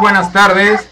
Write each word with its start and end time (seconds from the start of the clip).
buenas 0.00 0.32
tardes. 0.32 0.88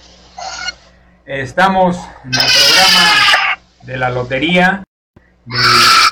Estamos 1.25 1.97
en 2.25 2.35
el 2.35 2.41
programa 2.41 3.61
de 3.83 3.97
la 3.97 4.11
lotería 4.11 4.85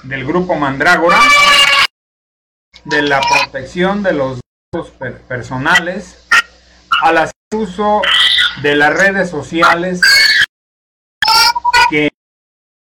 del, 0.02 0.26
grupo 0.26 0.54
Mandrágora, 0.54 1.18
de 2.84 3.02
la 3.02 3.20
protección 3.20 4.02
de 4.02 4.14
los 4.14 4.40
datos 4.72 4.92
personales, 5.28 6.26
al 7.02 7.18
hacer 7.18 7.34
uso 7.54 8.00
de 8.62 8.76
las 8.76 8.94
redes 8.94 9.28
sociales 9.28 10.00
que 11.90 12.08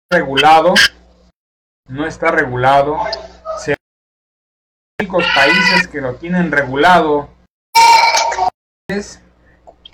regulado, 0.09 0.75
no 1.88 2.07
está 2.07 2.30
regulado, 2.30 2.96
se 3.59 3.75
únicos 5.00 5.25
países 5.34 5.88
que 5.88 6.00
lo 6.00 6.14
tienen 6.14 6.52
regulado 6.52 7.29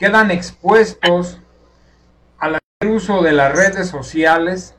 quedan 0.02 0.32
expuestos 0.32 1.38
al 2.36 2.58
uso 2.84 3.22
de 3.22 3.30
las 3.30 3.52
redes 3.52 3.88
sociales 3.88 4.74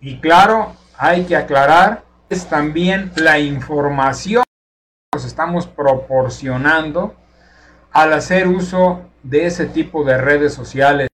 y 0.00 0.20
claro, 0.20 0.74
hay 0.96 1.26
que 1.26 1.36
aclarar, 1.36 2.02
es 2.30 2.46
también 2.46 3.12
la 3.16 3.38
información 3.38 4.42
que 4.42 5.18
nos 5.18 5.26
estamos 5.26 5.66
proporcionando 5.66 7.14
al 7.92 8.14
hacer 8.14 8.48
uso 8.48 9.04
de 9.22 9.44
ese 9.44 9.66
tipo 9.66 10.02
de 10.02 10.16
redes 10.16 10.54
sociales. 10.54 11.10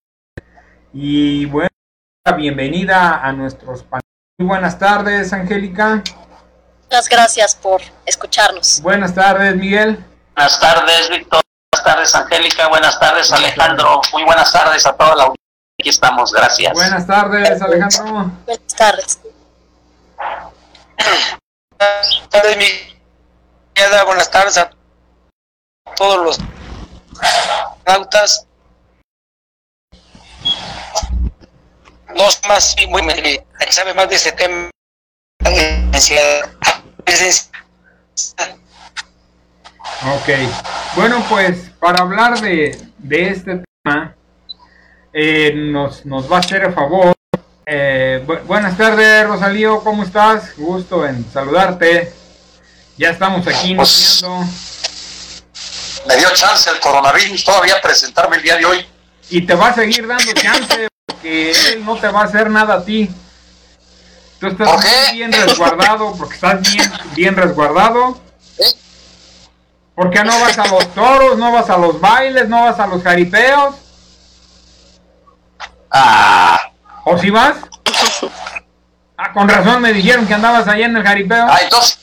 Y 0.93 1.47
bueno, 1.47 1.71
bienvenida 2.37 3.17
a 3.21 3.33
nuestros 3.33 3.83
paneles. 3.83 4.07
Muy 4.39 4.47
buenas 4.47 4.79
tardes, 4.79 5.33
Angélica. 5.33 6.05
Muchas 6.85 7.09
gracias 7.09 7.57
por 7.57 7.81
escucharnos. 8.05 8.81
Buenas 8.81 9.13
tardes, 9.13 9.57
Miguel. 9.57 10.05
Buenas 10.37 10.61
tardes, 10.61 11.11
Víctor. 11.11 11.46
Buenas 11.77 11.95
tardes, 11.95 12.15
Angélica. 12.15 12.69
Buenas 12.69 12.99
tardes, 12.99 13.31
Alejandro. 13.33 14.01
Muy 14.11 14.25
buenas 14.25 14.51
tardes 14.51 14.87
a 14.87 14.97
toda 14.97 15.15
la 15.15 15.23
audiencia. 15.25 15.45
Aquí 15.79 15.91
estamos, 15.91 16.33
gracias. 16.33 16.73
Buenas 16.73 17.07
tardes, 17.07 17.61
Alejandro. 17.61 18.33
Buenas 18.47 18.75
tardes. 18.75 19.21
Buenas 21.77 22.29
tardes, 22.31 22.57
Miguel. 22.57 24.05
Buenas 24.07 24.31
tardes 24.31 24.57
a 24.57 24.71
todos 25.97 26.25
los 26.25 26.39
nautas. 27.85 28.47
Dos 32.17 32.41
más, 32.49 32.75
muy, 32.89 33.03
muy, 33.03 33.45
sabe 33.69 33.93
más 33.93 34.09
de 34.09 34.15
este 34.15 34.33
tema. 34.33 34.71
Ok, 40.15 40.29
bueno 40.95 41.25
pues 41.29 41.71
para 41.81 42.03
hablar 42.03 42.41
de, 42.41 42.79
de 42.99 43.29
este 43.31 43.63
tema 43.83 44.15
eh, 45.13 45.53
nos, 45.55 46.05
nos 46.05 46.31
va 46.31 46.37
a 46.37 46.41
hacer 46.41 46.65
el 46.65 46.75
favor. 46.75 47.15
Eh, 47.65 48.25
buenas 48.47 48.77
tardes 48.77 49.27
Rosalío, 49.27 49.81
¿cómo 49.83 50.03
estás? 50.03 50.57
Gusto 50.57 51.07
en 51.07 51.25
saludarte. 51.33 52.13
Ya 52.99 53.11
estamos 53.11 53.47
aquí 53.47 53.75
pues, 53.75 54.25
Me 56.07 56.17
dio 56.17 56.29
chance 56.35 56.71
el 56.71 56.79
coronavirus 56.81 57.45
todavía 57.45 57.81
presentarme 57.81 58.37
el 58.37 58.43
día 58.43 58.57
de 58.57 58.67
hoy. 58.67 58.87
Y 59.31 59.47
te 59.47 59.55
va 59.55 59.69
a 59.69 59.75
seguir 59.75 60.07
dando 60.07 60.33
chance 60.35 60.89
porque 61.07 61.51
él 61.51 61.85
no 61.85 61.97
te 61.97 62.09
va 62.09 62.21
a 62.21 62.25
hacer 62.25 62.51
nada 62.51 62.75
a 62.75 62.85
ti. 62.85 63.11
Tú 64.39 64.49
estás 64.49 64.85
bien 65.13 65.33
resguardado 65.33 66.15
porque 66.17 66.35
estás 66.35 66.61
bien, 66.61 66.93
bien 67.15 67.35
resguardado. 67.35 68.21
¿Por 69.97 70.11
qué 70.11 70.23
no 70.23 70.39
vas 70.41 70.59
a 70.59 70.67
los 70.67 70.95
toros, 70.95 71.39
no 71.39 71.51
vas 71.53 71.71
a 71.71 71.79
los 71.79 71.99
bailes, 71.99 72.49
no 72.51 72.65
vas 72.65 72.79
a 72.79 72.87
los 72.87 73.03
jaripeos? 73.03 73.75
Ah. 75.91 76.61
¿O 77.07 77.17
si 77.17 77.31
vas? 77.31 77.57
Ah, 79.17 79.33
con 79.33 79.49
razón 79.49 79.81
me 79.81 79.95
dijeron 79.95 80.27
que 80.27 80.35
andabas 80.35 80.69
allá 80.69 80.85
en 80.85 80.99
el 80.99 81.03
jaripeo. 81.03 81.47
Ah, 81.49 81.61
entonces. 81.63 81.99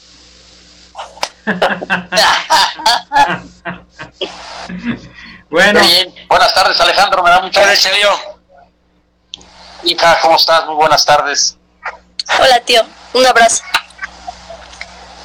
bueno. 5.52 5.80
Buenas 6.28 6.54
tardes, 6.56 6.82
Alejandro. 6.82 7.22
Me 7.22 7.30
da 7.30 7.42
mucha 7.42 7.70
gusto. 7.70 7.90
Hija, 9.84 10.18
¿cómo 10.24 10.38
estás? 10.38 10.66
Muy 10.66 10.76
buenas 10.76 11.06
tardes. 11.06 11.60
Hola, 12.40 12.60
tío. 12.62 12.82
Un 13.14 13.28
abrazo. 13.28 13.64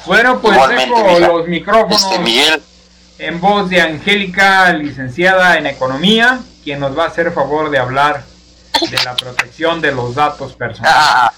Bueno, 0.05 0.39
pues 0.41 0.57
dejo 0.69 1.19
los 1.19 1.47
micrófonos 1.47 2.03
este, 2.03 2.19
Miguel. 2.19 2.61
en 3.17 3.39
voz 3.39 3.69
de 3.69 3.81
Angélica, 3.81 4.71
licenciada 4.73 5.57
en 5.57 5.67
Economía, 5.67 6.39
quien 6.63 6.79
nos 6.79 6.97
va 6.97 7.05
a 7.05 7.07
hacer 7.07 7.31
favor 7.31 7.69
de 7.69 7.79
hablar 7.79 8.23
de 8.81 9.03
la 9.03 9.15
protección 9.15 9.81
de 9.81 9.91
los 9.91 10.15
datos 10.15 10.53
personales. 10.53 10.95
Ah. 10.97 11.33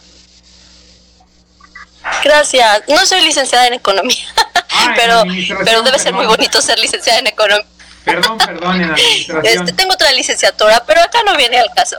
Gracias. 2.24 2.84
No 2.88 3.06
soy 3.06 3.22
licenciada 3.22 3.68
en 3.68 3.74
Economía, 3.74 4.26
pero, 4.96 5.24
pero 5.64 5.82
debe 5.82 6.00
ser 6.00 6.14
muy 6.14 6.26
bonito 6.26 6.62
ser 6.62 6.80
licenciada 6.80 7.20
en 7.20 7.28
Economía. 7.28 7.66
Perdón, 8.04 8.38
perdón, 8.40 8.82
en 8.82 8.92
administración. 8.92 9.46
Este, 9.46 9.74
tengo 9.74 9.94
otra 9.94 10.12
licenciatura, 10.12 10.84
pero 10.86 11.02
acá 11.02 11.20
no 11.24 11.36
viene 11.36 11.60
al 11.60 11.72
caso. 11.74 11.98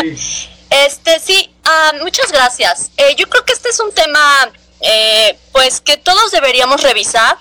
Sí. 0.00 0.48
Este, 0.70 1.18
sí, 1.18 1.52
ah, 1.64 1.94
muchas 2.00 2.30
gracias. 2.30 2.92
Eh, 2.96 3.16
yo 3.16 3.28
creo 3.28 3.44
que 3.44 3.52
este 3.52 3.70
es 3.70 3.80
un 3.80 3.92
tema 3.92 4.20
eh, 4.80 5.38
pues 5.52 5.80
que 5.80 5.96
todos 5.96 6.30
deberíamos 6.30 6.82
revisar 6.82 7.36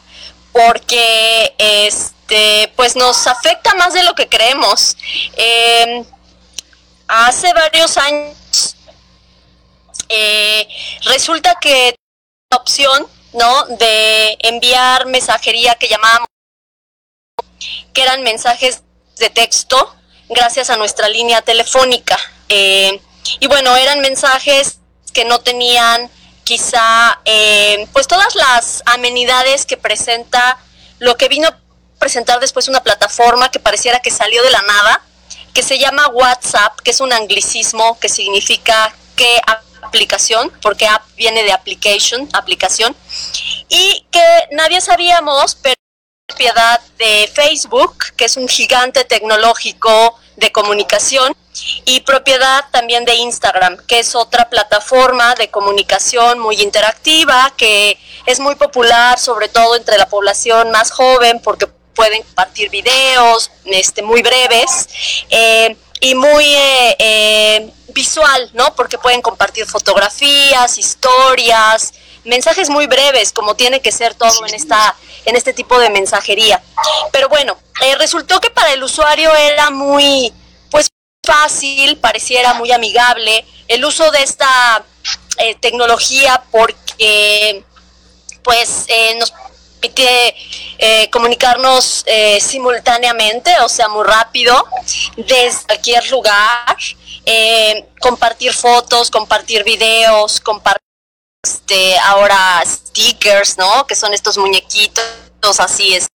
porque 0.52 1.56
este 1.58 2.72
pues 2.76 2.96
nos 2.96 3.28
afecta 3.28 3.74
más 3.76 3.94
de 3.94 4.04
lo 4.04 4.16
que 4.16 4.28
creemos. 4.28 4.98
Em, 5.36 6.06
hace 7.08 7.54
varios 7.54 7.98
años 7.98 8.76
eh, 10.10 10.68
resulta 11.06 11.56
que 11.62 11.96
la 12.52 12.58
opción 12.58 13.08
no 13.34 13.66
de 13.66 14.38
enviar 14.42 15.06
mensajería 15.06 15.76
que 15.76 15.88
llamábamos 15.88 16.28
que 17.94 18.02
eran 18.02 18.24
mensajes 18.24 18.82
de 19.18 19.30
texto 19.30 19.96
gracias 20.30 20.70
a 20.70 20.78
nuestra 20.78 21.10
línea 21.10 21.42
telefónica 21.42 22.18
eh, 22.48 23.00
y 23.40 23.48
bueno 23.48 23.76
eran 23.76 24.00
mensajes 24.02 24.80
que 25.14 25.26
no 25.26 25.40
tenían 25.42 26.10
quizá 26.50 27.22
eh, 27.26 27.88
pues 27.94 28.08
todas 28.08 28.34
las 28.34 28.82
amenidades 28.88 29.68
que 29.68 29.78
presenta 29.78 30.58
lo 30.98 31.16
que 31.16 31.28
vino 31.28 31.48
a 31.48 31.56
presentar 32.00 32.40
después 32.40 32.68
una 32.68 32.82
plataforma 32.82 33.52
que 33.52 33.60
pareciera 33.60 34.00
que 34.00 34.10
salió 34.10 34.42
de 34.42 34.50
la 34.50 34.64
nada, 34.64 35.04
que 35.54 35.62
se 35.62 35.78
llama 35.78 36.08
WhatsApp, 36.08 36.80
que 36.80 36.90
es 36.90 37.02
un 37.02 37.14
anglicismo 37.14 38.00
que 38.00 38.10
significa 38.10 38.92
que 39.16 39.40
aplicación, 39.84 40.52
porque 40.64 40.88
app 40.88 41.04
viene 41.16 41.44
de 41.44 41.52
application, 41.52 42.28
aplicación, 42.34 42.96
y 43.68 44.08
que 44.10 44.48
nadie 44.50 44.82
sabíamos, 44.82 45.54
pero 45.54 45.76
propiedad 46.26 46.82
de 46.98 47.30
Facebook, 47.32 47.96
que 48.18 48.26
es 48.26 48.38
un 48.38 48.48
gigante 48.48 49.04
tecnológico 49.04 50.18
de 50.40 50.52
comunicación, 50.52 51.36
y 51.86 52.02
propiedad 52.02 52.66
también 52.72 53.06
de 53.06 53.16
Instagram, 53.16 53.78
que 53.88 54.00
es 54.00 54.16
otra 54.16 54.50
plataforma 54.50 55.36
de 55.36 55.50
comunicación 55.50 56.40
muy 56.40 56.62
interactiva, 56.62 57.54
que 57.58 57.98
es 58.26 58.40
muy 58.40 58.56
popular 58.56 59.20
sobre 59.20 59.50
todo 59.50 59.76
entre 59.76 59.98
la 59.98 60.08
población 60.08 60.72
más 60.72 60.92
joven 60.92 61.42
porque 61.44 61.68
pueden 61.96 62.24
compartir 62.24 62.70
videos 62.70 63.52
este, 63.66 64.02
muy 64.02 64.22
breves 64.22 64.88
eh, 65.30 65.76
y 66.00 66.16
muy 66.16 66.46
eh, 66.46 66.96
eh, 67.00 67.74
visual, 67.94 68.50
¿no? 68.54 68.74
Porque 68.76 68.98
pueden 68.98 69.22
compartir 69.22 69.66
fotografías, 69.66 70.78
historias, 70.78 71.94
mensajes 72.24 72.70
muy 72.70 72.88
breves, 72.88 73.32
como 73.32 73.56
tiene 73.56 73.82
que 73.82 73.92
ser 73.92 74.14
todo 74.14 74.46
en 74.46 74.54
esta 74.54 74.96
en 75.26 75.36
este 75.36 75.54
tipo 75.54 75.80
de 75.80 75.90
mensajería. 75.90 76.62
Pero 77.12 77.30
bueno, 77.30 77.58
resultó 77.98 78.40
que 78.40 78.50
para 78.50 78.74
el 78.74 78.84
usuario 78.84 79.34
era 79.36 79.70
muy 79.70 80.34
fácil, 81.26 81.98
pareciera 81.98 82.54
muy 82.54 82.72
amigable 82.72 83.46
el 83.68 83.86
uso 83.86 84.10
de 84.12 84.24
esta 84.24 84.84
eh, 85.38 85.56
tecnología 85.56 86.44
porque 86.52 87.64
pues 88.44 88.86
eh, 88.88 89.16
nos 89.20 89.32
permite 89.80 90.36
eh, 90.80 91.10
comunicarnos 91.12 92.04
simultáneamente, 92.42 93.52
o 93.62 93.70
sea, 93.70 93.88
muy 93.88 94.04
rápido, 94.04 94.66
desde 95.16 95.66
cualquier 95.66 96.10
lugar, 96.10 96.78
compartir 98.02 98.54
fotos, 98.54 99.10
compartir 99.10 99.64
videos, 99.64 100.42
compartir 100.42 100.89
este, 101.50 101.98
ahora 102.00 102.62
stickers, 102.66 103.58
¿no? 103.58 103.88
Que 103.88 103.96
son 103.96 104.14
estos 104.14 104.38
muñequitos 104.38 105.04
así, 105.60 105.96
es 105.96 106.08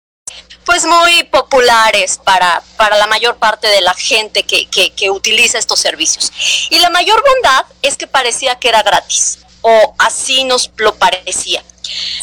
pues 0.65 0.85
muy 0.85 1.23
populares 1.23 2.19
para, 2.23 2.63
para 2.77 2.97
la 2.97 3.07
mayor 3.07 3.35
parte 3.37 3.67
de 3.67 3.81
la 3.81 3.93
gente 3.93 4.43
que, 4.43 4.67
que, 4.67 5.09
utiliza 5.09 5.57
estos 5.57 5.79
servicios. 5.79 6.31
Y 6.69 6.79
la 6.79 6.89
mayor 6.89 7.21
bondad 7.21 7.65
es 7.81 7.97
que 7.97 8.07
parecía 8.07 8.55
que 8.55 8.69
era 8.69 8.81
gratis, 8.81 9.39
o 9.61 9.95
así 9.97 10.45
nos 10.45 10.71
lo 10.77 10.95
parecía. 10.95 11.63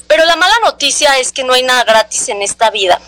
Pero 0.07 0.25
la 0.25 0.37
mala 0.37 0.55
noticia 0.65 1.19
es 1.19 1.33
que 1.33 1.45
no 1.45 1.53
hay 1.53 1.63
nada 1.63 1.85
gratis 1.85 2.29
en 2.31 2.41
esta 2.41 2.71
vida. 2.71 2.99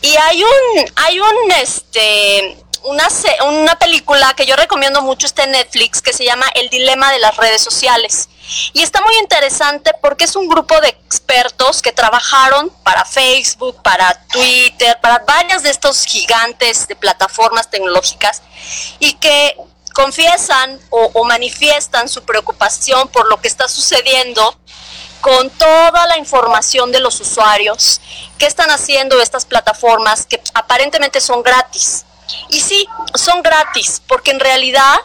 Y 0.00 0.16
hay 0.16 0.42
un, 0.42 0.92
hay 0.96 1.20
un, 1.20 1.52
este, 1.60 2.56
una, 2.84 3.08
una 3.46 3.78
película 3.78 4.32
que 4.34 4.46
yo 4.46 4.56
recomiendo 4.56 5.02
mucho, 5.02 5.26
está 5.26 5.44
en 5.44 5.52
Netflix, 5.52 6.00
que 6.00 6.14
se 6.14 6.24
llama 6.24 6.46
El 6.54 6.70
Dilema 6.70 7.12
de 7.12 7.18
las 7.18 7.36
Redes 7.36 7.62
Sociales. 7.62 8.28
Y 8.72 8.82
está 8.82 9.00
muy 9.02 9.16
interesante 9.18 9.92
porque 10.00 10.24
es 10.24 10.36
un 10.36 10.48
grupo 10.48 10.80
de 10.80 10.88
expertos 10.88 11.82
que 11.82 11.92
trabajaron 11.92 12.70
para 12.82 13.04
Facebook, 13.04 13.80
para 13.82 14.14
Twitter, 14.28 14.98
para 15.00 15.20
varias 15.20 15.62
de 15.62 15.70
estos 15.70 16.04
gigantes 16.04 16.88
de 16.88 16.96
plataformas 16.96 17.70
tecnológicas 17.70 18.42
y 18.98 19.14
que 19.14 19.56
confiesan 19.92 20.80
o, 20.90 21.24
manifiestan 21.24 22.08
su 22.08 22.22
preocupación 22.22 23.08
por 23.08 23.28
lo 23.28 23.40
que 23.40 23.48
está 23.48 23.68
sucediendo 23.68 24.56
con 25.20 25.50
toda 25.50 26.06
la 26.06 26.16
información 26.16 26.92
de 26.92 27.00
los 27.00 27.20
usuarios, 27.20 28.00
qué 28.38 28.46
están 28.46 28.70
haciendo 28.70 29.20
estas 29.20 29.44
plataformas 29.44 30.24
que 30.24 30.40
aparentemente 30.54 31.20
son 31.20 31.42
gratis. 31.42 32.06
Y 32.48 32.60
sí, 32.60 32.88
son 33.14 33.42
gratis, 33.42 34.00
porque 34.06 34.30
en 34.30 34.40
realidad 34.40 34.96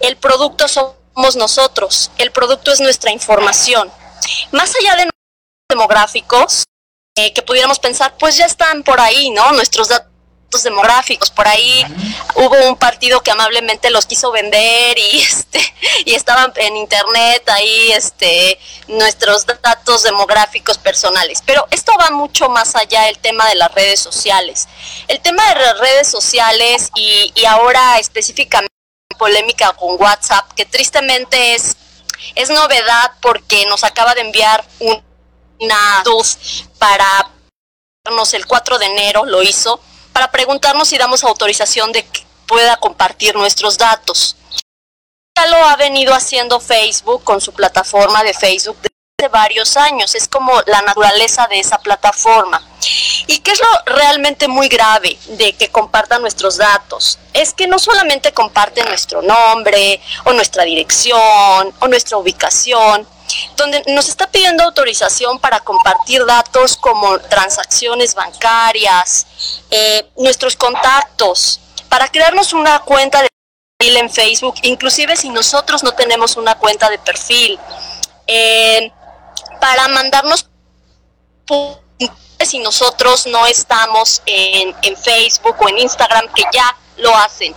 el 0.00 0.16
producto 0.16 0.68
somos 1.14 1.36
nosotros, 1.36 2.10
el 2.18 2.32
producto 2.32 2.72
es 2.72 2.80
nuestra 2.80 3.10
información. 3.10 3.90
Más 4.52 4.72
allá 4.80 4.96
de 4.96 5.10
demográficos, 5.68 6.64
eh, 7.16 7.32
que 7.32 7.42
pudiéramos 7.42 7.78
pensar, 7.78 8.16
pues 8.18 8.36
ya 8.36 8.46
están 8.46 8.82
por 8.82 9.00
ahí, 9.00 9.30
¿no? 9.30 9.52
Nuestros 9.52 9.88
datos 9.88 10.14
demográficos. 10.62 11.30
Por 11.30 11.46
ahí 11.46 11.84
hubo 12.34 12.68
un 12.68 12.76
partido 12.76 13.20
que 13.20 13.30
amablemente 13.30 13.90
los 13.90 14.06
quiso 14.06 14.30
vender 14.30 14.98
y 14.98 15.20
este 15.20 15.74
y 16.04 16.14
estaban 16.14 16.52
en 16.56 16.76
internet 16.76 17.48
ahí 17.48 17.92
este 17.92 18.58
nuestros 18.88 19.46
datos 19.46 20.02
demográficos 20.02 20.78
personales. 20.78 21.42
Pero 21.44 21.66
esto 21.70 21.92
va 22.00 22.10
mucho 22.10 22.48
más 22.48 22.76
allá 22.76 23.02
del 23.02 23.18
tema 23.18 23.48
de 23.48 23.56
las 23.56 23.72
redes 23.74 24.00
sociales. 24.00 24.68
El 25.08 25.20
tema 25.20 25.48
de 25.54 25.60
las 25.60 25.78
redes 25.78 26.08
sociales 26.08 26.90
y, 26.94 27.32
y 27.34 27.44
ahora 27.44 27.98
específicamente 27.98 28.73
polémica 29.16 29.72
con 29.72 30.00
WhatsApp, 30.00 30.52
que 30.52 30.64
tristemente 30.64 31.54
es, 31.54 31.76
es 32.34 32.50
novedad 32.50 33.12
porque 33.20 33.66
nos 33.66 33.84
acaba 33.84 34.14
de 34.14 34.22
enviar 34.22 34.64
una 35.58 36.02
luz 36.04 36.68
para 36.78 37.30
el 38.32 38.46
4 38.46 38.78
de 38.78 38.86
enero, 38.86 39.24
lo 39.24 39.42
hizo, 39.42 39.80
para 40.12 40.30
preguntarnos 40.30 40.88
si 40.88 40.98
damos 40.98 41.24
autorización 41.24 41.90
de 41.92 42.04
que 42.04 42.24
pueda 42.46 42.76
compartir 42.76 43.34
nuestros 43.34 43.78
datos. 43.78 44.36
Ya 45.36 45.46
lo 45.46 45.56
ha 45.56 45.76
venido 45.76 46.14
haciendo 46.14 46.60
Facebook 46.60 47.24
con 47.24 47.40
su 47.40 47.52
plataforma 47.52 48.22
de 48.22 48.34
Facebook 48.34 48.76
desde 49.16 49.28
varios 49.28 49.76
años, 49.76 50.14
es 50.14 50.28
como 50.28 50.60
la 50.66 50.82
naturaleza 50.82 51.46
de 51.46 51.60
esa 51.60 51.78
plataforma. 51.78 52.60
¿Y 53.26 53.38
qué 53.38 53.52
es 53.52 53.60
lo 53.60 53.94
realmente 53.94 54.48
muy 54.48 54.68
grave 54.68 55.18
de 55.28 55.52
que 55.54 55.68
compartan 55.68 56.20
nuestros 56.20 56.56
datos? 56.56 57.18
Es 57.32 57.54
que 57.54 57.66
no 57.66 57.78
solamente 57.78 58.32
comparten 58.32 58.86
nuestro 58.86 59.22
nombre 59.22 60.00
o 60.24 60.32
nuestra 60.32 60.64
dirección 60.64 61.72
o 61.80 61.88
nuestra 61.88 62.16
ubicación, 62.18 63.06
donde 63.56 63.82
nos 63.86 64.08
está 64.08 64.26
pidiendo 64.26 64.64
autorización 64.64 65.38
para 65.38 65.60
compartir 65.60 66.24
datos 66.26 66.76
como 66.76 67.18
transacciones 67.20 68.14
bancarias, 68.14 69.26
eh, 69.70 70.06
nuestros 70.16 70.56
contactos, 70.56 71.60
para 71.88 72.08
crearnos 72.08 72.52
una 72.52 72.80
cuenta 72.80 73.22
de 73.22 73.28
perfil 73.78 73.96
en 73.96 74.10
Facebook, 74.10 74.56
inclusive 74.62 75.16
si 75.16 75.30
nosotros 75.30 75.82
no 75.84 75.92
tenemos 75.92 76.36
una 76.36 76.56
cuenta 76.56 76.90
de 76.90 76.98
perfil, 76.98 77.58
eh, 78.26 78.92
para 79.64 79.88
mandarnos 79.88 80.46
si 82.38 82.58
nosotros 82.58 83.26
no 83.26 83.46
estamos 83.46 84.20
en, 84.26 84.76
en 84.82 84.94
Facebook 84.94 85.56
o 85.58 85.70
en 85.70 85.78
Instagram, 85.78 86.30
que 86.34 86.42
ya 86.52 86.76
lo 86.98 87.16
hacen. 87.16 87.56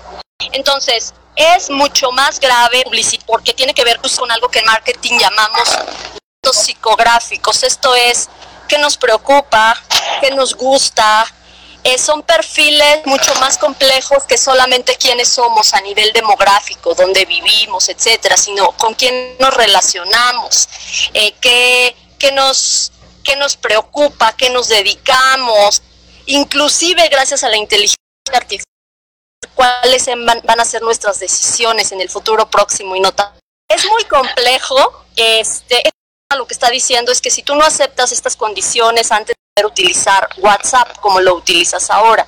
Entonces, 0.53 1.13
es 1.35 1.69
mucho 1.69 2.13
más 2.13 2.39
grave 2.39 2.85
porque 3.25 3.53
tiene 3.53 3.73
que 3.73 3.83
ver 3.83 3.99
con 3.99 4.31
algo 4.31 4.47
que 4.47 4.59
en 4.59 4.65
marketing 4.67 5.19
llamamos 5.19 5.69
datos 5.69 6.63
psicográficos. 6.63 7.63
Esto 7.63 7.93
es 7.93 8.29
que 8.69 8.77
nos 8.77 8.95
preocupa, 8.95 9.75
que 10.21 10.31
nos 10.31 10.55
gusta. 10.55 11.25
Eh, 11.87 11.97
son 11.97 12.21
perfiles 12.21 13.05
mucho 13.05 13.33
más 13.35 13.57
complejos 13.57 14.25
que 14.25 14.37
solamente 14.37 14.97
quiénes 14.97 15.29
somos 15.29 15.73
a 15.73 15.79
nivel 15.79 16.11
demográfico, 16.11 16.93
dónde 16.93 17.23
vivimos, 17.23 17.87
etcétera, 17.87 18.35
sino 18.35 18.73
con 18.73 18.93
quién 18.93 19.37
nos 19.39 19.53
relacionamos, 19.53 20.67
eh, 21.13 21.33
qué, 21.39 21.95
qué 22.19 22.33
nos, 22.33 22.91
qué 23.23 23.37
nos 23.37 23.55
preocupa, 23.55 24.35
qué 24.35 24.49
nos 24.49 24.67
dedicamos, 24.67 25.81
inclusive 26.25 27.07
gracias 27.07 27.45
a 27.45 27.49
la 27.49 27.55
inteligencia 27.55 27.95
artificial 28.33 28.65
cuáles 29.55 30.07
van, 30.43 30.59
a 30.59 30.65
ser 30.65 30.81
nuestras 30.81 31.21
decisiones 31.21 31.93
en 31.93 32.01
el 32.01 32.09
futuro 32.09 32.49
próximo 32.49 32.97
y 32.97 32.99
no 32.99 33.13
tan. 33.13 33.31
Es 33.69 33.85
muy 33.89 34.03
complejo. 34.03 35.05
Este, 35.15 35.81
lo 36.35 36.45
que 36.47 36.53
está 36.53 36.69
diciendo 36.69 37.13
es 37.13 37.21
que 37.21 37.31
si 37.31 37.43
tú 37.43 37.55
no 37.55 37.63
aceptas 37.63 38.11
estas 38.11 38.35
condiciones 38.35 39.13
antes 39.13 39.36
utilizar 39.65 40.29
WhatsApp 40.37 40.97
como 40.99 41.19
lo 41.19 41.35
utilizas 41.35 41.89
ahora, 41.89 42.27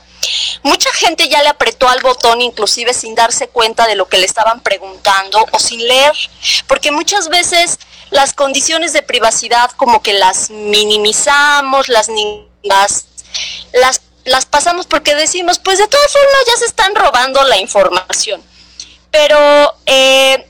mucha 0.64 0.92
gente 0.94 1.30
ya 1.30 1.42
le 1.44 1.50
apretó 1.50 1.88
al 1.88 2.02
botón 2.02 2.42
inclusive 2.42 2.94
sin 2.94 3.16
darse 3.16 3.48
cuenta 3.48 3.88
de 3.88 3.96
lo 3.96 4.08
que 4.08 4.18
le 4.18 4.26
estaban 4.26 4.62
preguntando 4.62 5.46
o 5.52 5.60
sin 5.60 5.86
leer, 5.88 6.14
porque 6.68 6.92
muchas 6.92 7.30
veces 7.30 7.80
las 8.10 8.34
condiciones 8.34 8.94
de 8.94 9.02
privacidad 9.02 9.72
como 9.72 10.02
que 10.02 10.14
las 10.14 10.50
minimizamos, 10.50 11.88
las, 11.88 12.10
las, 12.64 13.06
las 13.74 14.02
las 14.26 14.46
pasamos 14.46 14.86
porque 14.86 15.16
decimos, 15.16 15.60
pues 15.60 15.78
de 15.78 15.88
todas 15.88 16.12
formas 16.12 16.46
ya 16.48 16.58
se 16.58 16.66
están 16.66 16.96
robando 16.96 17.44
la 17.44 17.58
información. 17.58 18.42
Pero 19.12 19.74
eh, 19.86 20.49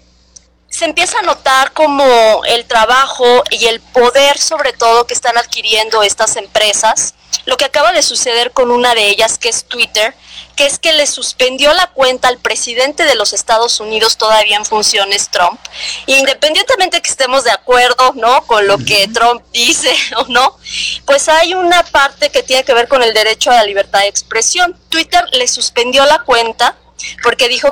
se 0.69 0.85
empieza 0.85 1.19
a 1.19 1.23
notar 1.23 1.73
como 1.73 2.43
el 2.45 2.65
trabajo 2.65 3.43
y 3.51 3.65
el 3.65 3.79
poder 3.79 4.37
sobre 4.37 4.73
todo 4.73 5.07
que 5.07 5.13
están 5.13 5.37
adquiriendo 5.37 6.03
estas 6.03 6.35
empresas. 6.35 7.15
Lo 7.45 7.57
que 7.57 7.65
acaba 7.65 7.91
de 7.91 8.03
suceder 8.03 8.51
con 8.51 8.71
una 8.71 8.93
de 8.93 9.07
ellas, 9.09 9.37
que 9.37 9.49
es 9.49 9.65
Twitter, 9.65 10.13
que 10.55 10.65
es 10.65 10.77
que 10.77 10.93
le 10.93 11.07
suspendió 11.07 11.73
la 11.73 11.87
cuenta 11.87 12.27
al 12.27 12.37
presidente 12.37 13.05
de 13.05 13.15
los 13.15 13.33
Estados 13.33 13.79
Unidos 13.79 14.17
todavía 14.17 14.57
en 14.57 14.65
funciones 14.65 15.29
Trump. 15.29 15.59
Independientemente 16.05 17.01
que 17.01 17.09
estemos 17.09 17.43
de 17.43 17.51
acuerdo, 17.51 18.13
¿no? 18.15 18.45
Con 18.45 18.67
lo 18.67 18.77
que 18.77 19.07
Trump 19.07 19.41
dice 19.53 19.95
o 20.17 20.25
no, 20.27 20.57
pues 21.05 21.29
hay 21.29 21.53
una 21.53 21.83
parte 21.83 22.29
que 22.29 22.43
tiene 22.43 22.63
que 22.63 22.73
ver 22.73 22.87
con 22.87 23.01
el 23.01 23.13
derecho 23.13 23.51
a 23.51 23.55
la 23.55 23.63
libertad 23.63 24.01
de 24.01 24.07
expresión. 24.07 24.77
Twitter 24.89 25.23
le 25.31 25.47
suspendió 25.47 26.05
la 26.05 26.19
cuenta 26.23 26.75
porque 27.23 27.47
dijo 27.47 27.71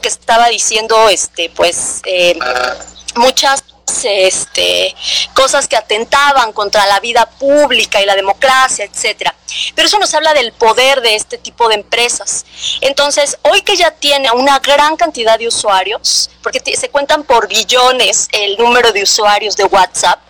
que 0.00 0.08
estaba 0.08 0.48
diciendo, 0.48 1.08
este, 1.08 1.50
pues, 1.50 2.00
eh, 2.04 2.38
muchas 3.16 3.64
este, 4.04 4.94
cosas 5.34 5.68
que 5.68 5.76
atentaban 5.76 6.52
contra 6.52 6.86
la 6.86 7.00
vida 7.00 7.26
pública 7.26 8.00
y 8.00 8.06
la 8.06 8.14
democracia, 8.14 8.84
etcétera. 8.84 9.34
Pero 9.74 9.88
eso 9.88 9.98
nos 9.98 10.14
habla 10.14 10.32
del 10.32 10.52
poder 10.52 11.00
de 11.00 11.16
este 11.16 11.38
tipo 11.38 11.68
de 11.68 11.74
empresas. 11.74 12.46
Entonces, 12.80 13.38
hoy 13.42 13.62
que 13.62 13.76
ya 13.76 13.90
tiene 13.90 14.30
una 14.30 14.58
gran 14.60 14.96
cantidad 14.96 15.38
de 15.38 15.48
usuarios, 15.48 16.30
porque 16.42 16.60
se 16.76 16.88
cuentan 16.88 17.24
por 17.24 17.48
billones 17.48 18.28
el 18.32 18.56
número 18.58 18.92
de 18.92 19.02
usuarios 19.02 19.56
de 19.56 19.64
WhatsApp, 19.64 20.20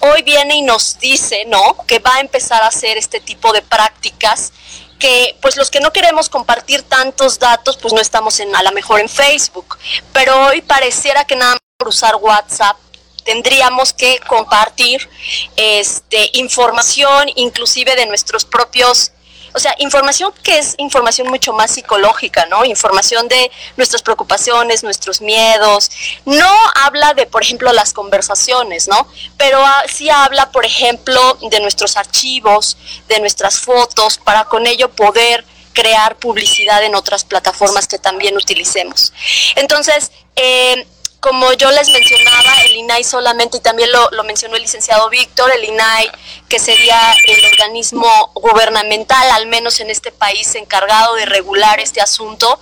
hoy 0.00 0.22
viene 0.22 0.56
y 0.56 0.62
nos 0.62 0.98
dice, 0.98 1.44
¿no?, 1.46 1.76
que 1.86 1.98
va 1.98 2.16
a 2.16 2.20
empezar 2.20 2.62
a 2.62 2.68
hacer 2.68 2.96
este 2.96 3.20
tipo 3.20 3.52
de 3.52 3.62
prácticas 3.62 4.52
que 5.00 5.36
pues 5.42 5.56
los 5.56 5.70
que 5.70 5.80
no 5.80 5.92
queremos 5.92 6.28
compartir 6.28 6.82
tantos 6.82 7.40
datos 7.40 7.76
pues 7.76 7.92
no 7.92 8.00
estamos 8.00 8.38
en 8.38 8.54
a 8.54 8.62
lo 8.62 8.70
mejor 8.70 9.00
en 9.00 9.08
Facebook, 9.08 9.76
pero 10.12 10.46
hoy 10.46 10.60
pareciera 10.60 11.24
que 11.24 11.34
nada 11.34 11.54
más 11.54 11.60
por 11.76 11.88
usar 11.88 12.14
WhatsApp 12.16 12.76
tendríamos 13.24 13.92
que 13.92 14.20
compartir 14.28 15.08
este, 15.56 16.30
información 16.34 17.28
inclusive 17.34 17.96
de 17.96 18.06
nuestros 18.06 18.44
propios, 18.44 19.12
o 19.54 19.58
sea, 19.58 19.74
información 19.78 20.32
que 20.42 20.58
es 20.58 20.74
información 20.78 21.28
mucho 21.28 21.52
más 21.52 21.72
psicológica, 21.72 22.46
¿no? 22.46 22.64
Información 22.64 23.28
de 23.28 23.50
nuestras 23.76 24.02
preocupaciones, 24.02 24.82
nuestros 24.82 25.20
miedos. 25.20 25.90
No 26.24 26.50
habla 26.84 27.14
de, 27.14 27.26
por 27.26 27.42
ejemplo, 27.42 27.72
las 27.72 27.92
conversaciones, 27.92 28.88
¿no? 28.88 29.06
Pero 29.36 29.58
ah, 29.64 29.82
sí 29.92 30.10
habla, 30.10 30.50
por 30.50 30.64
ejemplo, 30.64 31.38
de 31.50 31.60
nuestros 31.60 31.96
archivos, 31.96 32.76
de 33.08 33.20
nuestras 33.20 33.60
fotos, 33.60 34.18
para 34.18 34.44
con 34.44 34.66
ello 34.66 34.90
poder 34.90 35.44
crear 35.72 36.16
publicidad 36.16 36.82
en 36.84 36.94
otras 36.94 37.24
plataformas 37.24 37.86
que 37.86 37.98
también 37.98 38.36
utilicemos. 38.36 39.12
Entonces, 39.56 40.10
eh, 40.36 40.86
como 41.20 41.52
yo 41.52 41.70
les 41.70 41.88
mencionaba, 41.90 42.62
el 42.64 42.76
INAI 42.76 43.04
solamente, 43.04 43.58
y 43.58 43.60
también 43.60 43.90
lo, 43.92 44.24
mencionó 44.24 44.56
el 44.56 44.62
licenciado 44.62 45.08
Víctor, 45.10 45.52
el 45.54 45.64
INAI, 45.64 46.10
que 46.48 46.58
sería 46.58 47.14
el 47.26 47.44
organismo 47.44 48.32
gubernamental, 48.34 49.30
al 49.32 49.46
menos 49.46 49.80
en 49.80 49.90
este 49.90 50.12
país, 50.12 50.54
encargado 50.54 51.14
de 51.14 51.26
regular 51.26 51.78
este 51.78 52.00
asunto, 52.00 52.58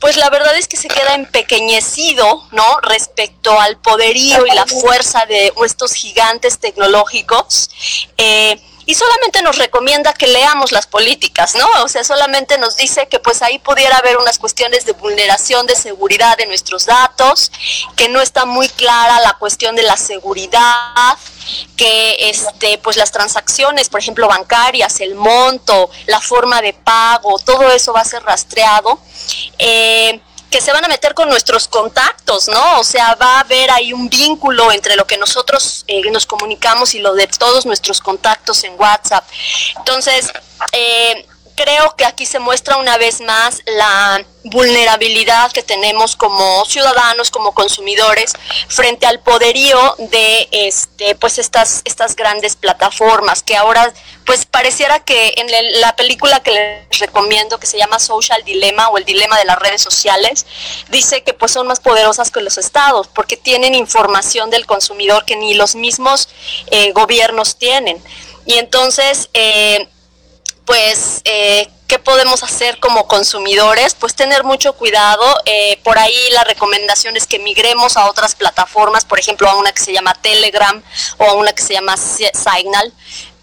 pues 0.00 0.16
la 0.16 0.28
verdad 0.28 0.56
es 0.56 0.68
que 0.68 0.76
se 0.76 0.88
queda 0.88 1.14
empequeñecido, 1.14 2.46
¿no? 2.50 2.80
Respecto 2.82 3.58
al 3.58 3.78
poderío 3.78 4.44
y 4.46 4.50
la 4.50 4.66
fuerza 4.66 5.24
de 5.26 5.52
estos 5.64 5.94
gigantes 5.94 6.58
tecnológicos. 6.58 7.70
Eh, 8.18 8.60
y 8.86 8.94
solamente 8.94 9.42
nos 9.42 9.58
recomienda 9.58 10.12
que 10.12 10.26
leamos 10.26 10.72
las 10.72 10.86
políticas, 10.86 11.54
¿no? 11.54 11.66
O 11.82 11.88
sea, 11.88 12.04
solamente 12.04 12.58
nos 12.58 12.76
dice 12.76 13.08
que 13.08 13.18
pues 13.18 13.42
ahí 13.42 13.58
pudiera 13.58 13.96
haber 13.96 14.18
unas 14.18 14.38
cuestiones 14.38 14.84
de 14.84 14.92
vulneración 14.92 15.66
de 15.66 15.76
seguridad 15.76 16.36
de 16.36 16.46
nuestros 16.46 16.86
datos, 16.86 17.50
que 17.96 18.08
no 18.08 18.20
está 18.20 18.44
muy 18.44 18.68
clara 18.68 19.20
la 19.20 19.34
cuestión 19.34 19.76
de 19.76 19.82
la 19.82 19.96
seguridad, 19.96 21.16
que 21.76 22.30
este 22.30 22.78
pues 22.78 22.96
las 22.96 23.12
transacciones, 23.12 23.88
por 23.88 24.00
ejemplo, 24.00 24.28
bancarias, 24.28 25.00
el 25.00 25.14
monto, 25.14 25.90
la 26.06 26.20
forma 26.20 26.60
de 26.60 26.72
pago, 26.72 27.38
todo 27.38 27.70
eso 27.70 27.92
va 27.92 28.00
a 28.00 28.04
ser 28.04 28.22
rastreado. 28.22 28.98
Eh, 29.58 30.20
que 30.54 30.60
se 30.60 30.72
van 30.72 30.84
a 30.84 30.88
meter 30.88 31.14
con 31.14 31.28
nuestros 31.28 31.66
contactos, 31.66 32.46
¿no? 32.46 32.78
O 32.78 32.84
sea, 32.84 33.16
va 33.16 33.38
a 33.38 33.40
haber 33.40 33.72
ahí 33.72 33.92
un 33.92 34.08
vínculo 34.08 34.70
entre 34.70 34.94
lo 34.94 35.04
que 35.04 35.18
nosotros 35.18 35.82
eh, 35.88 36.08
nos 36.12 36.26
comunicamos 36.26 36.94
y 36.94 37.00
lo 37.00 37.12
de 37.12 37.26
todos 37.26 37.66
nuestros 37.66 38.00
contactos 38.00 38.62
en 38.62 38.78
WhatsApp. 38.78 39.24
Entonces, 39.78 40.32
eh, 40.70 41.26
creo 41.54 41.94
que 41.96 42.04
aquí 42.04 42.26
se 42.26 42.38
muestra 42.38 42.76
una 42.76 42.96
vez 42.98 43.20
más 43.20 43.62
la 43.66 44.24
vulnerabilidad 44.44 45.50
que 45.52 45.62
tenemos 45.62 46.16
como 46.16 46.64
ciudadanos, 46.66 47.30
como 47.30 47.52
consumidores, 47.52 48.34
frente 48.68 49.06
al 49.06 49.20
poderío 49.20 49.96
de 49.98 50.48
este, 50.52 51.14
pues 51.14 51.38
estas, 51.38 51.80
estas 51.84 52.14
grandes 52.14 52.54
plataformas 52.54 53.42
que 53.42 53.56
ahora, 53.56 53.92
pues 54.26 54.44
pareciera 54.44 55.00
que 55.00 55.34
en 55.36 55.80
la 55.80 55.96
película 55.96 56.40
que 56.40 56.50
les 56.50 56.98
recomiendo, 56.98 57.58
que 57.58 57.66
se 57.66 57.78
llama 57.78 57.98
Social 57.98 58.42
Dilemma 58.44 58.88
o 58.88 58.98
el 58.98 59.04
dilema 59.04 59.38
de 59.38 59.46
las 59.46 59.58
redes 59.58 59.82
sociales, 59.82 60.46
dice 60.90 61.22
que 61.22 61.32
pues 61.32 61.52
son 61.52 61.66
más 61.66 61.80
poderosas 61.80 62.30
que 62.30 62.40
los 62.40 62.58
estados, 62.58 63.08
porque 63.08 63.36
tienen 63.36 63.74
información 63.74 64.50
del 64.50 64.66
consumidor 64.66 65.24
que 65.24 65.36
ni 65.36 65.54
los 65.54 65.74
mismos 65.74 66.28
eh, 66.70 66.92
gobiernos 66.92 67.56
tienen. 67.56 68.02
Y 68.46 68.58
entonces, 68.58 69.30
eh, 69.32 69.88
pues, 70.64 71.20
eh, 71.24 71.68
¿qué 71.86 71.98
podemos 71.98 72.42
hacer 72.42 72.78
como 72.80 73.06
consumidores? 73.06 73.94
Pues 73.94 74.14
tener 74.14 74.44
mucho 74.44 74.74
cuidado. 74.74 75.22
Eh, 75.44 75.78
por 75.82 75.98
ahí 75.98 76.30
la 76.32 76.44
recomendación 76.44 77.16
es 77.16 77.26
que 77.26 77.38
migremos 77.38 77.96
a 77.96 78.08
otras 78.08 78.34
plataformas, 78.34 79.04
por 79.04 79.18
ejemplo, 79.18 79.48
a 79.48 79.56
una 79.56 79.72
que 79.72 79.82
se 79.82 79.92
llama 79.92 80.14
Telegram 80.14 80.82
o 81.18 81.24
a 81.24 81.34
una 81.34 81.52
que 81.52 81.62
se 81.62 81.74
llama 81.74 81.96
Signal. 81.96 82.92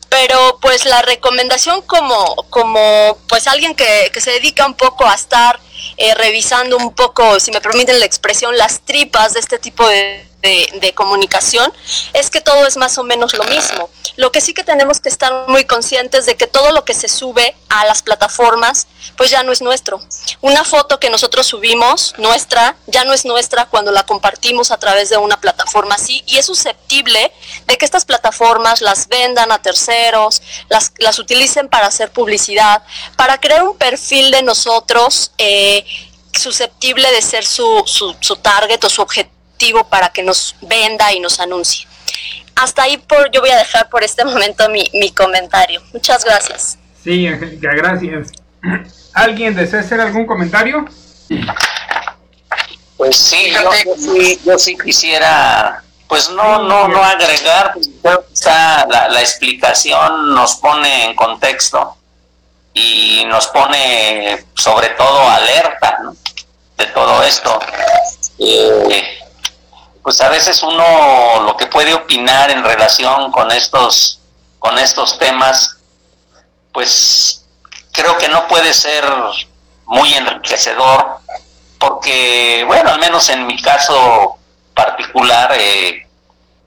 Pero 0.09 0.59
pues 0.61 0.85
la 0.85 1.01
recomendación 1.01 1.81
como, 1.83 2.35
como 2.49 3.17
pues 3.29 3.47
alguien 3.47 3.75
que, 3.75 4.09
que 4.13 4.19
se 4.19 4.31
dedica 4.31 4.65
un 4.65 4.73
poco 4.73 5.05
a 5.05 5.13
estar 5.13 5.59
eh, 5.97 6.13
revisando 6.15 6.77
un 6.77 6.93
poco, 6.93 7.39
si 7.39 7.51
me 7.51 7.61
permiten 7.61 7.99
la 7.99 8.05
expresión, 8.05 8.57
las 8.57 8.81
tripas 8.81 9.33
de 9.33 9.39
este 9.39 9.59
tipo 9.59 9.87
de 9.87 10.93
comunicación, 10.95 11.71
es 12.13 12.29
que 12.29 12.41
todo 12.41 12.65
es 12.65 12.77
más 12.77 12.97
o 12.97 13.03
menos 13.03 13.33
lo 13.33 13.43
mismo. 13.45 13.89
Lo 14.15 14.31
que 14.31 14.41
sí 14.41 14.53
que 14.53 14.63
tenemos 14.63 14.99
que 14.99 15.09
estar 15.09 15.47
muy 15.47 15.65
conscientes 15.65 16.25
de 16.25 16.35
que 16.35 16.47
todo 16.47 16.71
lo 16.71 16.83
que 16.83 16.93
se 16.93 17.07
sube 17.07 17.55
a 17.69 17.85
las 17.85 18.01
plataformas, 18.01 18.87
pues 19.15 19.29
ya 19.29 19.43
no 19.43 19.51
es 19.51 19.61
nuestro. 19.61 20.01
Una 20.41 20.63
foto 20.63 20.99
que 20.99 21.09
nosotros 21.09 21.47
subimos, 21.47 22.13
nuestra, 22.17 22.75
ya 22.87 23.03
no 23.05 23.13
es 23.13 23.25
nuestra 23.25 23.65
cuando 23.67 23.91
la 23.91 24.03
compartimos 24.03 24.71
a 24.71 24.77
través 24.77 25.09
de 25.09 25.17
una 25.17 25.39
plataforma 25.39 25.95
así 25.95 26.23
y 26.25 26.37
es 26.37 26.45
susceptible 26.45 27.31
de 27.67 27.77
que 27.77 27.85
estas 27.85 28.05
plataformas 28.05 28.81
las 28.81 29.07
vendan 29.07 29.51
a 29.51 29.61
terceros, 29.61 30.41
las, 30.69 30.91
las 30.97 31.17
utilicen 31.19 31.69
para 31.69 31.87
hacer 31.87 32.11
publicidad, 32.11 32.83
para 33.15 33.39
crear 33.39 33.63
un 33.63 33.77
perfil 33.77 34.31
de 34.31 34.43
nosotros 34.43 35.31
eh, 35.37 35.70
susceptible 36.33 37.09
de 37.11 37.21
ser 37.21 37.45
su, 37.45 37.83
su, 37.85 38.15
su 38.19 38.35
target 38.37 38.83
o 38.83 38.89
su 38.89 39.01
objetivo 39.01 39.87
para 39.87 40.09
que 40.09 40.23
nos 40.23 40.55
venda 40.61 41.11
y 41.13 41.19
nos 41.19 41.39
anuncie. 41.39 41.87
Hasta 42.55 42.83
ahí 42.83 42.97
por, 42.97 43.31
yo 43.31 43.41
voy 43.41 43.49
a 43.49 43.57
dejar 43.57 43.89
por 43.89 44.03
este 44.03 44.23
momento 44.31 44.67
mi, 44.69 44.89
mi 44.93 45.11
comentario. 45.11 45.81
Muchas 45.93 46.23
gracias. 46.23 46.77
Sí, 47.03 47.27
Angélica, 47.27 47.71
gracias. 47.73 48.31
¿Alguien 49.13 49.55
desea 49.55 49.81
hacer 49.81 49.99
algún 49.99 50.25
comentario? 50.25 50.85
Pues 52.97 53.15
sí, 53.17 53.51
yo, 54.45 54.59
sí, 54.59 54.77
quisiera, 54.77 55.83
pues 56.07 56.29
no, 56.29 56.63
no, 56.63 56.87
no 56.87 57.03
agregar, 57.03 57.73
pues 57.73 57.89
creo 58.01 58.27
que 58.27 58.33
está, 58.33 58.85
la, 58.87 59.07
la, 59.09 59.21
explicación 59.21 60.35
nos 60.35 60.57
pone 60.57 61.05
en 61.05 61.15
contexto 61.15 61.97
y 62.73 63.25
nos 63.25 63.47
pone 63.47 64.45
sobre 64.55 64.89
todo 64.89 65.29
alerta 65.29 65.99
de 66.77 66.85
todo 66.87 67.23
esto. 67.23 67.59
Eh, 68.39 69.19
pues 70.03 70.19
a 70.21 70.29
veces 70.29 70.61
uno 70.63 71.41
lo 71.43 71.55
que 71.57 71.67
puede 71.67 71.93
opinar 71.93 72.49
en 72.49 72.63
relación 72.63 73.31
con 73.31 73.51
estos 73.51 74.19
con 74.59 74.77
estos 74.79 75.17
temas 75.17 75.77
pues 76.71 77.45
creo 77.91 78.17
que 78.17 78.27
no 78.29 78.47
puede 78.47 78.73
ser 78.73 79.03
muy 79.85 80.13
enriquecedor 80.13 81.19
porque 81.77 82.63
bueno 82.65 82.91
al 82.91 82.99
menos 82.99 83.29
en 83.29 83.45
mi 83.45 83.61
caso 83.61 84.37
particular 84.73 85.53
eh, 85.57 86.07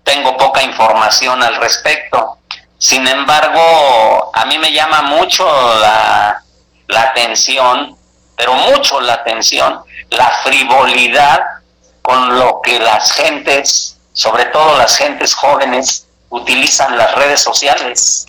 tengo 0.05 0.37
poca 0.37 0.63
información 0.63 1.43
al 1.43 1.57
respecto 1.57 2.39
sin 2.85 3.09
embargo 3.09 4.31
a 4.35 4.45
mí 4.45 4.59
me 4.59 4.71
llama 4.71 5.01
mucho 5.01 5.43
la, 5.81 6.43
atención 6.95 7.97
pero 8.37 8.53
mucho 8.53 9.01
la 9.01 9.15
atención 9.15 9.83
la 10.11 10.29
frivolidad 10.45 11.41
con 12.03 12.39
lo 12.39 12.61
que 12.61 12.79
las 12.79 13.13
gentes, 13.13 13.97
sobre 14.13 14.45
todo 14.47 14.77
las 14.77 14.99
gentes 14.99 15.33
jóvenes, 15.33 16.07
utilizan 16.29 16.99
las 16.99 17.15
redes 17.15 17.41
sociales. 17.41 18.27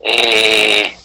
Eh, 0.00 0.98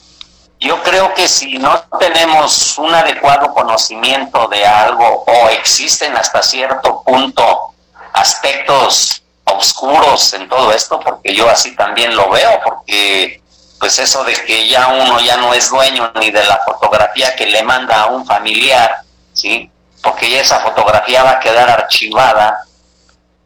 yo 0.59 0.81
creo 0.81 1.13
que 1.13 1.27
si 1.27 1.59
no 1.59 1.79
tenemos 1.99 2.75
un 2.79 2.91
adecuado 2.91 3.53
conocimiento 3.53 4.47
de 4.47 4.65
algo 4.65 5.25
o 5.27 5.49
existen 5.49 6.17
hasta 6.17 6.41
cierto 6.41 7.03
punto 7.03 7.75
aspectos 8.13 9.20
oscuros 9.53 10.33
en 10.33 10.47
todo 10.49 10.71
esto, 10.71 10.99
porque 10.99 11.33
yo 11.33 11.49
así 11.49 11.75
también 11.75 12.15
lo 12.15 12.29
veo, 12.29 12.59
porque 12.63 13.41
pues 13.79 13.97
eso 13.99 14.23
de 14.23 14.33
que 14.33 14.67
ya 14.67 14.87
uno 14.87 15.19
ya 15.19 15.37
no 15.37 15.53
es 15.53 15.69
dueño 15.69 16.11
ni 16.19 16.29
de 16.29 16.43
la 16.43 16.59
fotografía 16.65 17.35
que 17.35 17.47
le 17.47 17.63
manda 17.63 18.03
a 18.03 18.05
un 18.07 18.25
familiar, 18.25 19.01
¿sí? 19.33 19.71
porque 20.01 20.39
esa 20.39 20.59
fotografía 20.59 21.23
va 21.23 21.31
a 21.31 21.39
quedar 21.39 21.69
archivada 21.69 22.65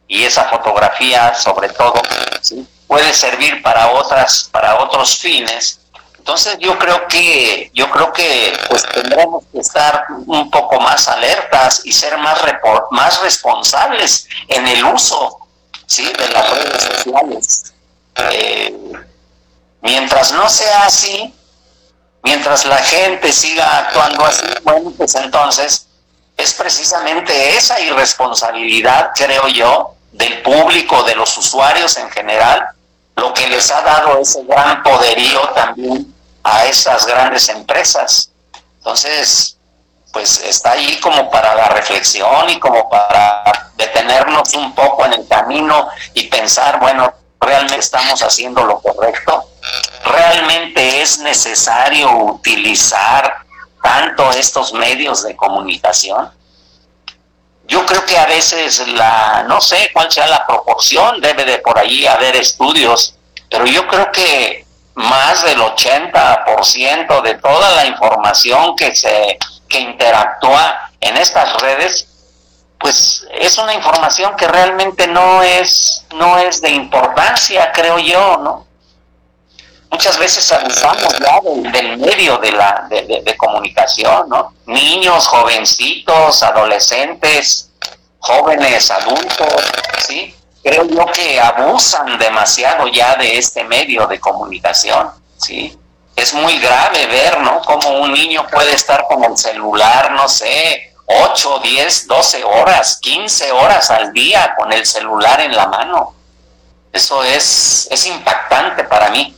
y 0.08 0.24
esa 0.24 0.44
fotografía 0.44 1.34
sobre 1.34 1.68
todo 1.70 2.00
puede 2.86 3.12
servir 3.12 3.62
para 3.62 3.90
otras 3.90 4.48
para 4.50 4.76
otros 4.80 5.18
fines 5.18 5.80
entonces 6.18 6.58
yo 6.58 6.78
creo 6.78 7.06
que 7.08 7.70
yo 7.74 7.90
creo 7.90 8.12
que 8.12 8.56
pues 8.68 8.84
tendremos 8.88 9.44
que 9.52 9.58
estar 9.58 10.06
un 10.26 10.50
poco 10.50 10.80
más 10.80 11.08
alertas 11.08 11.82
y 11.84 11.92
ser 11.92 12.16
más 12.18 12.40
más 12.90 13.20
responsables 13.22 14.28
en 14.48 14.66
el 14.66 14.84
uso 14.84 15.45
sí 15.86 16.04
de 16.04 16.28
las 16.28 16.50
redes 16.50 16.82
sociales 16.82 17.74
eh, 18.32 18.76
mientras 19.82 20.32
no 20.32 20.48
sea 20.48 20.86
así 20.86 21.34
mientras 22.22 22.66
la 22.66 22.78
gente 22.78 23.32
siga 23.32 23.78
actuando 23.78 24.24
así 24.24 24.46
bueno 24.64 24.92
pues 24.96 25.14
entonces 25.14 25.86
es 26.36 26.52
precisamente 26.52 27.56
esa 27.56 27.80
irresponsabilidad, 27.80 29.10
creo 29.14 29.48
yo, 29.48 29.94
del 30.12 30.42
público, 30.42 31.02
de 31.02 31.14
los 31.14 31.36
usuarios 31.38 31.96
en 31.96 32.10
general, 32.10 32.66
lo 33.16 33.32
que 33.32 33.48
les 33.48 33.70
ha 33.70 33.80
dado 33.80 34.18
ese 34.18 34.44
gran 34.44 34.82
poderío 34.82 35.40
también 35.54 36.14
a 36.42 36.66
esas 36.66 37.06
grandes 37.06 37.48
empresas. 37.48 38.30
Entonces, 38.78 39.55
pues 40.16 40.40
está 40.46 40.70
ahí 40.70 40.98
como 41.00 41.30
para 41.30 41.54
la 41.54 41.68
reflexión 41.68 42.48
y 42.48 42.58
como 42.58 42.88
para 42.88 43.42
detenernos 43.76 44.54
un 44.54 44.74
poco 44.74 45.04
en 45.04 45.12
el 45.12 45.28
camino 45.28 45.90
y 46.14 46.26
pensar, 46.28 46.80
bueno, 46.80 47.12
realmente 47.38 47.80
estamos 47.80 48.22
haciendo 48.22 48.64
lo 48.64 48.80
correcto, 48.80 49.46
realmente 50.06 51.02
es 51.02 51.18
necesario 51.18 52.10
utilizar 52.16 53.44
tanto 53.82 54.30
estos 54.30 54.72
medios 54.72 55.22
de 55.22 55.36
comunicación? 55.36 56.30
Yo 57.68 57.84
creo 57.84 58.06
que 58.06 58.16
a 58.16 58.24
veces 58.24 58.88
la, 58.88 59.44
no 59.46 59.60
sé 59.60 59.90
cuál 59.92 60.10
sea 60.10 60.28
la 60.28 60.46
proporción, 60.46 61.20
debe 61.20 61.44
de 61.44 61.58
por 61.58 61.78
ahí 61.78 62.06
haber 62.06 62.36
estudios, 62.36 63.16
pero 63.50 63.66
yo 63.66 63.86
creo 63.86 64.10
que 64.12 64.64
más 64.94 65.42
del 65.42 65.58
80% 65.58 67.20
de 67.20 67.34
toda 67.34 67.70
la 67.72 67.84
información 67.84 68.74
que 68.76 68.96
se 68.96 69.36
que 69.68 69.80
interactúa 69.80 70.90
en 71.00 71.16
estas 71.16 71.60
redes 71.60 72.08
pues 72.78 73.26
es 73.32 73.56
una 73.56 73.72
información 73.72 74.36
que 74.36 74.46
realmente 74.46 75.06
no 75.06 75.42
es 75.42 76.04
no 76.14 76.38
es 76.38 76.60
de 76.60 76.70
importancia, 76.70 77.72
creo 77.72 77.98
yo, 77.98 78.36
¿no? 78.38 78.66
muchas 79.90 80.18
veces 80.18 80.52
abusamos 80.52 81.18
ya 81.18 81.40
del, 81.70 81.96
medio 81.96 82.36
de 82.38 82.52
la 82.52 82.86
de, 82.90 83.36
comunicación, 83.36 84.28
¿no? 84.28 84.52
Niños, 84.66 85.26
jovencitos, 85.26 86.42
adolescentes, 86.42 87.70
jóvenes, 88.18 88.90
adultos, 88.90 89.48
¿sí? 90.06 90.34
creo 90.62 90.84
yo 90.86 91.06
que 91.06 91.40
abusan 91.40 92.18
demasiado 92.18 92.88
ya 92.88 93.16
de 93.16 93.38
este 93.38 93.64
medio 93.64 94.06
de 94.06 94.18
comunicación, 94.18 95.10
¿sí? 95.38 95.78
Es 96.16 96.32
muy 96.34 96.58
grave 96.58 97.06
ver, 97.06 97.40
¿no? 97.40 97.60
Cómo 97.62 98.00
un 98.00 98.12
niño 98.12 98.46
puede 98.50 98.72
estar 98.72 99.04
con 99.06 99.22
el 99.22 99.36
celular, 99.36 100.12
no 100.12 100.28
sé, 100.28 100.94
8, 101.04 101.60
10, 101.62 102.08
12 102.08 102.44
horas, 102.44 102.98
15 103.00 103.52
horas 103.52 103.90
al 103.90 104.12
día 104.12 104.54
con 104.58 104.72
el 104.72 104.84
celular 104.86 105.40
en 105.40 105.54
la 105.54 105.66
mano. 105.66 106.14
Eso 106.92 107.22
es, 107.22 107.86
es 107.90 108.06
impactante 108.06 108.84
para 108.84 109.10
mí 109.10 109.36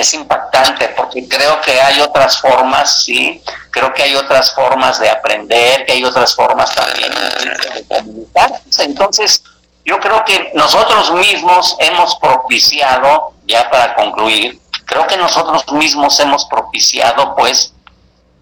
es 0.00 0.14
impactante 0.14 0.88
porque 0.90 1.26
creo 1.28 1.60
que 1.60 1.80
hay 1.80 2.00
otras 2.00 2.40
formas, 2.40 3.02
sí, 3.02 3.42
creo 3.70 3.92
que 3.92 4.02
hay 4.04 4.14
otras 4.14 4.54
formas 4.54 4.98
de 5.00 5.10
aprender, 5.10 5.84
que 5.84 5.92
hay 5.92 6.04
otras 6.04 6.34
formas 6.34 6.74
también 6.74 7.10
de 7.10 7.84
comunicar. 7.84 8.60
Entonces, 8.78 9.42
yo 9.84 9.98
creo 9.98 10.24
que 10.24 10.52
nosotros 10.54 11.12
mismos 11.12 11.76
hemos 11.80 12.16
propiciado, 12.16 13.32
ya 13.46 13.68
para 13.70 13.94
concluir, 13.94 14.60
creo 14.88 15.06
que 15.06 15.16
nosotros 15.18 15.70
mismos 15.72 16.18
hemos 16.18 16.46
propiciado 16.46 17.36
pues 17.36 17.74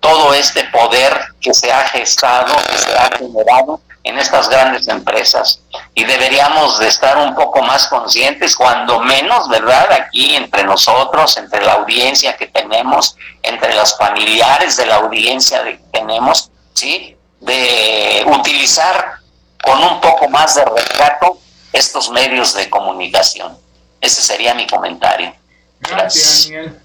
todo 0.01 0.33
este 0.33 0.65
poder 0.65 1.13
que 1.41 1.53
se 1.53 1.73
ha 1.73 1.89
gestado, 1.89 2.55
que 2.71 2.79
se 2.79 2.97
ha 2.97 3.11
generado 3.19 3.81
en 4.05 4.17
estas 4.21 4.49
grandes 4.49 4.87
empresas 4.87 5.61
y 5.93 6.05
deberíamos 6.05 6.79
de 6.79 6.87
estar 6.87 7.19
un 7.19 7.35
poco 7.35 7.61
más 7.63 7.89
conscientes, 7.89 8.55
cuando 8.55 9.01
menos, 9.01 9.49
¿verdad? 9.49 9.91
Aquí 9.91 10.37
entre 10.37 10.63
nosotros, 10.63 11.37
entre 11.37 11.65
la 11.65 11.73
audiencia 11.73 12.37
que 12.37 12.47
tenemos, 12.47 13.17
entre 13.43 13.75
los 13.75 13.97
familiares 13.99 14.77
de 14.77 14.87
la 14.87 14.97
audiencia 14.97 15.65
que 15.65 15.81
tenemos, 15.93 16.53
¿sí? 16.75 17.17
De 17.41 18.25
utilizar 18.29 19.17
con 19.65 19.83
un 19.83 20.01
poco 20.01 20.29
más 20.29 20.55
de 20.55 20.65
respeto 20.65 21.41
estos 21.73 22.09
medios 22.11 22.55
de 22.55 22.71
comunicación. 22.71 23.59
Ese 24.01 24.23
sería 24.23 24.55
mi 24.55 24.69
comentario. 24.69 25.35
Gracias, 25.81 26.47
Miguel. 26.49 26.81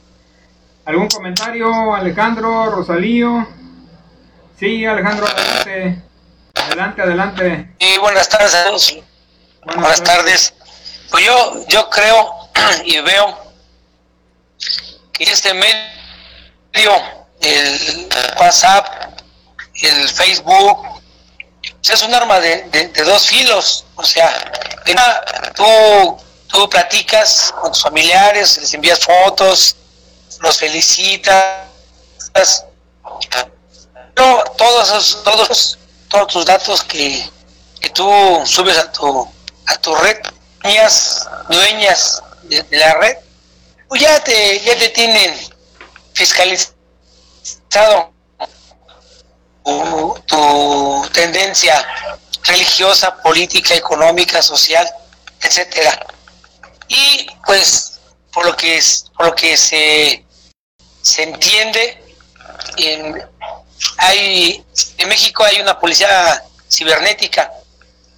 ¿Algún 0.86 1.08
comentario, 1.08 1.94
Alejandro, 1.94 2.70
Rosalío? 2.72 3.48
Sí, 4.60 4.86
Alejandro, 4.86 5.28
adelante. 5.28 6.02
Adelante, 6.56 7.02
adelante. 7.02 7.76
Y 7.80 7.98
buenas 8.00 8.30
tardes 8.30 8.54
a 8.54 8.66
todos. 8.66 8.98
Buenas, 9.66 10.04
tardes. 10.04 10.54
Pues 11.10 11.26
yo, 11.26 11.66
yo 11.68 11.90
creo 11.90 12.50
y 12.86 13.00
veo 13.00 13.38
que 15.14 15.24
este 15.24 15.54
medio, 15.54 16.92
el 17.42 18.10
WhatsApp, 18.40 18.88
el 19.82 20.10
Facebook, 20.10 21.02
pues 21.62 21.90
es 21.90 22.04
un 22.04 22.14
arma 22.14 22.40
de, 22.40 22.64
de, 22.70 23.04
dos 23.04 23.28
filos. 23.28 23.86
O 23.96 24.04
sea, 24.04 24.32
tú, 25.56 25.64
tú 26.52 26.70
platicas 26.70 27.54
con 27.60 27.72
tus 27.72 27.82
familiares, 27.82 28.58
les 28.58 28.74
envías 28.74 29.00
fotos, 29.00 29.76
los 30.40 30.58
felicitas. 30.58 31.66
Todos 34.58 34.90
esos, 34.90 35.24
todos 35.24 35.78
todos 36.12 36.28
tus 36.28 36.46
datos 36.46 36.84
que, 36.84 37.28
que 37.80 37.90
tú 37.90 38.06
subes 38.46 38.78
a 38.78 38.92
tu, 38.92 39.28
a 39.66 39.78
tu 39.78 39.96
red, 39.96 40.18
dueñas, 40.62 41.28
dueñas 41.50 42.22
de, 42.44 42.66
la 42.78 42.94
red, 42.96 43.18
pues 43.88 44.02
ya 44.02 44.22
te, 44.22 44.60
ya 44.60 44.78
te 44.78 44.90
tienen 44.90 45.34
fiscalizado 46.14 46.74
tu, 50.28 51.10
tendencia 51.14 51.86
religiosa, 52.44 53.16
política, 53.22 53.74
económica, 53.76 54.42
social, 54.42 54.88
etcétera. 55.42 56.08
Y 56.92 57.26
pues 57.46 58.00
por 58.34 58.46
lo 58.46 58.56
que 58.56 58.76
es, 58.78 59.06
por 59.16 59.28
lo 59.28 59.36
que 59.36 59.56
se, 59.56 60.26
se 61.02 61.24
entiende 61.24 62.04
en, 62.78 63.24
hay 63.98 64.66
en 64.98 65.08
México 65.08 65.44
hay 65.46 65.62
una 65.62 65.80
policía 65.80 66.44
cibernética 66.70 67.50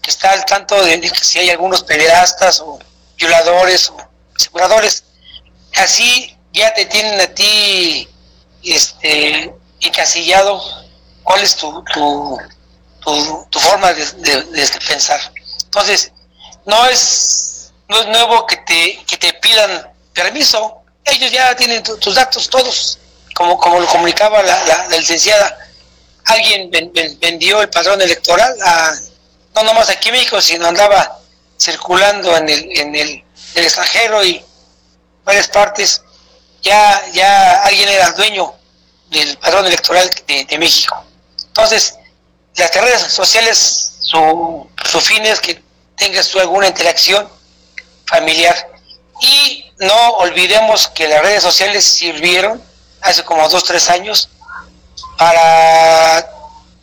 que 0.02 0.10
está 0.10 0.32
al 0.32 0.44
tanto 0.46 0.84
de, 0.84 1.08
si 1.22 1.38
hay 1.38 1.52
algunos 1.52 1.84
pederastas 1.84 2.62
o 2.62 2.80
violadores 3.16 3.90
o 3.92 3.98
aseguradores. 4.36 5.04
Así 5.76 6.36
ya 6.52 6.74
te 6.74 6.88
tienen 6.88 7.22
a 7.22 7.28
ti 7.28 8.08
este 8.64 9.54
encasillado 9.82 10.64
cuál 11.22 11.44
es 11.44 11.56
tu, 11.56 11.84
tu, 11.94 12.40
tu, 13.50 13.60
forma 13.60 13.94
de, 13.94 14.70
pensar. 14.88 15.20
Entonces, 15.64 16.12
no 16.66 16.88
es, 16.88 17.43
es 18.02 18.08
nuevo 18.08 18.46
que 18.46 18.58
te, 18.58 19.04
que 19.06 19.18
te 19.18 19.34
pidan 19.34 19.90
permiso, 20.14 20.84
ellos 21.06 21.32
ya 21.32 21.56
tienen 21.56 21.84
tus 21.84 22.16
datos 22.16 22.50
todos. 22.50 23.00
Como, 23.36 23.58
como 23.58 23.80
lo 23.80 23.88
comunicaba 23.88 24.44
la, 24.44 24.64
la, 24.66 24.98
licenciada, 24.98 25.58
alguien 26.26 26.70
vendió 27.20 27.62
el 27.62 27.70
padrón 27.70 28.00
electoral 28.00 28.56
a, 28.64 28.94
no 29.56 29.64
nomás 29.64 29.90
aquí 29.90 30.10
en 30.10 30.16
México, 30.16 30.40
sino 30.40 30.68
andaba 30.68 31.20
circulando 31.60 32.38
en 32.38 32.50
el, 32.50 32.80
en 32.80 32.96
el, 32.96 33.24
extranjero 33.56 34.24
y 34.24 34.44
varias 35.24 35.48
partes, 35.48 36.02
ya, 36.62 37.04
ya 37.12 37.64
alguien 37.64 37.90
era 37.90 38.12
dueño 38.12 38.54
del 39.10 39.38
padrón 39.38 39.66
electoral 39.66 40.10
de, 40.28 40.58
México. 40.58 41.04
Entonces, 41.48 41.96
las 42.56 42.74
redes 42.74 43.02
sociales, 43.02 43.94
su, 44.02 44.70
su 44.86 45.02
fin 45.02 45.26
es 45.26 45.40
que 45.40 45.62
tengas 45.96 46.30
tú 46.30 46.40
alguna 46.40 46.68
interacción 46.68 47.28
familiar. 48.06 48.70
Y 49.22 49.66
no 49.80 50.10
olvidemos 50.18 50.88
que 50.90 51.08
las 51.08 51.22
redes 51.22 51.44
sociales 51.44 51.86
sirvieron 51.86 52.62
hace 53.02 53.24
como 53.24 53.48
dos, 53.50 53.64
tres 53.64 53.90
años, 53.90 54.30
para, 55.18 56.30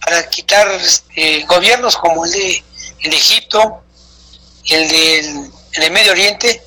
para 0.00 0.28
quitar 0.28 0.70
este, 0.72 1.44
gobiernos 1.44 1.96
como 1.96 2.24
el 2.24 2.32
de, 2.32 2.64
el 3.00 3.14
Egipto, 3.14 3.82
el 4.66 4.88
del 4.88 5.50
el 5.72 5.90
Medio 5.92 6.12
Oriente, 6.12 6.62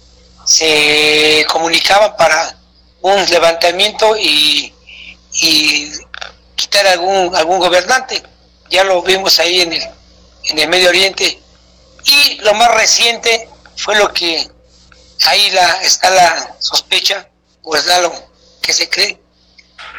se 0.46 1.46
comunicaban 1.50 2.16
para 2.16 2.58
un 3.02 3.26
levantamiento 3.26 4.16
y, 4.18 4.74
y 5.34 5.92
quitar 6.56 6.88
algún, 6.88 7.36
algún 7.36 7.60
gobernante. 7.60 8.24
Ya 8.70 8.84
lo 8.84 9.02
vimos 9.02 9.40
ahí 9.40 9.62
en 9.62 9.74
el, 9.74 9.84
en 10.46 10.60
el 10.60 10.70
Medio 10.70 10.90
Oriente. 10.90 11.40
Y 12.06 12.36
lo 12.42 12.54
más 12.54 12.74
reciente 12.74 13.50
fue 13.84 13.96
lo 13.96 14.12
que 14.14 14.50
ahí 15.26 15.52
la, 15.52 15.82
está 15.82 16.10
la 16.10 16.56
sospecha, 16.60 17.28
o 17.64 17.76
está 17.76 18.02
lo 18.02 18.14
que 18.62 18.74
se 18.74 18.90
cree, 18.90 19.20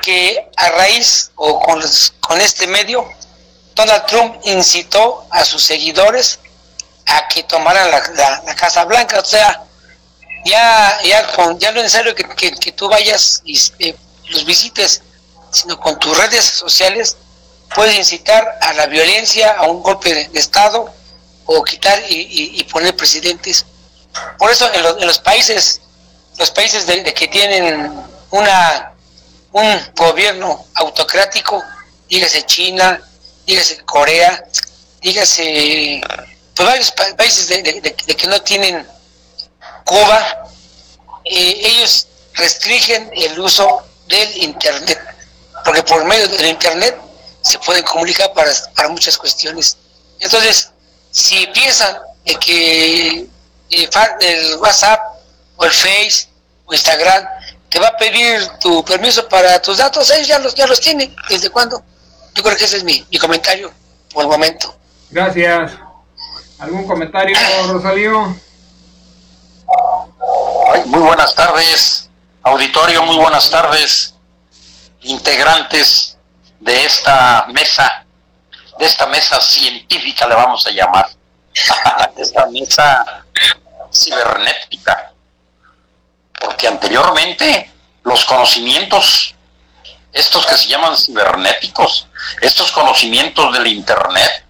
que 0.02 0.50
a 0.56 0.68
raíz 0.70 1.30
o 1.36 1.60
con, 1.60 2.40
este 2.40 2.66
medio, 2.66 3.08
Donald 3.74 4.06
Trump 4.06 4.40
incitó 4.44 5.26
a 5.30 5.44
sus 5.44 5.62
seguidores 5.62 6.38
a 7.06 7.28
que 7.28 7.42
tomaran 7.42 7.90
la, 7.90 8.54
Casa 8.54 8.84
Blanca. 8.84 9.20
O 9.20 9.24
sea, 9.24 9.64
ya, 10.44 10.98
ya, 11.02 11.32
con, 11.32 11.58
ya 11.58 11.72
no 11.72 11.78
es 11.78 11.84
necesario 11.84 12.14
que, 12.14 12.24
que, 12.52 12.72
tú 12.72 12.88
vayas 12.88 13.42
y 13.44 13.58
eh, 13.80 13.96
los 14.30 14.44
visites, 14.44 15.02
sino 15.50 15.78
con 15.78 15.98
tus 15.98 16.16
redes 16.16 16.44
sociales 16.44 17.16
puedes 17.74 17.96
incitar 17.96 18.58
a 18.60 18.72
la 18.74 18.86
violencia, 18.86 19.52
a 19.52 19.66
un 19.66 19.82
golpe 19.82 20.14
de, 20.14 20.38
Estado 20.38 20.92
o 21.46 21.62
quitar 21.62 22.02
y, 22.08 22.62
poner 22.64 22.96
presidentes. 22.96 23.66
Por 24.38 24.50
eso 24.50 24.70
en, 24.72 25.06
los 25.06 25.18
países, 25.18 25.80
los 26.38 26.50
países 26.50 26.86
de 26.86 27.14
que 27.14 27.28
tienen 27.28 27.92
una 28.30 28.94
un 29.54 29.92
gobierno 29.94 30.66
autocrático, 30.74 31.62
dígase 32.08 32.44
China, 32.44 33.00
dígase 33.46 33.78
Corea, 33.84 34.44
dígase 35.00 36.00
pues 36.56 36.68
varios 36.68 36.90
países 37.16 37.48
de, 37.48 37.62
que 38.16 38.26
no 38.26 38.42
tienen 38.42 38.86
Cuba, 39.84 40.48
eh, 41.24 41.60
ellos 41.62 42.08
restringen 42.34 43.10
el 43.14 43.38
uso 43.38 43.84
del 44.08 44.36
Internet, 44.38 45.00
porque 45.64 45.84
por 45.84 46.04
medio 46.04 46.26
del 46.28 46.46
Internet 46.46 46.98
se 47.42 47.58
pueden 47.60 47.84
comunicar 47.84 48.32
para, 48.32 48.50
para 48.74 48.88
muchas 48.88 49.16
cuestiones. 49.16 49.76
Entonces, 50.18 50.70
si 51.12 51.46
piensan 51.48 51.96
de 52.24 52.34
que 52.36 53.26
eh, 53.82 53.90
el 54.20 54.56
WhatsApp 54.56 55.00
o 55.56 55.64
el 55.64 55.70
Face 55.70 56.28
o 56.66 56.72
Instagram 56.72 57.24
te 57.68 57.80
va 57.80 57.88
a 57.88 57.96
pedir 57.96 58.46
tu 58.60 58.84
permiso 58.84 59.28
para 59.28 59.60
tus 59.60 59.78
datos, 59.78 60.08
ellos 60.10 60.28
ya 60.28 60.38
los, 60.38 60.54
ya 60.54 60.66
los 60.66 60.80
tienen. 60.80 61.14
¿Desde 61.28 61.50
cuándo? 61.50 61.82
Yo 62.34 62.42
creo 62.42 62.56
que 62.56 62.64
ese 62.64 62.76
es 62.76 62.84
mi, 62.84 63.04
mi 63.10 63.18
comentario 63.18 63.72
por 64.12 64.22
el 64.22 64.30
momento. 64.30 64.76
Gracias. 65.10 65.72
¿Algún 66.58 66.86
comentario, 66.86 67.36
Rosalío? 67.66 68.36
muy 70.86 71.00
buenas 71.00 71.34
tardes, 71.34 72.10
auditorio, 72.42 73.02
muy 73.02 73.16
buenas 73.16 73.50
tardes, 73.50 74.14
integrantes 75.02 76.16
de 76.60 76.84
esta 76.84 77.46
mesa, 77.52 78.04
de 78.78 78.86
esta 78.86 79.06
mesa 79.06 79.40
científica 79.40 80.26
le 80.26 80.34
vamos 80.34 80.66
a 80.66 80.70
llamar, 80.70 81.08
de 82.16 82.22
esta 82.22 82.46
mesa 82.46 83.23
cibernética. 83.94 85.12
Porque 86.40 86.68
anteriormente 86.68 87.70
los 88.02 88.24
conocimientos, 88.24 89.34
estos 90.12 90.46
que 90.46 90.56
se 90.56 90.68
llaman 90.68 90.96
cibernéticos, 90.96 92.08
estos 92.40 92.72
conocimientos 92.72 93.52
del 93.52 93.66
Internet, 93.68 94.44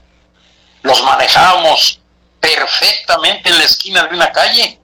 los 0.83 1.03
manejábamos 1.03 2.01
perfectamente 2.41 3.49
en 3.49 3.59
la 3.59 3.65
esquina 3.65 4.05
de 4.05 4.15
una 4.15 4.33
calle, 4.33 4.81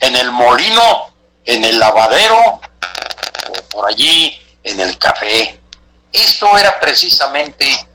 en 0.00 0.16
el 0.16 0.30
molino, 0.30 1.14
en 1.44 1.64
el 1.64 1.78
lavadero, 1.78 2.60
o 3.48 3.62
por 3.70 3.88
allí 3.88 4.38
en 4.62 4.80
el 4.80 4.98
café. 4.98 5.58
Esto 6.12 6.58
era 6.58 6.78
precisamente 6.78 7.86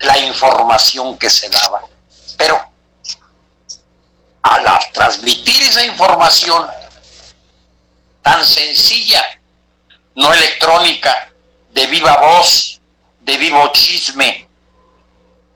la 0.00 0.18
información 0.18 1.18
que 1.18 1.28
se 1.28 1.48
daba. 1.48 1.82
Pero 2.36 2.72
al 4.48 4.64
transmitir 4.92 5.62
esa 5.62 5.84
información 5.84 6.66
tan 8.22 8.44
sencilla, 8.44 9.22
no 10.14 10.32
electrónica, 10.32 11.30
de 11.70 11.86
viva 11.86 12.16
voz, 12.16 12.80
de 13.20 13.36
vivo 13.36 13.70
chisme, 13.72 14.48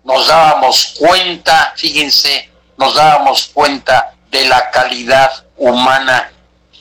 nos 0.04 0.26
dábamos 0.26 0.94
cuenta, 0.98 1.72
fíjense, 1.76 2.50
nos 2.76 2.94
dábamos 2.94 3.50
cuenta 3.52 4.14
de 4.30 4.44
la 4.46 4.70
calidad 4.70 5.46
humana 5.56 6.30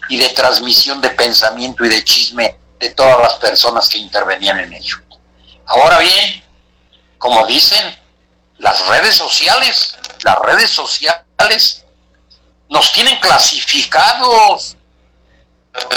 y 0.10 0.18
de 0.18 0.30
transmisión 0.30 1.00
de 1.02 1.10
pensamiento 1.10 1.86
y 1.86 1.90
de 1.90 2.04
chisme 2.04 2.58
de 2.80 2.90
todas 2.90 3.20
las 3.20 3.34
personas 3.36 3.88
que 3.88 3.98
intervenían 3.98 4.60
en 4.60 4.74
ello. 4.74 4.98
Ahora 5.66 6.00
bien, 6.00 6.44
como 7.18 7.46
dicen, 7.46 7.98
las 8.58 8.86
redes 8.88 9.16
sociales, 9.16 9.98
las 10.24 10.40
redes 10.40 10.70
sociales 10.70 11.81
nos 12.72 12.92
tienen 12.94 13.20
clasificados. 13.20 14.78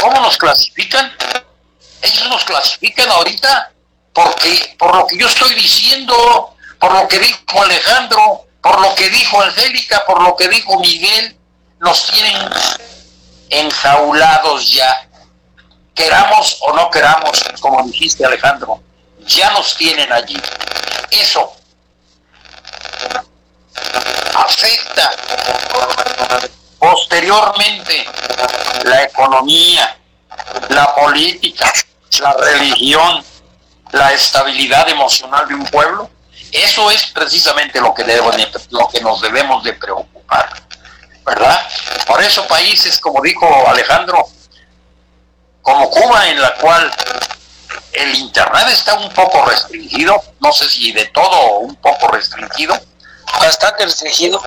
¿Cómo 0.00 0.20
nos 0.20 0.36
clasifican? 0.36 1.10
Ellos 2.02 2.28
nos 2.28 2.44
clasifican 2.44 3.08
ahorita 3.08 3.72
porque 4.12 4.74
por 4.76 4.94
lo 4.94 5.06
que 5.06 5.16
yo 5.16 5.28
estoy 5.28 5.54
diciendo, 5.54 6.54
por 6.80 6.92
lo 6.92 7.08
que 7.08 7.20
dijo 7.20 7.62
Alejandro, 7.62 8.46
por 8.60 8.80
lo 8.80 8.94
que 8.96 9.08
dijo 9.08 9.40
Angélica, 9.40 10.04
por 10.04 10.20
lo 10.22 10.34
que 10.36 10.48
dijo 10.48 10.78
Miguel, 10.80 11.36
nos 11.78 12.06
tienen 12.08 12.36
enjaulados 13.50 14.72
ya. 14.72 15.08
Queramos 15.94 16.58
o 16.60 16.72
no 16.72 16.90
queramos, 16.90 17.44
como 17.60 17.84
dijiste 17.84 18.26
Alejandro, 18.26 18.82
ya 19.24 19.52
nos 19.52 19.76
tienen 19.76 20.12
allí. 20.12 20.40
Eso 21.10 21.54
afecta 24.34 25.12
posteriormente 26.84 28.04
la 28.84 29.04
economía, 29.04 29.96
la 30.68 30.94
política, 30.94 31.72
la 32.20 32.32
religión, 32.34 33.24
la 33.92 34.12
estabilidad 34.12 34.88
emocional 34.90 35.48
de 35.48 35.54
un 35.54 35.64
pueblo. 35.66 36.10
Eso 36.52 36.90
es 36.90 37.06
precisamente 37.06 37.80
lo 37.80 37.94
que, 37.94 38.04
lo 38.70 38.88
que 38.88 39.00
nos 39.00 39.20
debemos 39.22 39.64
de 39.64 39.72
preocupar, 39.72 40.62
¿verdad? 41.24 41.66
Por 42.06 42.22
eso 42.22 42.46
países, 42.46 43.00
como 43.00 43.22
dijo 43.22 43.46
Alejandro, 43.66 44.28
como 45.62 45.88
Cuba, 45.88 46.28
en 46.28 46.40
la 46.40 46.54
cual 46.56 46.92
el 47.92 48.14
Internet 48.14 48.68
está 48.70 48.94
un 48.94 49.08
poco 49.10 49.42
restringido, 49.46 50.22
no 50.40 50.52
sé 50.52 50.68
si 50.68 50.92
de 50.92 51.06
todo 51.06 51.60
un 51.60 51.76
poco 51.76 52.08
restringido. 52.08 52.78
Bastante 53.40 53.84
restringido. 53.84 54.42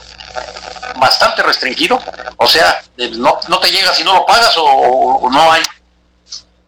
Bastante 0.95 1.43
restringido. 1.43 2.02
O 2.38 2.47
sea, 2.47 2.82
no, 2.97 3.39
no 3.47 3.60
te 3.60 3.71
llega 3.71 3.93
si 3.93 4.04
no 4.04 4.13
lo 4.13 4.26
pagas 4.26 4.54
o, 4.58 5.30
no 5.32 5.52
hay. 5.52 5.63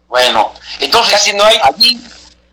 Bueno, 0.08 0.54
entonces 0.80 1.14
Casi 1.14 1.34
no 1.34 1.44
hay. 1.44 1.60
allí, 1.64 2.02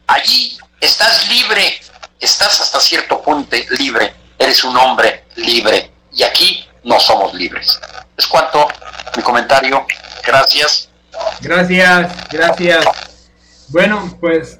allí 0.06 0.58
estás 0.80 1.28
libre, 1.28 1.80
estás 2.20 2.60
hasta 2.60 2.80
cierto 2.80 3.22
punto 3.22 3.56
libre, 3.70 4.14
eres 4.38 4.62
un 4.64 4.76
hombre 4.76 5.24
libre 5.36 5.90
y 6.12 6.22
aquí 6.22 6.68
no 6.84 7.00
somos 7.00 7.34
libres. 7.34 7.80
Es 8.16 8.26
cuanto 8.26 8.68
mi 9.16 9.22
comentario. 9.22 9.86
Gracias. 10.24 10.88
Gracias, 11.40 12.12
gracias. 12.30 12.84
Bueno, 13.68 14.16
pues 14.20 14.58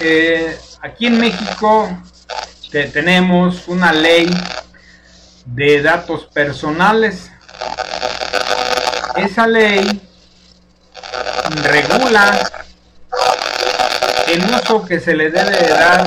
eh, 0.00 0.58
aquí 0.82 1.06
en 1.06 1.18
México 1.18 1.90
tenemos 2.82 3.68
una 3.68 3.92
ley 3.92 4.28
de 5.46 5.80
datos 5.80 6.24
personales. 6.26 7.30
Esa 9.16 9.46
ley 9.46 10.00
regula 11.62 12.50
el 14.26 14.44
uso 14.44 14.84
que 14.84 14.98
se 14.98 15.14
le 15.14 15.30
debe 15.30 15.68
dar 15.68 16.04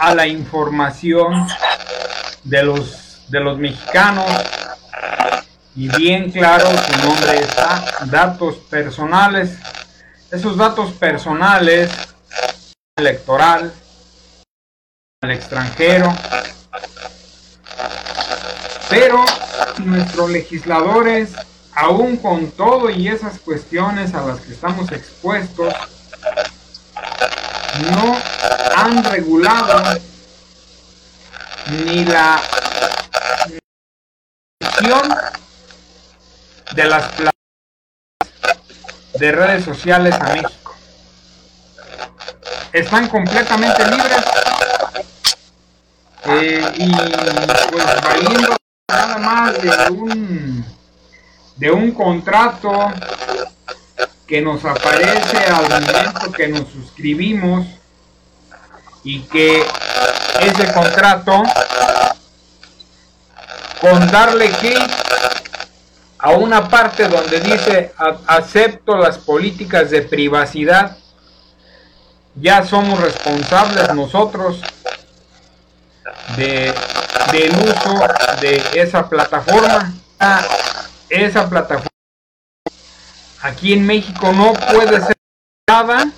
a 0.00 0.14
la 0.14 0.26
información 0.26 1.46
de 2.42 2.62
los 2.64 3.26
de 3.28 3.40
los 3.40 3.56
mexicanos 3.56 4.30
y 5.76 5.88
bien 5.96 6.30
claro 6.30 6.66
su 6.66 7.06
nombre 7.06 7.38
está 7.38 7.84
datos 8.06 8.56
personales 8.68 9.56
esos 10.34 10.56
datos 10.56 10.90
personales, 10.92 11.90
electoral, 12.96 13.72
al 15.24 15.30
extranjero. 15.30 16.14
Pero 18.88 19.24
nuestros 19.78 20.30
legisladores, 20.30 21.30
aún 21.74 22.16
con 22.18 22.50
todo 22.52 22.90
y 22.90 23.08
esas 23.08 23.38
cuestiones 23.40 24.14
a 24.14 24.22
las 24.22 24.40
que 24.40 24.52
estamos 24.52 24.92
expuestos, 24.92 25.74
no 27.90 28.16
han 28.76 29.02
regulado 29.04 29.98
ni 31.70 32.04
la 32.04 32.40
de 36.74 36.84
las 36.84 37.04
de 39.14 39.32
redes 39.32 39.64
sociales 39.64 40.14
a 40.14 40.34
México. 40.34 40.74
Están 42.72 43.08
completamente 43.08 43.86
libres 43.86 44.24
eh, 46.26 46.72
y 46.76 46.90
pues 47.70 48.02
valiendo 48.02 48.56
nada 48.88 49.18
más 49.18 49.60
de 49.60 49.90
un, 49.90 50.64
de 51.56 51.70
un 51.70 51.90
contrato 51.92 52.92
que 54.26 54.40
nos 54.40 54.64
aparece 54.64 55.36
al 55.38 55.68
momento 55.68 56.32
que 56.32 56.48
nos 56.48 56.68
suscribimos 56.68 57.66
y 59.02 59.20
que 59.20 59.62
ese 60.40 60.72
contrato 60.72 61.42
con 63.80 64.10
darle 64.10 64.50
clic 64.50 64.90
a 66.18 66.30
una 66.30 66.68
parte 66.70 67.06
donde 67.06 67.38
dice 67.40 67.92
acepto 68.26 68.96
las 68.96 69.18
políticas 69.18 69.90
de 69.90 70.00
privacidad, 70.00 70.96
ya 72.34 72.64
somos 72.64 72.98
responsables 72.98 73.92
nosotros 73.94 74.62
de, 76.36 76.74
del 77.32 77.50
uso 77.56 78.00
de 78.40 78.62
esa 78.74 79.08
plataforma. 79.08 79.92
Esa 81.08 81.48
plataforma 81.48 81.90
aquí 83.44 83.74
en 83.74 83.86
México 83.86 84.32
no 84.32 84.54
puede 84.54 85.00
ser 85.02 85.16
nada 85.68 86.08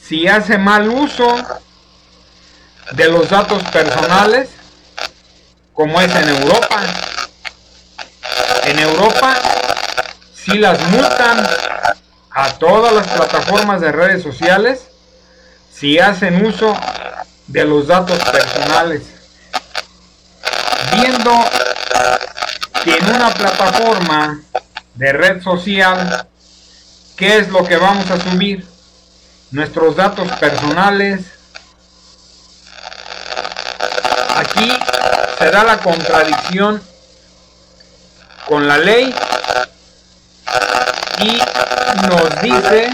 si 0.00 0.28
hace 0.28 0.56
mal 0.56 0.88
uso 0.88 1.36
de 2.92 3.08
los 3.08 3.28
datos 3.28 3.62
personales 3.64 4.50
como 5.72 6.00
es 6.00 6.14
en 6.14 6.28
Europa. 6.28 6.80
En 8.66 8.78
Europa 8.78 9.34
si 10.34 10.58
las 10.58 10.80
multan 10.90 11.44
a 12.30 12.50
todas 12.58 12.92
las 12.92 13.08
plataformas 13.08 13.80
de 13.80 13.90
redes 13.90 14.22
sociales 14.22 14.88
si 15.72 15.98
hacen 15.98 16.46
uso 16.46 16.76
de 17.48 17.64
los 17.64 17.88
datos 17.88 18.18
personales. 18.30 19.02
Viendo 20.92 21.32
que 22.82 22.96
en 22.96 23.16
una 23.16 23.30
plataforma 23.30 24.40
de 24.94 25.12
red 25.12 25.42
social, 25.42 26.26
¿qué 27.16 27.38
es 27.38 27.48
lo 27.48 27.64
que 27.64 27.76
vamos 27.76 28.10
a 28.10 28.20
subir? 28.20 28.66
Nuestros 29.50 29.96
datos 29.96 30.30
personales. 30.32 31.20
Aquí 34.36 34.78
se 35.38 35.50
da 35.50 35.64
la 35.64 35.78
contradicción 35.78 36.82
con 38.46 38.66
la 38.68 38.78
ley 38.78 39.14
y 41.20 41.38
nos 42.08 42.42
dice 42.42 42.90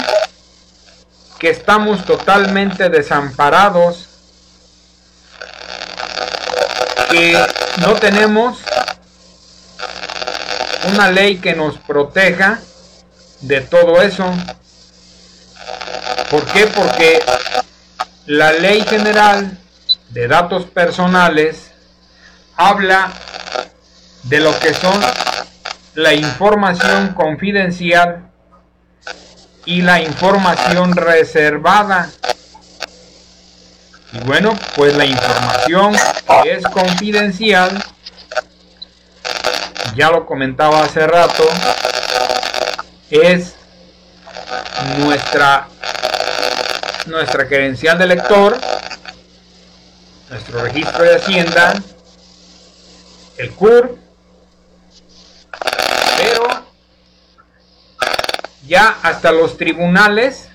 que 1.38 1.50
estamos 1.50 2.04
totalmente 2.04 2.90
desamparados, 2.90 4.09
que 7.10 7.36
no 7.78 7.94
tenemos 7.94 8.58
una 10.92 11.10
ley 11.10 11.38
que 11.38 11.54
nos 11.54 11.78
proteja 11.78 12.60
de 13.40 13.60
todo 13.60 14.00
eso. 14.02 14.24
¿Por 16.30 16.44
qué? 16.46 16.66
Porque 16.66 17.22
la 18.26 18.52
ley 18.52 18.82
general 18.82 19.58
de 20.10 20.28
datos 20.28 20.66
personales 20.66 21.70
habla 22.56 23.12
de 24.24 24.40
lo 24.40 24.58
que 24.60 24.74
son 24.74 25.00
la 25.94 26.14
información 26.14 27.14
confidencial 27.14 28.30
y 29.64 29.82
la 29.82 30.00
información 30.00 30.94
reservada. 30.94 32.10
Y 34.12 34.18
bueno, 34.20 34.58
pues 34.74 34.96
la 34.96 35.04
información 35.04 35.94
que 36.42 36.52
es 36.52 36.64
confidencial, 36.64 37.82
ya 39.94 40.10
lo 40.10 40.26
comentaba 40.26 40.82
hace 40.82 41.06
rato, 41.06 41.44
es 43.10 43.54
nuestra 44.98 45.68
nuestra 47.06 47.48
credencial 47.48 47.98
de 47.98 48.06
lector, 48.06 48.58
nuestro 50.28 50.62
registro 50.62 51.02
de 51.02 51.16
hacienda, 51.16 51.74
el 53.36 53.50
CUR, 53.52 53.98
pero 56.16 56.46
ya 58.66 58.96
hasta 59.02 59.32
los 59.32 59.56
tribunales, 59.56 60.48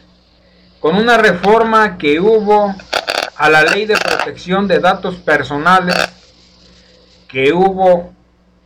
con 0.80 0.96
una 0.96 1.18
reforma 1.18 1.98
que 1.98 2.20
hubo 2.20 2.76
a 3.38 3.50
la 3.50 3.64
ley 3.64 3.86
de 3.86 3.98
protección 3.98 4.68
de 4.68 4.80
datos 4.80 5.16
personales 5.18 5.96
que 7.28 7.52
hubo 7.52 8.14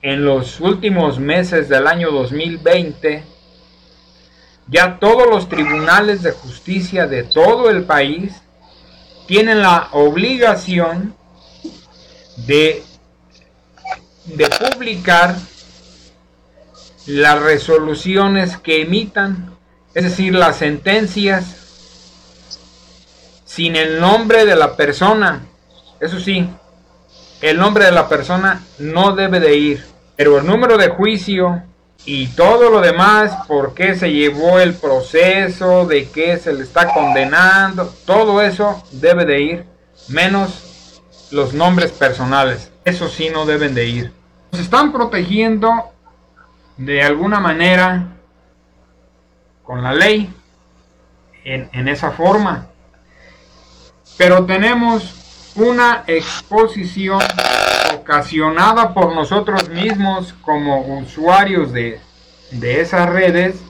en 0.02 0.24
los 0.24 0.60
últimos 0.60 1.20
meses 1.20 1.70
del 1.70 1.88
año 1.88 2.12
2020, 2.12 3.24
ya 4.68 5.00
todos 5.00 5.28
los 5.28 5.50
tribunales 5.50 6.22
de 6.22 6.32
justicia 6.32 7.08
de 7.08 7.24
todo 7.24 7.70
el 7.70 7.84
país 7.84 8.34
tienen 9.28 9.62
la 9.62 9.90
obligación 9.92 11.16
de, 12.38 12.84
de 14.26 14.50
publicar 14.50 15.36
las 17.08 17.42
resoluciones 17.42 18.58
que 18.58 18.84
emitan, 18.84 19.56
es 19.96 20.04
decir, 20.04 20.36
las 20.36 20.58
sentencias, 20.58 21.59
sin 23.50 23.76
el 23.76 24.00
nombre 24.00 24.46
de 24.46 24.56
la 24.56 24.76
persona. 24.76 25.42
Eso 26.00 26.20
sí, 26.20 26.48
el 27.42 27.58
nombre 27.58 27.86
de 27.86 27.92
la 27.92 28.08
persona 28.08 28.62
no 28.78 29.16
debe 29.16 29.40
de 29.40 29.56
ir, 29.56 29.86
pero 30.16 30.38
el 30.38 30.46
número 30.46 30.78
de 30.78 30.90
juicio 30.90 31.64
y 32.06 32.28
todo 32.28 32.70
lo 32.70 32.80
demás, 32.80 33.48
por 33.48 33.74
qué 33.74 33.96
se 33.96 34.14
llevó 34.14 34.60
el 34.60 34.76
proceso, 34.76 35.88
de 35.88 36.10
qué 36.10 36.38
se 36.38 36.54
le 36.54 36.62
está 36.62 36.94
condenando, 36.94 37.92
todo 38.06 38.40
eso 38.40 38.84
debe 38.92 39.26
de 39.26 39.42
ir, 39.42 39.66
menos 40.10 41.02
los 41.32 41.52
nombres 41.56 41.92
personales. 41.92 42.72
Eso 42.86 43.10
sí 43.10 43.30
no 43.34 43.48
deben 43.48 43.74
de 43.74 43.88
ir. 43.88 44.14
Se 44.54 44.62
están 44.62 44.92
protegiendo 44.92 45.92
de 46.78 47.02
alguna 47.02 47.40
manera 47.40 48.10
con 49.64 49.82
la 49.82 49.96
ley 49.96 50.32
en, 51.44 51.68
en 51.74 51.88
esa 51.88 52.12
forma. 52.12 52.69
Pero 54.20 54.46
tenemos 54.46 55.54
una 55.56 56.04
exposición 56.06 57.22
ocasionada 57.96 58.94
por 58.94 59.16
nosotros 59.16 59.70
mismos 59.70 60.34
como 60.42 61.00
usuarios 61.00 61.72
de, 61.72 62.02
de 62.52 62.82
esas 62.82 63.08
redes 63.10 63.64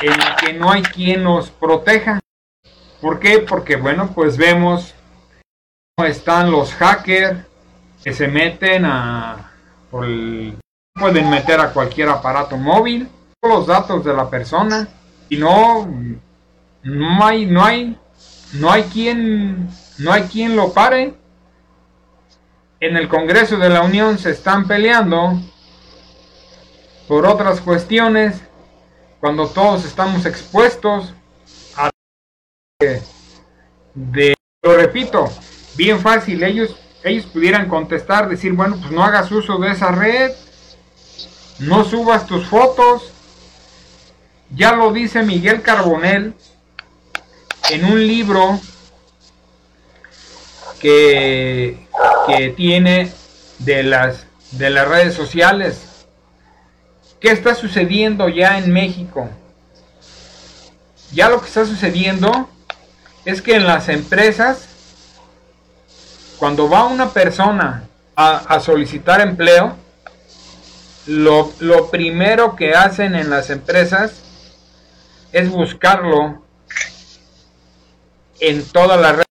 en 0.00 0.12
que 0.40 0.54
no 0.54 0.72
hay 0.72 0.82
quien 0.82 1.22
nos 1.22 1.50
proteja. 1.50 2.18
¿Por 3.00 3.20
qué? 3.20 3.38
Porque 3.38 3.76
bueno, 3.76 4.10
pues 4.12 4.36
vemos 4.36 4.92
cómo 5.94 6.08
están 6.08 6.50
los 6.50 6.74
hackers 6.74 7.46
que 8.02 8.12
se 8.12 8.26
meten 8.26 8.86
a 8.86 9.52
pueden 10.94 11.30
meter 11.30 11.60
a 11.60 11.72
cualquier 11.72 12.08
aparato 12.08 12.56
móvil 12.56 13.08
los 13.40 13.68
datos 13.68 14.04
de 14.04 14.12
la 14.12 14.28
persona 14.28 14.88
y 15.28 15.36
no 15.36 15.88
no 16.82 17.24
hay 17.24 17.46
no 17.46 17.64
hay 17.64 17.96
no 18.54 18.70
hay 18.70 18.84
quien 18.84 19.68
no 19.98 20.12
hay 20.12 20.22
quien 20.24 20.56
lo 20.56 20.72
pare. 20.72 21.14
En 22.80 22.96
el 22.96 23.08
Congreso 23.08 23.56
de 23.56 23.70
la 23.70 23.82
Unión 23.82 24.18
se 24.18 24.30
están 24.30 24.66
peleando 24.66 25.40
por 27.08 27.26
otras 27.26 27.60
cuestiones 27.60 28.42
cuando 29.20 29.48
todos 29.48 29.84
estamos 29.84 30.26
expuestos 30.26 31.14
a 31.76 31.90
de, 33.94 34.34
lo 34.62 34.76
repito 34.76 35.30
bien 35.76 36.00
fácil 36.00 36.42
ellos 36.42 36.76
ellos 37.02 37.26
pudieran 37.26 37.68
contestar 37.68 38.28
decir 38.28 38.52
bueno 38.52 38.76
pues 38.78 38.90
no 38.90 39.02
hagas 39.02 39.30
uso 39.30 39.58
de 39.58 39.70
esa 39.70 39.92
red 39.92 40.32
no 41.60 41.84
subas 41.84 42.26
tus 42.26 42.46
fotos 42.46 43.10
ya 44.50 44.74
lo 44.74 44.92
dice 44.92 45.22
Miguel 45.22 45.62
Carbonel 45.62 46.34
en 47.70 47.84
un 47.84 48.06
libro 48.06 48.60
que, 50.80 51.86
que 52.26 52.50
tiene 52.50 53.12
de 53.58 53.82
las, 53.82 54.26
de 54.52 54.70
las 54.70 54.88
redes 54.88 55.14
sociales. 55.14 56.06
¿Qué 57.20 57.30
está 57.30 57.54
sucediendo 57.54 58.28
ya 58.28 58.58
en 58.58 58.72
México? 58.72 59.28
Ya 61.12 61.28
lo 61.28 61.40
que 61.40 61.46
está 61.46 61.64
sucediendo 61.64 62.48
es 63.24 63.42
que 63.42 63.56
en 63.56 63.66
las 63.66 63.88
empresas, 63.88 64.68
cuando 66.38 66.68
va 66.68 66.84
una 66.84 67.10
persona 67.10 67.84
a, 68.14 68.60
solicitar 68.60 69.20
empleo, 69.20 69.76
lo, 71.06 71.52
lo, 71.60 71.90
primero 71.90 72.56
que 72.56 72.74
hacen 72.74 73.14
en 73.14 73.30
las 73.30 73.50
empresas 73.50 74.14
es 75.32 75.50
buscarlo 75.50 76.45
en 78.40 78.64
todas 78.66 79.00
las 79.00 79.12
redes 79.12 79.26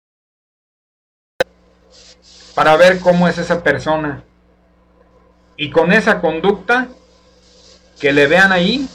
para 2.56 2.76
ver 2.78 3.00
cómo 3.00 3.28
es 3.28 3.38
esa 3.38 3.64
persona. 3.64 4.24
Y 5.58 5.70
con 5.70 5.92
esa 5.92 6.22
conducta 6.22 6.88
que 8.00 8.12
le 8.12 8.28
vean 8.28 8.52
ahí, 8.52 8.88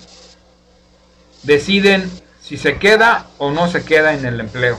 deciden 1.42 2.11
si 2.42 2.57
se 2.57 2.79
queda 2.79 3.27
o 3.38 3.51
no 3.51 3.68
se 3.68 3.85
queda 3.85 4.14
en 4.14 4.25
el 4.25 4.40
empleo. 4.40 4.79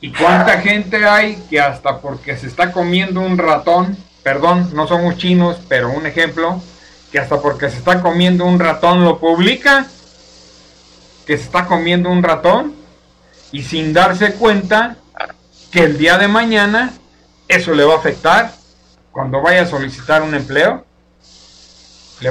¿Y 0.00 0.12
cuánta 0.12 0.60
gente 0.60 1.06
hay 1.06 1.36
que 1.48 1.60
hasta 1.60 2.00
porque 2.00 2.36
se 2.36 2.46
está 2.46 2.72
comiendo 2.72 3.20
un 3.20 3.38
ratón, 3.38 3.96
perdón, 4.22 4.70
no 4.74 4.86
somos 4.86 5.16
chinos, 5.16 5.58
pero 5.66 5.90
un 5.90 6.06
ejemplo, 6.06 6.60
que 7.10 7.18
hasta 7.18 7.40
porque 7.40 7.70
se 7.70 7.78
está 7.78 8.02
comiendo 8.02 8.44
un 8.44 8.58
ratón 8.58 9.04
lo 9.04 9.18
publica, 9.18 9.86
que 11.26 11.38
se 11.38 11.44
está 11.44 11.66
comiendo 11.66 12.10
un 12.10 12.22
ratón, 12.22 12.74
y 13.54 13.62
sin 13.62 13.92
darse 13.92 14.34
cuenta 14.34 14.96
que 15.70 15.84
el 15.84 15.96
día 15.96 16.18
de 16.18 16.26
mañana 16.26 16.92
eso 17.46 17.72
le 17.72 17.84
va 17.84 17.94
a 17.94 17.98
afectar 17.98 18.52
cuando 19.12 19.40
vaya 19.40 19.62
a 19.62 19.66
solicitar 19.66 20.22
un 20.22 20.34
empleo. 20.34 20.84
Le, 22.18 22.30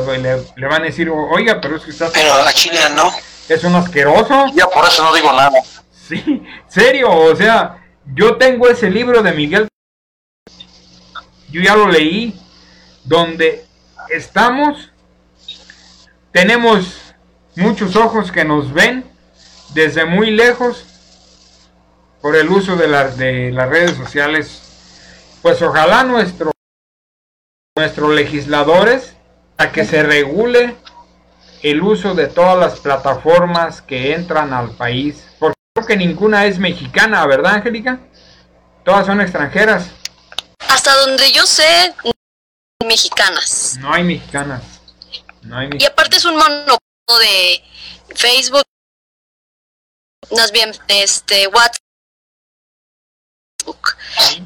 van 0.67 0.81
a 0.81 0.85
decir, 0.85 1.09
oiga, 1.09 1.61
pero 1.61 1.77
es 1.77 1.83
que 1.83 1.91
está... 1.91 2.11
Pero 2.11 2.33
a 2.33 2.51
China 2.51 2.89
no. 2.89 3.09
Es 3.47 3.63
un 3.63 3.73
asqueroso. 3.73 4.47
Ya 4.53 4.67
por 4.67 4.85
eso 4.85 5.01
no 5.01 5.15
digo 5.15 5.31
nada. 5.31 5.63
Sí, 5.93 6.43
serio, 6.67 7.09
o 7.09 7.33
sea, 7.33 7.77
yo 8.13 8.35
tengo 8.35 8.67
ese 8.67 8.89
libro 8.89 9.23
de 9.23 9.31
Miguel. 9.31 9.69
Yo 11.49 11.61
ya 11.61 11.77
lo 11.77 11.87
leí, 11.87 12.37
donde 13.05 13.65
estamos, 14.09 14.91
tenemos 16.33 17.15
muchos 17.55 17.95
ojos 17.95 18.29
que 18.29 18.43
nos 18.43 18.73
ven 18.73 19.05
desde 19.73 20.03
muy 20.03 20.29
lejos 20.29 20.85
por 22.23 22.37
el 22.37 22.49
uso 22.49 22.77
de, 22.77 22.87
de 22.87 23.51
las 23.51 23.67
redes 23.67 23.97
sociales, 23.97 24.61
pues 25.41 25.61
ojalá 25.61 26.05
nuestro, 26.05 26.53
nuestros 27.77 28.15
legisladores 28.15 29.17
a 29.57 29.73
que 29.73 29.83
se 29.83 30.03
regule 30.03 30.77
el 31.63 31.81
uso 31.81 32.15
de 32.15 32.27
todas 32.27 32.57
las 32.57 32.79
plataformas 32.79 33.81
que 33.81 34.13
entran 34.13 34.53
al 34.53 34.71
país, 34.71 35.21
porque 35.37 35.57
creo 35.75 35.85
que 35.85 35.97
ninguna 35.97 36.45
es 36.45 36.59
mexicana, 36.59 37.27
¿verdad, 37.27 37.55
Angélica? 37.55 37.99
Todas 38.85 39.05
son 39.05 39.19
extranjeras. 39.19 39.89
Hasta 40.69 40.95
donde 41.01 41.29
yo 41.33 41.45
sé, 41.45 41.93
mexicanas. 42.85 43.75
No 43.81 43.93
hay 43.93 44.05
mexicanas. 44.05 44.63
No 45.41 45.57
hay 45.57 45.71
Y 45.77 45.83
aparte 45.83 46.15
es 46.15 46.23
un 46.23 46.35
monopolio 46.35 46.79
de 47.19 47.61
Facebook, 48.15 48.63
más 50.31 50.53
bien 50.53 50.71
este 50.87 51.47
WhatsApp 51.47 51.82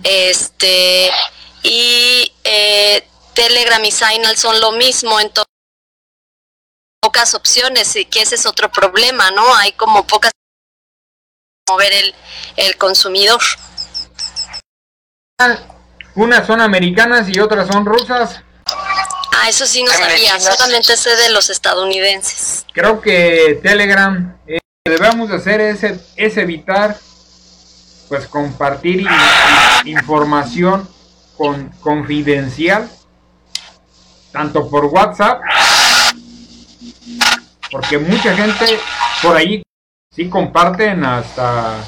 este, 0.08 1.12
y 1.63 2.32
eh, 2.43 3.06
Telegram 3.34 3.84
y 3.84 3.91
Signal 3.91 4.38
son 4.38 4.60
lo 4.62 4.72
mismo, 4.72 5.20
entonces 5.20 5.52
pocas 7.02 7.36
opciones 7.36 7.96
y 7.96 8.06
que 8.06 8.22
ese 8.22 8.36
es 8.36 8.46
otro 8.46 8.72
problema, 8.72 9.32
¿no? 9.32 9.56
Hay 9.56 9.74
como 9.74 10.08
pocas 10.08 10.32
mover 11.70 11.91
el, 11.91 12.15
el 12.56 12.78
consumidor. 12.78 13.41
Unas 16.15 16.48
son 16.48 16.62
americanas 16.62 17.28
y 17.30 17.39
otras 17.39 17.67
son 17.67 17.86
rusas. 17.86 18.41
Ah, 18.65 19.50
eso 19.50 19.67
sí 19.67 19.84
no 19.84 19.91
sabía, 19.91 20.39
solamente 20.39 20.98
sé 20.98 21.15
de 21.15 21.30
los 21.30 21.50
estadounidenses. 21.50 22.65
Creo 22.74 23.02
que 23.02 23.60
Telegram, 23.62 24.39
eh, 24.48 24.60
debemos 24.86 25.30
hacer 25.32 25.62
ese, 25.62 26.00
es 26.15 26.38
evitar 26.38 26.98
pues 28.08 28.28
compartir 28.28 29.06
información 29.86 30.88
con, 31.36 31.70
confidencial, 31.82 32.89
tanto 34.32 34.70
por 34.70 34.86
WhatsApp, 34.86 35.41
porque 37.72 37.98
mucha 37.98 38.36
gente 38.36 38.80
por 39.22 39.36
ahí 39.36 39.62
sí 40.15 40.30
comparten 40.30 41.04
hasta 41.06 41.84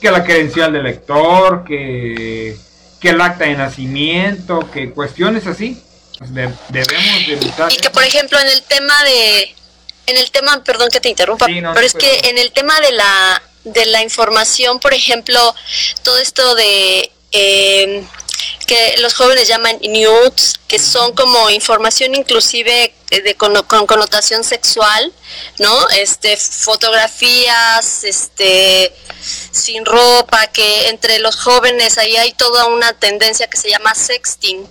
que 0.00 0.10
la 0.10 0.24
credencial 0.24 0.72
del 0.72 0.84
lector, 0.84 1.64
que, 1.64 2.56
que 3.00 3.10
el 3.10 3.20
acta 3.20 3.44
de 3.44 3.54
nacimiento, 3.54 4.70
que 4.70 4.90
cuestiones 4.90 5.46
así. 5.46 5.82
Pues, 6.18 6.32
debemos 6.32 7.26
de 7.26 7.74
Y 7.74 7.76
que 7.78 7.90
por 7.90 8.04
ejemplo 8.04 8.38
en 8.38 8.48
el 8.48 8.62
tema 8.62 8.94
de 9.04 9.54
en 10.06 10.16
el 10.18 10.30
tema, 10.30 10.62
perdón 10.62 10.90
que 10.90 11.00
te 11.00 11.08
interrumpa, 11.08 11.46
pero 11.46 11.80
es 11.80 11.94
que 11.94 12.20
en 12.24 12.38
el 12.38 12.52
tema 12.52 12.78
de 12.80 12.92
la 12.92 13.42
de 13.64 13.86
la 13.86 14.02
información, 14.02 14.78
por 14.78 14.94
ejemplo, 14.94 15.54
todo 16.02 16.18
esto 16.18 16.54
de 16.54 17.10
eh, 17.32 18.04
que 18.66 18.96
los 18.98 19.14
jóvenes 19.14 19.48
llaman 19.48 19.78
nudes, 19.82 20.54
que 20.68 20.78
son 20.78 21.14
como 21.14 21.50
información 21.50 22.14
inclusive 22.14 22.94
de, 23.10 23.34
con, 23.36 23.54
connotación 23.86 24.44
sexual, 24.44 25.12
¿no? 25.58 25.88
Este, 25.90 26.36
fotografías, 26.36 28.04
este, 28.04 28.94
sin 29.52 29.84
ropa, 29.84 30.46
que 30.48 30.88
entre 30.88 31.18
los 31.18 31.36
jóvenes 31.36 31.98
ahí 31.98 32.16
hay 32.16 32.32
toda 32.32 32.66
una 32.66 32.92
tendencia 32.92 33.48
que 33.48 33.56
se 33.56 33.70
llama 33.70 33.94
sexting. 33.94 34.66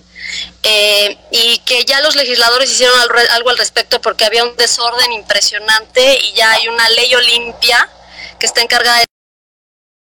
Eh, 0.62 1.18
y 1.32 1.58
que 1.66 1.84
ya 1.84 2.00
los 2.00 2.16
legisladores 2.16 2.70
hicieron 2.70 2.98
algo 3.32 3.50
al 3.50 3.58
respecto 3.58 4.00
porque 4.00 4.24
había 4.24 4.42
un 4.42 4.56
desorden 4.56 5.12
impresionante 5.12 6.18
y 6.18 6.32
ya 6.32 6.50
hay 6.52 6.66
una 6.68 6.88
ley 6.88 7.14
olimpia 7.14 7.90
que 8.38 8.46
está 8.46 8.62
encargada 8.62 8.98
de 8.98 9.06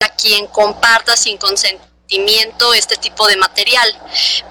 a 0.06 0.16
quien 0.16 0.48
comparta 0.48 1.18
sin 1.18 1.38
consentimiento 1.38 2.74
este 2.74 2.96
tipo 2.98 3.28
de 3.28 3.38
material. 3.38 3.94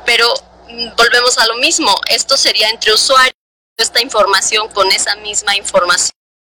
Pero 0.04 0.32
mm, 0.68 0.96
volvemos 0.96 1.38
a 1.38 1.46
lo 1.46 1.56
mismo, 1.56 1.98
esto 2.08 2.36
sería 2.36 2.68
entre 2.70 2.92
usuarios, 2.92 3.34
esta 3.76 4.02
información 4.02 4.68
con 4.68 4.90
esa 4.90 5.14
misma 5.16 5.56
información 5.56 6.12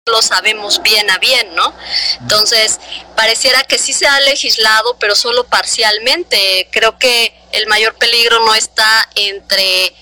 lo 0.10 0.22
sabemos 0.22 0.82
bien 0.82 1.10
a 1.12 1.18
bien, 1.20 1.54
¿no? 1.56 1.74
Entonces, 2.22 2.80
pareciera 3.16 3.64
que 3.64 3.78
sí 3.78 3.94
se 3.94 4.08
ha 4.08 4.20
legislado, 4.22 4.98
pero 4.98 5.16
solo 5.16 5.46
parcialmente. 5.46 6.68
Creo 6.72 6.98
que 6.98 7.34
el 7.52 7.68
mayor 7.68 7.96
peligro 7.96 8.40
no 8.46 8.56
está 8.56 9.08
entre 9.16 9.94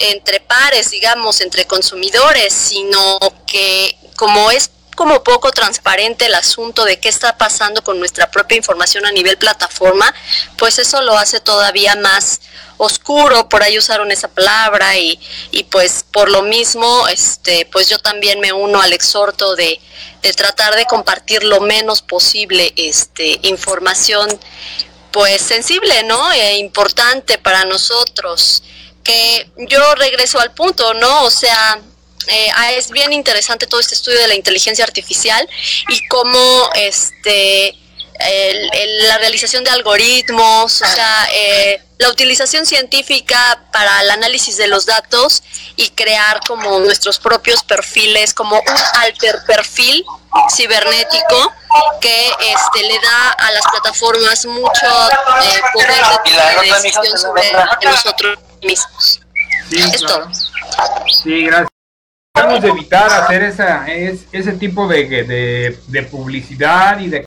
entre 0.00 0.38
pares, 0.38 0.90
digamos, 0.90 1.40
entre 1.40 1.66
consumidores, 1.66 2.52
sino 2.52 3.18
que 3.48 3.98
como 4.16 4.52
es 4.52 4.70
como 4.98 5.22
poco 5.22 5.52
transparente 5.52 6.26
el 6.26 6.34
asunto 6.34 6.84
de 6.84 6.98
qué 6.98 7.08
está 7.08 7.38
pasando 7.38 7.84
con 7.84 8.00
nuestra 8.00 8.32
propia 8.32 8.56
información 8.56 9.06
a 9.06 9.12
nivel 9.12 9.38
plataforma, 9.38 10.12
pues 10.56 10.80
eso 10.80 11.00
lo 11.02 11.16
hace 11.16 11.38
todavía 11.38 11.94
más 11.94 12.40
oscuro, 12.78 13.48
por 13.48 13.62
ahí 13.62 13.78
usaron 13.78 14.10
esa 14.10 14.26
palabra 14.26 14.98
y, 14.98 15.20
y 15.52 15.62
pues 15.62 16.04
por 16.10 16.28
lo 16.28 16.42
mismo, 16.42 17.06
este, 17.06 17.64
pues 17.66 17.88
yo 17.88 18.00
también 18.00 18.40
me 18.40 18.52
uno 18.52 18.82
al 18.82 18.92
exhorto 18.92 19.54
de, 19.54 19.80
de 20.20 20.32
tratar 20.32 20.74
de 20.74 20.84
compartir 20.86 21.44
lo 21.44 21.60
menos 21.60 22.02
posible 22.02 22.72
este, 22.74 23.38
información 23.42 24.28
pues 25.12 25.40
sensible, 25.40 26.02
¿no? 26.02 26.32
E 26.32 26.56
importante 26.56 27.38
para 27.38 27.64
nosotros. 27.66 28.64
Que 29.04 29.48
yo 29.58 29.94
regreso 29.94 30.40
al 30.40 30.50
punto, 30.50 30.92
¿no? 30.94 31.22
O 31.22 31.30
sea, 31.30 31.80
eh, 32.26 32.50
ah, 32.54 32.72
es 32.72 32.90
bien 32.90 33.12
interesante 33.12 33.66
todo 33.66 33.80
este 33.80 33.94
estudio 33.94 34.20
de 34.20 34.28
la 34.28 34.34
inteligencia 34.34 34.84
artificial 34.84 35.48
y 35.88 36.06
cómo 36.08 36.70
este 36.74 37.78
la 39.06 39.18
realización 39.18 39.62
de 39.64 39.70
algoritmos, 39.70 40.82
o 40.82 40.86
sea, 40.86 41.28
eh, 41.32 41.80
la 41.98 42.08
utilización 42.08 42.66
científica 42.66 43.62
para 43.72 44.02
el 44.02 44.10
análisis 44.10 44.56
de 44.56 44.66
los 44.66 44.86
datos 44.86 45.42
y 45.76 45.90
crear 45.90 46.40
como 46.46 46.80
nuestros 46.80 47.18
propios 47.18 47.62
perfiles, 47.62 48.34
como 48.34 48.56
un 48.56 48.76
alter 49.00 49.38
perfil 49.46 50.04
cibernético 50.54 51.52
que 52.00 52.28
este 52.40 52.82
le 52.82 52.98
da 53.00 53.30
a 53.30 53.50
las 53.52 53.62
plataformas 53.70 54.46
mucho 54.46 54.86
eh, 55.42 55.60
poder 55.72 56.04
de 56.62 56.72
decisión 56.72 57.18
sobre 57.18 57.52
nosotros 57.82 58.38
mismos. 58.62 59.20
es 59.70 60.00
todo. 60.00 60.28
Sí, 61.22 61.44
gracias. 61.44 61.77
Debemos 62.38 62.64
evitar 62.64 63.10
hacer 63.10 63.42
esa, 63.42 63.86
ese 63.88 64.52
tipo 64.52 64.86
de, 64.86 65.74
de, 65.86 66.02
publicidad 66.04 66.98
y 67.00 67.08
de 67.08 67.24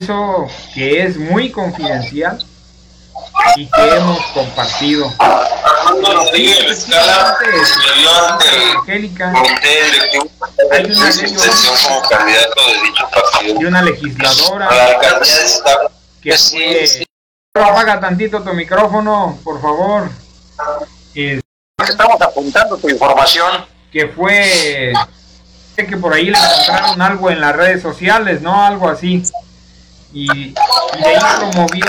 eso 0.00 0.46
que 0.74 1.02
es 1.02 1.16
muy 1.16 1.50
confidencial 1.50 2.44
y 3.56 3.66
que 3.66 3.96
hemos 3.96 4.20
compartido. 4.32 5.10
Angélica, 8.78 9.32
hay 10.70 10.84
una 10.86 11.10
y 13.44 13.64
una 13.64 13.82
legisladora 13.82 14.68
que 16.22 16.36
fue, 16.36 17.04
apaga 17.54 18.00
tantito 18.00 18.42
tu 18.42 18.52
micrófono, 18.52 19.38
por 19.42 19.60
favor. 19.60 20.10
Estamos 21.14 22.20
apuntando 22.20 22.76
tu 22.76 22.88
información 22.88 23.71
que 23.92 24.08
fue 24.08 24.92
que 25.76 25.96
por 25.96 26.14
ahí 26.14 26.26
le 26.26 26.38
encontraron 26.38 27.02
algo 27.02 27.30
en 27.30 27.40
las 27.40 27.56
redes 27.56 27.82
sociales, 27.82 28.40
¿no? 28.40 28.64
Algo 28.64 28.88
así. 28.88 29.22
Y, 30.12 30.52
de 30.52 31.06
ahí 31.06 31.16
promovió 31.38 31.86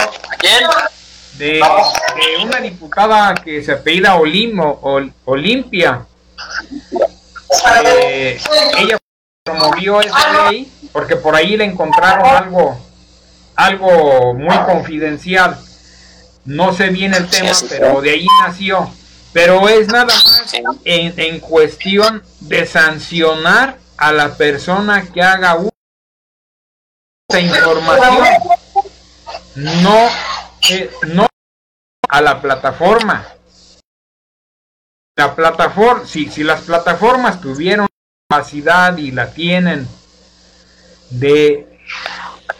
de, 1.37 1.55
de, 1.55 2.43
una 2.43 2.59
diputada 2.59 3.35
que 3.35 3.63
se 3.63 3.73
apellida 3.73 4.15
Olim, 4.15 4.59
Olimpia. 5.25 6.05
Eh, 7.85 8.39
ella 8.77 8.97
promovió 9.43 10.01
esa 10.01 10.49
ley 10.49 10.71
porque 10.91 11.15
por 11.15 11.35
ahí 11.35 11.57
le 11.57 11.65
encontraron 11.65 12.25
algo 12.25 12.79
algo 13.55 14.33
muy 14.33 14.57
confidencial. 14.65 15.59
No 16.45 16.73
sé 16.73 16.89
bien 16.89 17.13
el 17.13 17.29
tema, 17.29 17.51
pero 17.69 18.01
de 18.01 18.11
ahí 18.11 18.27
nació 18.41 18.89
pero 19.33 19.67
es 19.67 19.87
nada 19.87 20.05
más 20.05 20.53
en, 20.85 21.19
en 21.19 21.39
cuestión 21.39 22.23
de 22.41 22.65
sancionar 22.65 23.79
a 23.97 24.11
la 24.11 24.35
persona 24.37 25.05
que 25.11 25.21
haga 25.21 25.55
uso 25.55 25.71
de 27.29 27.41
información, 27.41 28.27
no, 29.55 30.07
eh, 30.69 30.91
no 31.07 31.27
a 32.09 32.21
la 32.21 32.39
plataforma. 32.41 33.27
La 35.15 35.35
plataforma, 35.35 36.05
si, 36.05 36.29
si 36.29 36.43
las 36.43 36.61
plataformas 36.61 37.41
tuvieron 37.41 37.87
capacidad 38.29 38.95
y 38.97 39.11
la 39.11 39.31
tienen 39.31 39.87
de, 41.09 41.79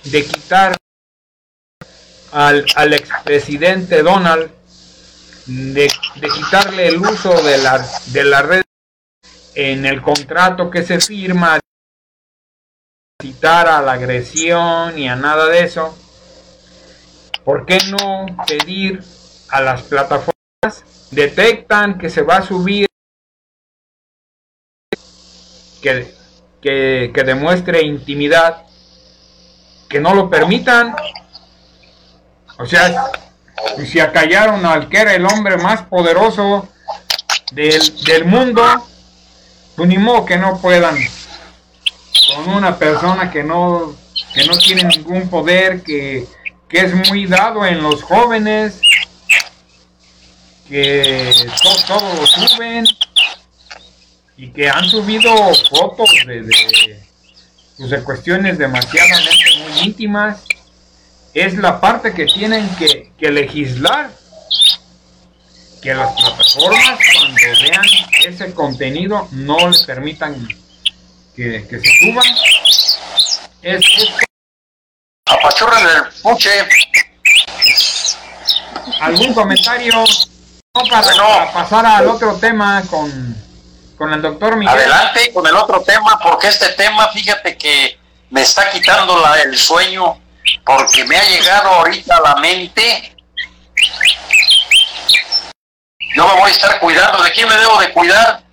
de 0.04 0.26
quitar 0.26 0.76
al, 2.32 2.66
al 2.76 2.94
expresidente 2.94 4.02
Donald 4.02 4.52
de, 5.46 5.88
quitarle 6.34 6.88
el 6.88 6.98
uso 6.98 7.42
de 7.42 7.58
la, 7.58 7.86
de 8.08 8.24
la 8.24 8.42
red 8.42 8.64
en 9.56 9.86
el 9.86 10.02
contrato 10.02 10.70
que 10.70 10.84
se 10.84 11.00
firma, 11.00 11.60
citar 13.22 13.68
a 13.68 13.82
la 13.82 13.94
agresión 13.94 14.98
y 14.98 15.08
a 15.08 15.16
nada 15.16 15.48
de 15.48 15.64
eso, 15.64 15.98
¿por 17.44 17.66
qué 17.66 17.78
no 17.90 18.26
pedir 18.48 19.04
a 19.50 19.62
las 19.62 19.84
plataformas 19.84 20.34
detectan 21.12 21.98
que 21.98 22.10
se 22.10 22.22
va 22.22 22.38
a 22.38 22.46
subir 22.46 22.88
que, 25.82 26.14
que, 26.62 27.12
que 27.14 27.24
demuestre 27.24 27.82
intimidad, 27.84 28.66
que 29.90 30.00
no 30.00 30.16
lo 30.16 30.30
permitan? 30.30 30.96
O 32.58 32.66
sea, 32.66 33.12
y 33.78 33.86
se 33.86 34.02
acallaron 34.02 34.66
al 34.66 34.90
que 34.90 34.98
era 34.98 35.14
el 35.14 35.26
hombre 35.26 35.58
más 35.58 35.84
poderoso 35.84 36.68
del, 37.52 38.04
del 38.06 38.26
mundo, 38.26 38.64
pues 39.76 39.90
ni 39.90 39.98
modo 39.98 40.26
que 40.26 40.38
no 40.38 40.60
puedan 40.60 40.98
con 42.36 42.50
una 42.50 42.78
persona 42.78 43.32
que 43.32 43.44
no, 43.44 43.96
que 44.34 44.46
no 44.46 44.58
tiene 44.58 44.84
ningún 44.84 45.30
poder, 45.30 45.82
que, 45.84 46.26
que 46.70 46.80
es 46.80 47.10
muy 47.10 47.26
dado 47.26 47.66
en 47.66 47.82
los 47.82 48.02
jóvenes, 48.04 48.80
que 50.68 51.32
todos 51.88 52.20
lo 52.20 52.26
suben 52.26 52.86
y 54.38 54.50
que 54.50 54.70
han 54.70 54.86
subido 54.86 55.32
fotos 55.70 56.10
de, 56.26 56.44
pues, 57.78 57.90
de, 57.90 58.04
cuestiones 58.04 58.58
demasiadamente 58.58 59.46
muy 59.60 59.80
íntimas, 59.82 60.44
es 61.34 61.56
la 61.56 61.82
parte 61.82 62.14
que 62.14 62.26
tienen 62.26 62.68
que, 62.76 63.12
que 63.18 63.32
legislar 63.32 64.12
que 65.82 65.94
las 65.94 66.14
plataformas 66.14 67.00
cuando 67.14 67.42
vean 67.62 67.86
ese 68.26 68.54
contenido 68.54 69.28
no 69.32 69.68
les 69.68 69.84
permitan 69.84 70.48
que, 71.36 71.68
que 71.68 71.80
se 71.80 71.90
suban. 72.00 72.26
Es, 73.62 73.82
es... 73.98 74.10
Apachurran 75.26 75.84
el 75.84 76.22
puche. 76.22 76.50
¿Algún 79.02 79.34
comentario? 79.34 79.94
No, 80.76 80.84
para, 80.90 81.52
pasar 81.52 81.86
al 81.86 82.08
otro 82.08 82.36
tema 82.36 82.82
con, 82.90 83.36
con 83.98 84.14
el 84.14 84.22
doctor 84.22 84.56
Miguel. 84.56 84.74
Adelante 84.74 85.32
con 85.34 85.46
el 85.46 85.56
otro 85.56 85.82
tema, 85.82 86.20
porque 86.22 86.48
este 86.48 86.70
tema, 86.70 87.10
fíjate 87.10 87.58
que 87.58 87.98
me 88.30 88.42
está 88.42 88.70
quitando 88.72 89.20
la, 89.22 89.42
el 89.42 89.58
sueño, 89.58 90.20
porque 90.66 91.04
me 91.06 91.18
ha 91.18 91.24
llegado 91.30 91.70
ahorita 91.70 92.18
a 92.18 92.22
la 92.22 92.36
mente 92.36 93.14
yo 96.16 96.28
me 96.28 96.34
voy 96.34 96.50
a 96.50 96.54
estar 96.54 96.80
cuidando. 96.80 97.24
¿De 97.24 97.32
quién 97.32 97.48
me 97.48 97.58
debo 97.58 97.80
de 97.80 97.92
cuidar? 97.92 98.44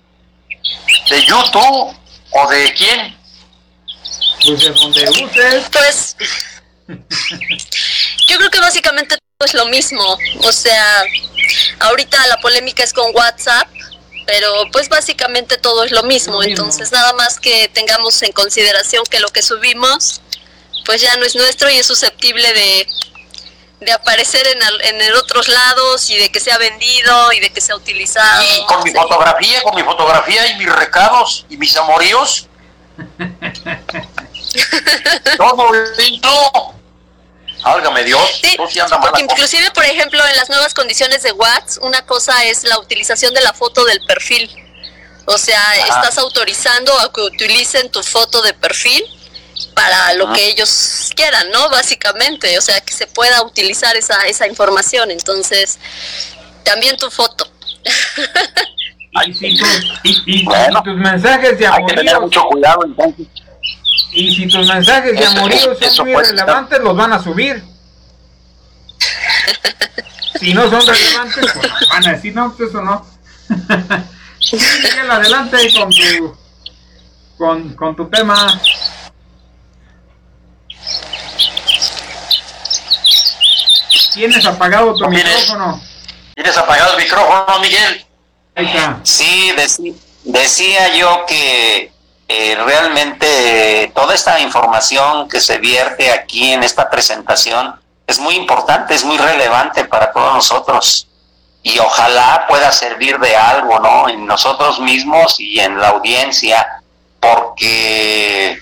¿De 1.09 1.25
YouTube 1.25 1.95
o 2.31 2.49
de 2.49 2.73
quién? 2.73 3.17
Pues 4.45 4.61
de 4.61 4.69
donde. 4.71 5.05
Pues 5.71 6.15
yo 8.27 8.37
creo 8.37 8.49
que 8.49 8.59
básicamente 8.59 9.15
todo 9.17 9.45
es 9.45 9.53
lo 9.53 9.65
mismo. 9.67 10.17
O 10.43 10.51
sea, 10.51 11.03
ahorita 11.79 12.25
la 12.27 12.37
polémica 12.37 12.83
es 12.83 12.93
con 12.93 13.15
WhatsApp, 13.15 13.67
pero 14.25 14.51
pues 14.71 14.89
básicamente 14.89 15.57
todo 15.57 15.83
es 15.83 15.91
lo 15.91 16.03
mismo. 16.03 16.41
Entonces 16.41 16.91
nada 16.91 17.13
más 17.13 17.39
que 17.39 17.69
tengamos 17.69 18.21
en 18.23 18.31
consideración 18.31 19.03
que 19.05 19.19
lo 19.19 19.29
que 19.29 19.43
subimos 19.43 20.21
pues 20.85 21.01
ya 21.01 21.15
no 21.17 21.25
es 21.25 21.35
nuestro 21.35 21.69
y 21.69 21.77
es 21.77 21.85
susceptible 21.85 22.53
de 22.53 22.87
de 23.81 23.91
aparecer 23.91 24.45
en, 24.47 24.61
el, 24.61 24.81
en 25.01 25.13
otros 25.15 25.47
lados 25.47 26.09
y 26.09 26.17
de 26.17 26.31
que 26.31 26.39
se 26.39 26.51
ha 26.51 26.57
vendido 26.57 27.33
y 27.33 27.39
de 27.39 27.49
que 27.49 27.59
se 27.59 27.71
ha 27.71 27.75
utilizado. 27.75 28.43
Y 28.43 28.65
con 28.65 28.83
mi 28.83 28.91
fotografía, 28.91 29.63
con 29.63 29.75
mi 29.75 29.81
fotografía 29.83 30.47
y 30.47 30.55
mis 30.57 30.71
recados 30.71 31.45
y 31.49 31.57
mis 31.57 31.75
amoríos. 31.75 32.47
Todo 35.37 35.73
esto. 35.97 36.75
Álgame 37.63 38.03
Dios. 38.03 38.21
Sí, 38.41 38.55
porque 38.57 39.21
inclusive, 39.21 39.71
por 39.71 39.85
ejemplo, 39.85 40.25
en 40.27 40.35
las 40.35 40.49
nuevas 40.49 40.73
condiciones 40.73 41.23
de 41.23 41.31
WhatsApp, 41.31 41.83
una 41.83 42.05
cosa 42.05 42.45
es 42.45 42.63
la 42.63 42.79
utilización 42.79 43.33
de 43.33 43.41
la 43.41 43.53
foto 43.53 43.83
del 43.85 43.99
perfil. 44.05 44.49
O 45.25 45.37
sea, 45.37 45.75
estás 45.75 46.17
autorizando 46.19 46.97
a 46.99 47.11
que 47.11 47.21
utilicen 47.21 47.89
tu 47.91 48.03
foto 48.03 48.41
de 48.41 48.53
perfil 48.53 49.03
para 49.73 50.13
lo 50.13 50.31
que 50.33 50.49
ellos 50.49 51.11
quieran, 51.15 51.49
¿no? 51.51 51.69
Básicamente, 51.69 52.57
o 52.57 52.61
sea, 52.61 52.81
que 52.81 52.93
se 52.93 53.07
pueda 53.07 53.43
utilizar 53.43 53.95
esa, 53.95 54.27
esa 54.27 54.47
información. 54.47 55.11
Entonces, 55.11 55.79
también 56.63 56.97
tu 56.97 57.09
foto. 57.09 57.47
y, 59.25 59.33
si 59.33 59.57
y, 60.03 60.45
tus 60.83 60.95
mensajes 60.97 61.57
de 61.57 61.67
amoríos... 61.67 62.21
mucho 62.21 62.43
cuidado 62.43 62.85
entonces. 62.85 63.27
Y 64.13 64.33
si 64.33 64.47
tus 64.47 64.67
mensajes 64.67 65.17
de 65.17 65.25
amoríos 65.25 65.77
son 65.93 66.11
muy 66.11 66.23
relevantes, 66.23 66.79
los 66.79 66.95
van 66.95 67.13
a 67.13 67.23
subir. 67.23 67.63
si 70.39 70.53
no 70.53 70.69
son 70.69 70.85
relevantes, 70.85 71.45
pues 71.53 71.71
van 71.89 72.07
a 72.07 72.11
decir, 72.13 72.35
no, 72.35 72.53
pues 72.55 72.69
eso 72.69 72.81
no. 72.81 73.05
adelante 75.11 75.57
con 75.73 75.89
tu, 75.89 76.37
con, 77.37 77.73
con 77.75 77.95
tu 77.95 78.09
tema. 78.09 78.59
¿Tienes 84.13 84.45
apagado 84.45 84.93
tu 84.95 85.07
micrófono? 85.07 85.81
¿Tienes 86.35 86.57
apagado 86.57 86.97
el 86.97 87.03
micrófono, 87.03 87.59
Miguel? 87.61 88.05
Ahí 88.55 88.65
está. 88.65 88.99
Sí, 89.03 89.53
decía 90.23 90.93
yo 90.95 91.25
que 91.25 91.91
eh, 92.27 92.57
realmente 92.63 93.91
toda 93.95 94.13
esta 94.13 94.39
información 94.39 95.29
que 95.29 95.39
se 95.39 95.57
vierte 95.57 96.11
aquí 96.11 96.51
en 96.51 96.63
esta 96.63 96.89
presentación 96.89 97.79
es 98.07 98.19
muy 98.19 98.35
importante, 98.35 98.93
es 98.93 99.05
muy 99.05 99.17
relevante 99.17 99.85
para 99.85 100.11
todos 100.11 100.33
nosotros 100.33 101.07
y 101.63 101.77
ojalá 101.79 102.45
pueda 102.47 102.71
servir 102.71 103.19
de 103.19 103.35
algo, 103.35 103.79
¿no? 103.79 104.09
En 104.09 104.25
nosotros 104.25 104.79
mismos 104.79 105.39
y 105.39 105.59
en 105.59 105.79
la 105.79 105.89
audiencia, 105.89 106.81
porque 107.19 108.59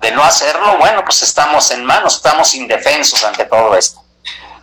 de 0.00 0.10
no 0.12 0.24
hacerlo, 0.24 0.78
bueno, 0.78 1.04
pues 1.04 1.22
estamos 1.22 1.70
en 1.70 1.84
manos, 1.84 2.16
estamos 2.16 2.54
indefensos 2.54 3.22
ante 3.24 3.44
todo 3.44 3.76
esto. 3.76 4.05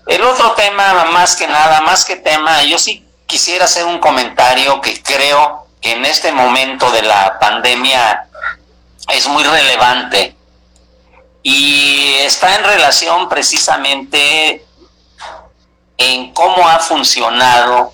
El 0.08 0.22
otro 0.24 0.52
tema, 0.52 1.06
más 1.06 1.36
que 1.36 1.48
nada, 1.48 1.82
más 1.82 2.04
que 2.04 2.18
tema, 2.18 2.64
yo 2.64 2.78
sí 2.78 3.06
quisiera 3.26 3.66
hacer 3.66 3.86
un 3.86 4.00
comentario 4.00 4.82
que 4.82 5.02
creo 5.02 5.68
que 5.82 5.94
en 5.94 6.06
este 6.06 6.32
momento 6.32 6.92
de 6.92 7.02
la 7.04 7.40
pandemia 7.40 8.28
es 9.10 9.28
muy 9.28 9.44
relevante 9.44 10.36
y 11.42 12.16
está 12.20 12.56
en 12.56 12.64
relación 12.64 13.28
precisamente 13.30 14.66
en 15.98 16.34
cómo 16.34 16.68
ha 16.68 16.80
funcionado 16.80 17.94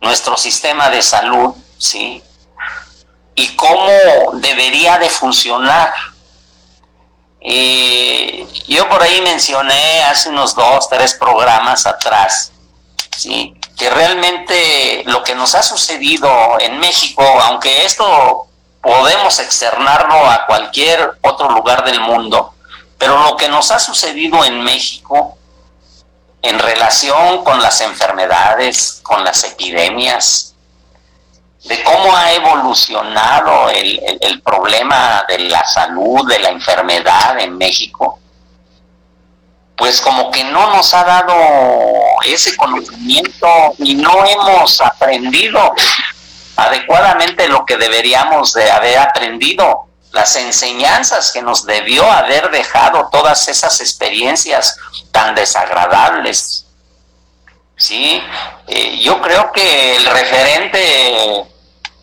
nuestro 0.00 0.36
sistema 0.36 0.88
de 0.88 1.02
salud, 1.02 1.54
¿sí? 1.78 2.22
Y 3.34 3.48
cómo 3.56 3.92
debería 4.34 4.98
de 4.98 5.08
funcionar 5.08 5.92
y 7.40 8.46
yo 8.66 8.88
por 8.88 9.02
ahí 9.02 9.20
mencioné 9.22 10.02
hace 10.04 10.28
unos 10.28 10.54
dos, 10.54 10.88
tres 10.88 11.14
programas 11.14 11.86
atrás, 11.86 12.52
¿sí? 13.16 13.54
que 13.76 13.90
realmente 13.90 15.04
lo 15.06 15.22
que 15.22 15.34
nos 15.34 15.54
ha 15.54 15.62
sucedido 15.62 16.28
en 16.58 16.80
México, 16.80 17.22
aunque 17.42 17.84
esto 17.84 18.46
podemos 18.82 19.38
externarlo 19.38 20.28
a 20.28 20.46
cualquier 20.46 21.12
otro 21.22 21.50
lugar 21.50 21.84
del 21.84 22.00
mundo, 22.00 22.54
pero 22.98 23.18
lo 23.22 23.36
que 23.36 23.48
nos 23.48 23.70
ha 23.70 23.78
sucedido 23.78 24.44
en 24.44 24.62
México 24.62 25.38
en 26.42 26.58
relación 26.58 27.44
con 27.44 27.60
las 27.60 27.80
enfermedades, 27.80 29.00
con 29.02 29.24
las 29.24 29.44
epidemias, 29.44 30.47
de 31.64 31.82
cómo 31.82 32.16
ha 32.16 32.32
evolucionado 32.32 33.70
el, 33.70 34.42
problema 34.42 35.24
de 35.28 35.38
la 35.40 35.64
salud, 35.64 36.26
de 36.28 36.38
la 36.38 36.50
enfermedad 36.50 37.38
en 37.40 37.58
México, 37.58 38.18
pues 39.76 40.00
como 40.00 40.30
que 40.30 40.44
no 40.44 40.74
nos 40.74 40.94
ha 40.94 41.04
dado 41.04 41.34
ese 42.24 42.56
conocimiento 42.56 43.46
y 43.78 43.94
no 43.94 44.24
hemos 44.24 44.80
aprendido 44.80 45.72
adecuadamente 46.56 47.46
lo 47.48 47.64
que 47.64 47.76
deberíamos 47.76 48.52
de 48.52 48.70
haber 48.70 48.98
aprendido, 48.98 49.86
las 50.12 50.34
enseñanzas 50.36 51.30
que 51.32 51.42
nos 51.42 51.66
debió 51.66 52.10
haber 52.10 52.50
dejado 52.50 53.08
todas 53.12 53.46
esas 53.48 53.80
experiencias 53.80 54.76
tan 55.12 55.34
desagradables. 55.34 56.67
Sí, 57.88 58.20
eh, 58.66 58.98
yo 58.98 59.18
creo 59.22 59.50
que 59.50 59.96
el 59.96 60.04
referente 60.04 61.46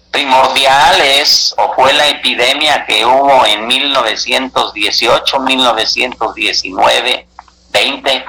primordial 0.09 0.99
es 0.99 1.53
o 1.59 1.75
fue 1.75 1.93
la 1.93 2.07
epidemia 2.07 2.87
que 2.87 3.05
hubo 3.05 3.45
en 3.45 3.67
1918, 3.67 5.39
1919, 5.41 7.27
20, 7.69 8.25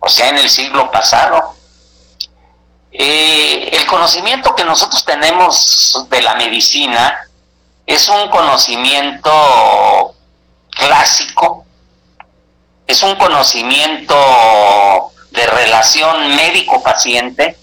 o 0.00 0.08
sea, 0.08 0.30
en 0.30 0.38
el 0.38 0.50
siglo 0.50 0.90
pasado. 0.90 1.54
Eh, 2.90 3.70
el 3.72 3.86
conocimiento 3.86 4.56
que 4.56 4.64
nosotros 4.64 5.04
tenemos 5.04 6.04
de 6.10 6.20
la 6.20 6.34
medicina 6.34 7.28
es 7.86 8.08
un 8.08 8.28
conocimiento 8.28 10.16
clásico, 10.70 11.64
es 12.88 13.04
un 13.04 13.14
conocimiento 13.14 15.12
de 15.36 15.46
relación 15.46 16.34
médico-paciente 16.34 17.56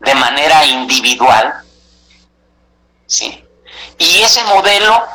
de 0.00 0.14
manera 0.16 0.66
individual, 0.66 1.62
¿sí? 3.06 3.44
Y 3.98 4.22
ese 4.22 4.42
modelo 4.44 5.06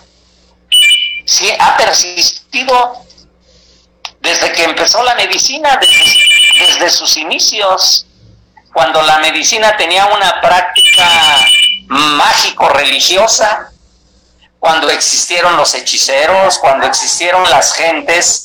sí, 1.26 1.52
ha 1.60 1.78
persistido 1.78 3.04
desde 4.22 4.54
que 4.54 4.64
empezó 4.64 5.04
la 5.04 5.16
medicina, 5.16 5.78
desde, 6.58 6.90
sus 6.90 7.18
inicios, 7.18 8.06
cuando 8.74 9.02
la 9.02 9.20
medicina 9.20 9.76
tenía 9.76 10.06
una 10.06 10.40
práctica 10.40 11.06
mágico-religiosa, 11.88 13.72
cuando 14.60 14.90
existieron 14.90 15.58
los 15.58 15.74
hechiceros, 15.76 16.58
cuando 16.60 16.88
existieron 16.88 17.50
las 17.50 17.74
gentes 17.74 18.43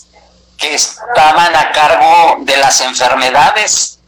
que 0.59 0.75
estaban 0.75 1.55
a 1.57 1.73
cargo 1.73 2.39
de 2.41 2.57
las 2.59 2.81
enfermedades 2.81 4.01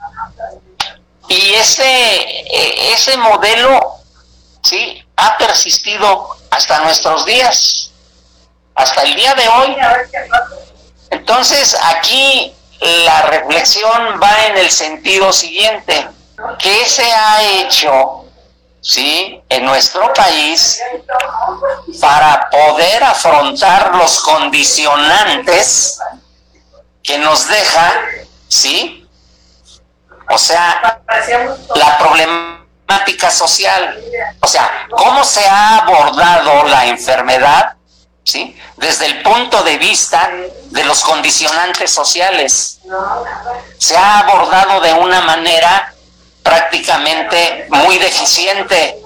Y 1.29 1.55
ese, 1.55 1.85
e, 1.85 2.93
ese 2.93 3.17
modelo, 3.17 3.79
¿sí? 4.63 5.01
Ha 5.17 5.39
persistido 5.39 6.37
hasta 6.51 6.81
nuestros 6.81 7.25
días, 7.25 7.93
hasta 8.75 9.03
el 9.05 9.15
día 9.15 9.33
de 9.35 9.49
hoy. 9.49 9.77
Entonces, 11.11 11.77
aquí 11.85 12.53
la 12.81 13.23
reflexión 13.23 14.21
va 14.21 14.47
en 14.47 14.59
el 14.59 14.71
sentido 14.73 15.33
siguiente. 15.33 16.09
¿Qué 16.59 16.85
se 16.87 17.05
ha 17.13 17.43
hecho, 17.43 18.25
sí, 18.81 19.41
en 19.49 19.65
nuestro 19.65 20.13
país 20.15 20.81
para 22.01 22.51
poder 22.51 23.05
afrontar 23.05 23.95
los 23.95 24.19
condicionantes 24.21 26.01
que 27.11 27.19
nos 27.19 27.49
deja, 27.49 27.93
sí, 28.47 29.05
o 30.29 30.39
sea, 30.39 31.01
la 31.75 31.99
problemática 31.99 33.33
social, 33.33 34.01
o 34.41 34.47
sea, 34.47 34.87
cómo 34.93 35.25
se 35.25 35.45
ha 35.45 35.79
abordado 35.79 36.69
la 36.69 36.87
enfermedad, 36.87 37.75
sí, 38.23 38.57
desde 38.77 39.07
el 39.07 39.23
punto 39.23 39.61
de 39.65 39.79
vista 39.79 40.31
de 40.67 40.85
los 40.85 41.03
condicionantes 41.03 41.91
sociales. 41.91 42.79
Se 43.79 43.97
ha 43.97 44.21
abordado 44.21 44.81
de 44.81 44.93
una 44.93 45.21
manera 45.23 45.93
prácticamente 46.45 47.67
muy 47.71 47.99
deficiente. 47.99 49.03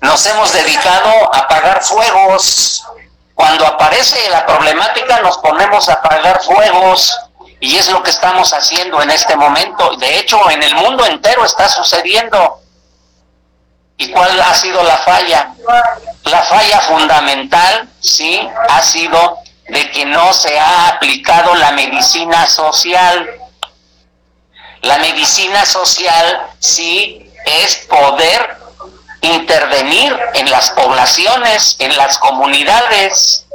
Nos 0.00 0.26
hemos 0.26 0.52
dedicado 0.52 1.32
a 1.32 1.38
apagar 1.38 1.80
fuegos. 1.80 2.84
Cuando 3.34 3.66
aparece 3.66 4.30
la 4.30 4.44
problemática 4.46 5.20
nos 5.20 5.38
ponemos 5.38 5.88
a 5.88 5.92
apagar 5.92 6.42
fuegos 6.42 7.16
y 7.66 7.76
es 7.76 7.90
lo 7.90 8.02
que 8.02 8.10
estamos 8.10 8.52
haciendo 8.52 9.02
en 9.02 9.10
este 9.10 9.36
momento. 9.36 9.96
De 9.96 10.18
hecho, 10.18 10.50
en 10.50 10.62
el 10.62 10.74
mundo 10.74 11.04
entero 11.04 11.44
está 11.44 11.68
sucediendo. 11.68 12.60
¿Y 13.98 14.10
cuál 14.10 14.40
ha 14.40 14.54
sido 14.54 14.82
la 14.82 14.96
falla? 14.98 15.54
La 16.24 16.42
falla 16.42 16.80
fundamental, 16.80 17.88
sí, 18.00 18.46
ha 18.68 18.82
sido 18.82 19.38
de 19.68 19.90
que 19.90 20.04
no 20.04 20.32
se 20.32 20.58
ha 20.58 20.88
aplicado 20.88 21.54
la 21.54 21.72
medicina 21.72 22.46
social 22.46 23.40
la 24.86 24.98
medicina 24.98 25.66
social 25.66 26.46
sí 26.60 27.28
es 27.44 27.86
poder 27.88 28.56
intervenir 29.20 30.16
en 30.34 30.48
las 30.48 30.70
poblaciones, 30.70 31.74
en 31.80 31.96
las 31.96 32.18
comunidades, 32.18 33.46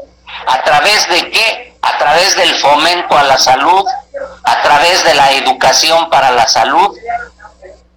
a 0.48 0.62
través 0.64 1.08
de 1.08 1.32
qué? 1.32 1.78
A 1.82 1.98
través 1.98 2.36
del 2.36 2.54
fomento 2.56 3.18
a 3.18 3.24
la 3.24 3.38
salud, 3.38 3.86
a 4.44 4.62
través 4.62 5.04
de 5.04 5.14
la 5.14 5.32
educación 5.32 6.10
para 6.10 6.32
la 6.32 6.48
salud, 6.48 6.98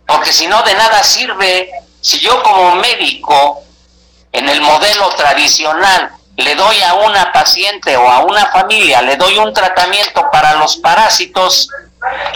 porque 0.07 0.33
si 0.33 0.47
no 0.47 0.63
de 0.63 0.75
nada 0.75 1.03
sirve, 1.03 1.71
si 2.01 2.19
yo 2.21 2.43
como 2.43 2.77
médico, 2.77 3.63
en 4.33 4.49
el 4.49 4.61
modelo 4.61 5.09
tradicional, 5.11 6.11
le 6.37 6.55
doy 6.57 6.81
a 6.83 6.95
una 6.95 7.33
paciente 7.33 7.97
o 7.97 8.11
a 8.11 8.25
una 8.25 8.47
familia, 8.47 9.01
le 9.01 9.17
doy 9.17 9.39
un 9.39 9.55
tratamiento 9.55 10.29
para 10.33 10.55
los 10.55 10.77
parásitos, 10.77 11.69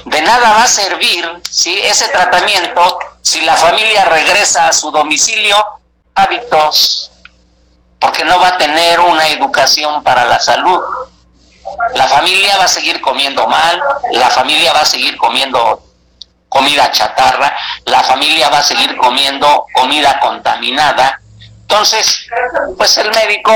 de 0.04 0.22
nada 0.22 0.52
va 0.52 0.62
a 0.62 0.68
servir 0.68 1.28
si 1.50 1.78
ese 1.80 2.08
tratamiento, 2.08 2.98
si 3.20 3.40
la 3.40 3.56
familia 3.56 4.04
regresa 4.04 4.68
a 4.68 4.72
su 4.72 4.90
domicilio, 4.90 5.56
hábitos, 6.14 7.10
porque 7.98 8.24
no 8.24 8.38
va 8.38 8.48
a 8.48 8.58
tener 8.58 9.00
una 9.00 9.28
educación 9.28 10.02
para 10.04 10.24
la 10.24 10.38
salud. 10.38 10.80
La 11.94 12.06
familia 12.06 12.56
va 12.56 12.64
a 12.64 12.68
seguir 12.68 13.00
comiendo 13.00 13.46
mal, 13.46 13.80
la 14.12 14.28
familia 14.28 14.72
va 14.72 14.80
a 14.80 14.84
seguir 14.84 15.16
comiendo 15.16 15.82
comida 16.48 16.90
chatarra, 16.90 17.54
la 17.84 18.02
familia 18.02 18.48
va 18.48 18.58
a 18.58 18.62
seguir 18.62 18.96
comiendo 18.96 19.66
comida 19.72 20.18
contaminada. 20.20 21.20
Entonces, 21.62 22.26
pues 22.78 22.96
el 22.96 23.10
médico 23.10 23.52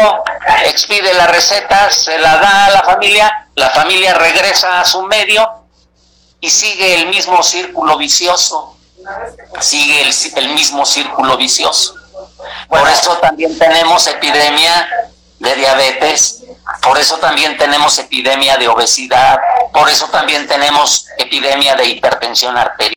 expide 0.66 1.14
la 1.14 1.26
receta, 1.26 1.90
se 1.90 2.18
la 2.18 2.36
da 2.36 2.66
a 2.66 2.70
la 2.70 2.82
familia, 2.82 3.48
la 3.54 3.70
familia 3.70 4.12
regresa 4.14 4.80
a 4.80 4.84
su 4.84 5.02
medio 5.04 5.48
y 6.38 6.50
sigue 6.50 6.96
el 6.96 7.06
mismo 7.06 7.42
círculo 7.42 7.96
vicioso, 7.96 8.76
sigue 9.60 10.02
el, 10.36 10.48
mismo 10.50 10.84
círculo 10.84 11.38
vicioso. 11.38 11.94
Por 12.68 12.86
eso 12.88 13.16
también 13.18 13.58
tenemos 13.58 14.06
epidemia 14.06 14.88
de 15.38 15.54
diabetes, 15.54 16.41
por 16.80 16.98
eso 16.98 17.18
también 17.18 17.56
tenemos 17.56 17.98
epidemia 17.98 18.56
de 18.56 18.68
obesidad, 18.68 19.38
por 19.72 19.88
eso 19.88 20.08
también 20.08 20.46
tenemos 20.46 21.06
epidemia 21.18 21.74
de 21.74 21.86
hipertensión 21.86 22.56
arterial. 22.56 22.94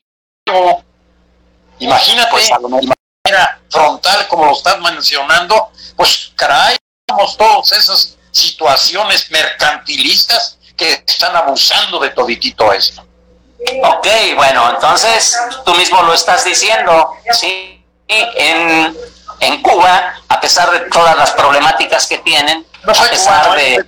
Imagínate, 1.79 2.31
pues, 2.31 2.49
manera 3.25 3.59
frontal, 3.69 4.27
como 4.27 4.45
lo 4.45 4.53
estás 4.53 4.79
mencionando, 4.79 5.71
pues 5.95 6.31
caray, 6.35 6.77
tenemos 7.05 7.37
todas 7.37 7.71
esas 7.73 8.17
situaciones 8.31 9.29
mercantilistas 9.31 10.57
que 10.77 11.03
están 11.05 11.35
abusando 11.35 11.99
de 11.99 12.09
toditito 12.09 12.71
esto. 12.71 13.05
Ok, 13.83 14.07
bueno, 14.35 14.69
entonces 14.69 15.37
tú 15.65 15.73
mismo 15.75 16.01
lo 16.03 16.13
estás 16.13 16.43
diciendo, 16.43 17.11
¿sí? 17.31 17.83
En, 18.07 18.95
en 19.39 19.61
Cuba, 19.61 20.21
a 20.27 20.39
pesar 20.39 20.69
de 20.71 20.79
todas 20.89 21.15
las 21.17 21.31
problemáticas 21.31 22.05
que 22.07 22.19
tienen, 22.19 22.64
a 22.87 23.09
pesar 23.09 23.55
de, 23.55 23.85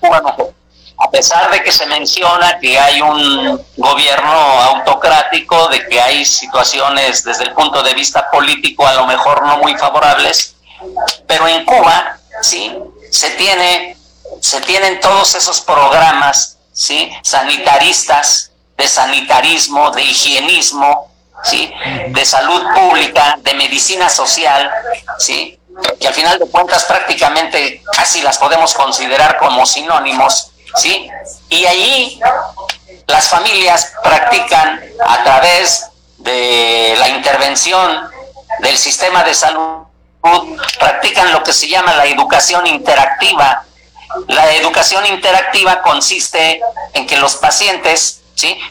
a 1.00 1.12
pesar 1.12 1.52
de 1.52 1.64
que 1.64 1.72
se 1.72 1.86
menciona 1.86 2.60
que 2.60 2.78
hay 2.80 3.02
un 3.02 3.64
gobierno 3.78 4.32
autocrático, 4.32 5.68
de 5.68 5.88
que 5.88 6.02
hay 6.02 6.26
situaciones 6.26 7.24
desde 7.24 7.46
el 7.46 7.54
punto 7.54 7.84
de 7.84 7.94
vista 7.94 8.30
político 8.32 8.86
a 8.86 8.94
lo 8.94 9.06
mejor 9.06 9.46
no 9.46 9.58
muy 9.58 9.76
favorables, 9.78 10.56
pero 11.28 11.48
en 11.48 11.66
Cuba, 11.66 12.18
sí, 12.42 12.76
se 13.12 13.32
tiene, 13.32 13.98
se 14.42 14.62
tienen 14.62 15.00
todos 15.00 15.36
esos 15.36 15.62
programas, 15.62 16.58
sí, 16.72 17.12
sanitaristas 17.24 18.52
de 18.78 18.88
sanitarismo, 18.88 19.90
de 19.92 20.04
higienismo, 20.04 21.12
¿sí? 21.44 21.72
de 22.10 22.26
salud 22.26 22.62
pública, 22.76 23.38
de 23.42 23.54
medicina 23.56 24.08
social, 24.10 24.70
¿sí? 25.18 25.60
Que 26.00 26.08
al 26.08 26.14
final 26.14 26.40
de 26.40 26.48
cuentas 26.48 26.86
prácticamente 26.86 27.84
casi 27.92 28.22
las 28.22 28.38
podemos 28.38 28.74
considerar 28.74 29.38
como 29.38 29.66
sinónimos, 29.66 30.52
¿sí? 30.76 31.10
Y 31.50 31.66
ahí 31.66 32.20
las 33.08 33.30
familias 33.30 33.94
practican 34.04 34.84
a 35.06 35.24
través 35.24 35.90
de 36.18 36.96
la 36.98 37.10
intervención 37.10 38.10
del 38.60 38.78
sistema 38.78 39.24
de 39.24 39.34
salud, 39.34 39.84
practican 40.80 41.32
lo 41.32 41.44
que 41.44 41.54
se 41.54 41.68
llama 41.68 41.94
la 41.96 42.06
educación 42.06 42.68
interactiva. 42.68 43.64
La 44.28 44.54
educación 44.54 45.06
interactiva 45.06 45.82
consiste 45.82 46.62
en 46.94 47.06
que 47.06 47.18
los 47.18 47.36
pacientes 47.36 48.22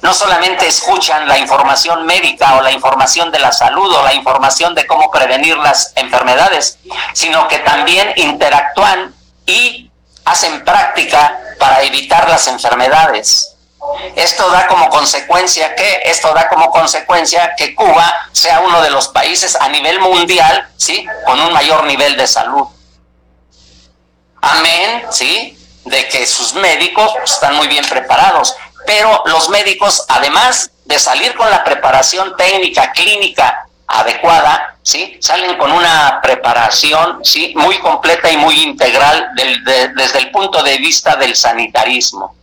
no 0.03 0.15
solamente 0.15 0.67
escuchan 0.67 1.27
la 1.27 1.39
información 1.39 2.07
médica 2.07 2.57
o 2.57 2.63
la 2.63 2.71
información 2.71 3.31
de 3.33 3.41
la 3.41 3.53
salud 3.53 3.93
o 3.93 4.03
la 4.03 4.15
información 4.15 4.75
de 4.75 4.87
cómo 4.87 5.11
prevenir 5.11 5.57
las 5.57 5.93
enfermedades, 5.97 6.79
sino 7.13 7.49
que 7.49 7.59
también 7.59 8.13
interactúan 8.17 9.15
y 9.45 9.91
hacen 10.25 10.65
práctica 10.65 11.39
para 11.59 11.83
evitar 11.83 12.29
las 12.29 12.47
enfermedades. 12.47 13.53
Esto 14.17 14.51
da 14.51 14.67
como 14.67 14.89
consecuencia 14.89 15.75
que 15.75 16.03
esto 16.05 16.33
da 16.35 16.49
como 16.49 16.71
consecuencia 16.71 17.55
que 17.57 17.75
Cuba 17.75 18.29
sea 18.33 18.61
uno 18.61 18.83
de 18.83 18.91
los 18.91 19.09
países 19.09 19.57
a 19.57 19.69
nivel 19.69 20.01
mundial, 20.01 20.69
¿sí? 20.77 21.07
con 21.25 21.41
un 21.41 21.53
mayor 21.53 21.85
nivel 21.85 22.17
de 22.17 22.27
salud. 22.27 22.67
Amén, 24.41 25.07
¿sí? 25.11 25.59
De 25.85 26.09
que 26.09 26.27
sus 26.27 26.55
médicos 26.55 27.13
están 27.25 27.57
muy 27.57 27.69
bien 27.69 27.85
preparados 27.89 28.57
pero 28.87 29.23
los 29.27 29.49
médicos, 29.49 30.05
además 30.09 30.71
de 30.85 30.99
salir 30.99 31.35
con 31.35 31.51
la 31.51 31.65
preparación 31.65 32.37
técnica, 32.37 32.93
clínica 32.93 33.67
adecuada, 33.89 34.77
¿sí? 34.83 35.19
Salen 35.21 35.57
con 35.59 35.71
una 35.73 36.21
preparación, 36.23 37.25
¿sí? 37.25 37.53
Muy 37.57 37.79
completa 37.79 38.31
y 38.31 38.37
muy 38.37 38.63
integral 38.63 39.31
desde 39.35 40.19
el 40.19 40.31
punto 40.31 40.63
de 40.63 40.79
vista 40.79 41.17
del 41.17 41.37
sanitarismo. 41.37 42.35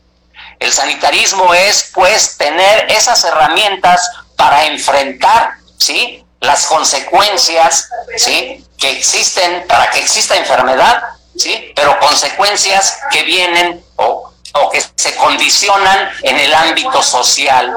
El 0.60 0.72
sanitarismo 0.72 1.54
es, 1.54 1.92
pues, 1.94 2.38
tener 2.38 2.92
esas 2.92 3.24
herramientas 3.26 4.10
para 4.36 4.66
enfrentar, 4.66 5.52
¿sí? 5.78 6.26
Las 6.40 6.66
consecuencias, 6.66 7.90
¿sí? 8.18 8.66
Que 8.78 8.92
existen 8.92 9.66
para 9.68 9.90
que 9.90 10.00
exista 10.00 10.36
enfermedad, 10.36 11.04
¿sí? 11.38 11.72
Pero 11.76 12.00
consecuencias 12.00 13.00
que 13.12 13.24
vienen 13.24 13.84
o 13.98 14.33
o 14.54 14.70
que 14.70 14.82
se 14.96 15.16
condicionan 15.16 16.10
en 16.22 16.40
el 16.40 16.54
ámbito 16.54 17.02
social. 17.02 17.76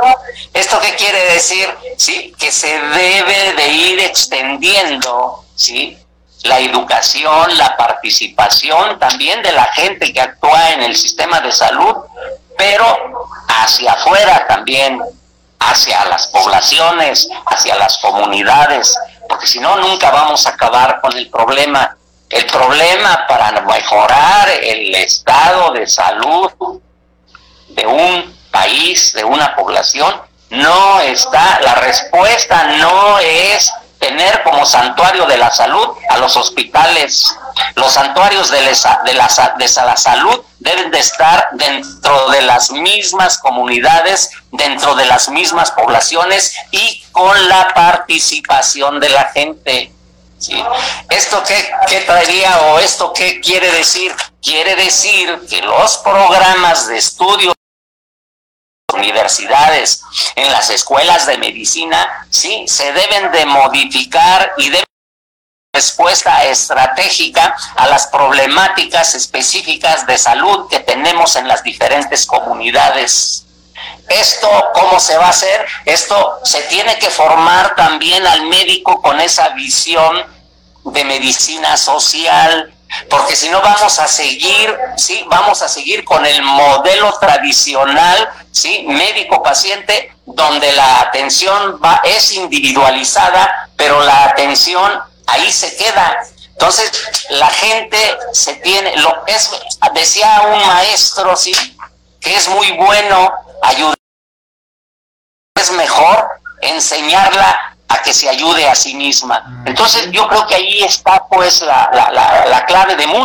¿Esto 0.52 0.78
qué 0.80 0.94
quiere 0.94 1.32
decir? 1.32 1.68
¿Sí? 1.96 2.34
Que 2.38 2.52
se 2.52 2.78
debe 2.78 3.54
de 3.54 3.68
ir 3.68 4.00
extendiendo, 4.00 5.44
¿sí? 5.54 5.98
La 6.42 6.60
educación, 6.60 7.56
la 7.56 7.76
participación 7.76 8.98
también 8.98 9.42
de 9.42 9.52
la 9.52 9.64
gente 9.72 10.12
que 10.12 10.20
actúa 10.20 10.72
en 10.72 10.82
el 10.82 10.94
sistema 10.96 11.40
de 11.40 11.50
salud, 11.50 11.94
pero 12.58 13.28
hacia 13.48 13.92
afuera 13.92 14.46
también, 14.46 15.00
hacia 15.58 16.04
las 16.04 16.26
poblaciones, 16.28 17.28
hacia 17.46 17.74
las 17.76 17.96
comunidades, 17.98 18.96
porque 19.28 19.46
si 19.46 19.58
no, 19.60 19.76
nunca 19.76 20.10
vamos 20.10 20.46
a 20.46 20.50
acabar 20.50 21.00
con 21.00 21.16
el 21.16 21.28
problema. 21.30 21.96
El 22.28 22.46
problema 22.46 23.24
para 23.28 23.60
mejorar 23.62 24.48
el 24.48 24.94
estado 24.94 25.72
de 25.72 25.86
salud 25.86 26.50
de 27.68 27.86
un 27.86 28.36
país, 28.50 29.12
de 29.12 29.24
una 29.24 29.54
población, 29.54 30.20
no 30.50 31.00
está, 31.00 31.60
la 31.60 31.74
respuesta 31.76 32.64
no 32.78 33.18
es 33.18 33.70
tener 33.98 34.42
como 34.42 34.64
santuario 34.64 35.26
de 35.26 35.38
la 35.38 35.50
salud 35.50 35.88
a 36.08 36.18
los 36.18 36.36
hospitales. 36.36 37.34
Los 37.74 37.92
santuarios 37.92 38.50
de, 38.50 38.60
la, 38.62 39.00
de, 39.04 39.14
la, 39.14 39.96
salud 39.96 40.42
deben 40.58 40.90
de 40.90 40.98
estar 40.98 41.48
dentro 41.52 42.30
de 42.30 42.42
las 42.42 42.70
mismas 42.70 43.38
comunidades, 43.38 44.30
dentro 44.52 44.94
de 44.94 45.06
las 45.06 45.28
mismas 45.28 45.70
poblaciones 45.70 46.54
y 46.70 47.02
con 47.12 47.48
la 47.48 47.72
participación 47.74 49.00
de 49.00 49.08
la 49.08 49.24
gente. 49.32 49.92
¿Esto 51.09 51.43
qué, 51.47 51.70
qué 51.89 52.01
traería 52.01 52.59
o 52.62 52.78
esto 52.78 53.12
qué 53.12 53.41
quiere 53.41 53.70
decir? 53.72 54.14
Quiere 54.43 54.76
decir 54.76 55.47
que 55.49 55.62
los 55.62 55.97
programas 55.99 56.87
de 56.89 56.99
estudio 56.99 57.53
universidades, 58.95 60.03
en 60.34 60.51
las 60.51 60.70
escuelas 60.70 61.26
de 61.26 61.39
medicina, 61.39 62.26
sí, 62.30 62.64
se 62.66 62.93
deben 62.93 63.30
de 63.32 63.47
modificar 63.47 64.53
y 64.57 64.70
deben 64.70 64.84
respuesta 65.74 66.45
estratégica 66.45 67.55
a 67.76 67.87
las 67.89 68.07
problemáticas 68.07 69.14
específicas 69.14 70.07
de 70.07 70.16
salud 70.16 70.68
que 70.70 70.80
tenemos 70.80 71.37
en 71.37 71.47
las 71.47 71.62
diferentes 71.62 72.24
comunidades. 72.24 73.45
Esto, 74.08 74.48
¿cómo 74.74 75.00
se 75.00 75.16
va 75.16 75.26
a 75.26 75.30
hacer? 75.30 75.66
Esto 75.84 76.40
se 76.44 76.62
tiene 76.62 76.98
que 76.98 77.10
formar 77.10 77.74
también 77.74 78.26
al 78.26 78.46
médico 78.46 79.00
con 79.02 79.20
esa 79.20 79.50
visión 79.50 80.24
de 80.84 81.04
medicina 81.04 81.76
social, 81.76 82.72
porque 83.10 83.34
si 83.34 83.48
no 83.48 83.60
vamos 83.60 83.98
a 83.98 84.06
seguir, 84.06 84.76
sí, 84.96 85.24
vamos 85.28 85.60
a 85.62 85.68
seguir 85.68 86.04
con 86.04 86.24
el 86.24 86.40
modelo 86.42 87.12
tradicional, 87.18 88.28
sí, 88.52 88.84
médico-paciente, 88.86 90.12
donde 90.24 90.72
la 90.72 91.00
atención 91.00 91.80
va, 91.84 92.00
es 92.04 92.32
individualizada, 92.32 93.70
pero 93.76 94.00
la 94.02 94.24
atención 94.24 94.92
ahí 95.26 95.50
se 95.52 95.76
queda. 95.76 96.18
Entonces, 96.52 96.90
la 97.30 97.48
gente 97.48 97.98
se 98.32 98.54
tiene, 98.54 98.96
lo 98.96 99.24
es, 99.26 99.50
decía 99.92 100.42
un 100.52 100.66
maestro, 100.66 101.36
sí, 101.36 101.52
que 102.20 102.34
es 102.34 102.48
muy 102.48 102.72
bueno 102.72 103.30
ayudar, 103.62 103.96
es 105.54 105.70
mejor 105.72 106.28
enseñarla 106.61 107.76
a 107.88 108.02
que 108.02 108.12
se 108.12 108.28
ayude 108.28 108.68
a 108.68 108.74
sí 108.74 108.94
misma. 108.94 109.62
Entonces 109.64 110.11
yo 110.11 110.28
creo 110.28 110.46
que 110.46 110.57
ahí 110.57 110.82
está 110.82 111.26
pues 111.28 111.62
la, 111.62 111.88
la, 111.92 112.44
la, 112.46 112.66
clave 112.66 112.96
de 112.96 113.07
mucho, 113.07 113.24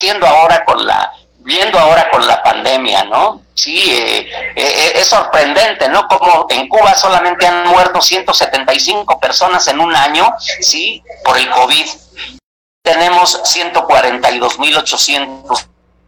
viendo 0.00 0.24
ahora 0.26 0.64
con 0.64 0.86
la 0.86 1.12
viendo 1.38 1.78
ahora 1.78 2.10
con 2.10 2.26
la 2.26 2.42
pandemia, 2.42 3.04
¿no? 3.04 3.42
Sí, 3.54 3.78
eh, 3.92 4.26
eh, 4.56 4.92
es 4.94 5.06
sorprendente, 5.06 5.88
¿no? 5.90 6.08
Como 6.08 6.46
en 6.48 6.66
Cuba 6.68 6.94
solamente 6.94 7.46
han 7.46 7.68
muerto 7.68 8.00
175 8.00 9.20
personas 9.20 9.68
en 9.68 9.78
un 9.78 9.94
año, 9.94 10.32
¿sí? 10.38 11.02
Por 11.22 11.36
el 11.36 11.50
COVID. 11.50 11.84
Tenemos 12.82 13.42
142.800 13.44 15.66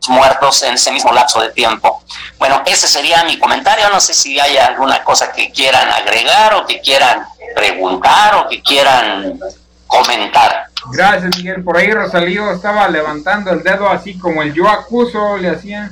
muertos 0.08 0.62
en 0.62 0.74
ese 0.74 0.92
mismo 0.92 1.12
lapso 1.12 1.40
de 1.40 1.50
tiempo. 1.50 2.02
Bueno, 2.38 2.62
ese 2.66 2.86
sería 2.88 3.24
mi 3.24 3.38
comentario. 3.38 3.88
No 3.90 4.00
sé 4.00 4.14
si 4.14 4.38
hay 4.38 4.56
alguna 4.56 5.02
cosa 5.02 5.32
que 5.32 5.50
quieran 5.50 5.88
agregar 5.90 6.54
o 6.54 6.66
que 6.66 6.80
quieran 6.80 7.26
preguntar 7.54 8.34
o 8.36 8.48
que 8.48 8.62
quieran 8.62 9.38
comentar. 9.86 10.66
Gracias, 10.92 11.36
Miguel. 11.36 11.64
Por 11.64 11.76
ahí 11.76 11.92
Rosalío 11.92 12.52
estaba 12.52 12.88
levantando 12.88 13.50
el 13.50 13.62
dedo 13.62 13.88
así 13.88 14.18
como 14.18 14.42
el 14.42 14.54
yo 14.54 14.68
acuso 14.68 15.36
le 15.36 15.50
hacía. 15.50 15.90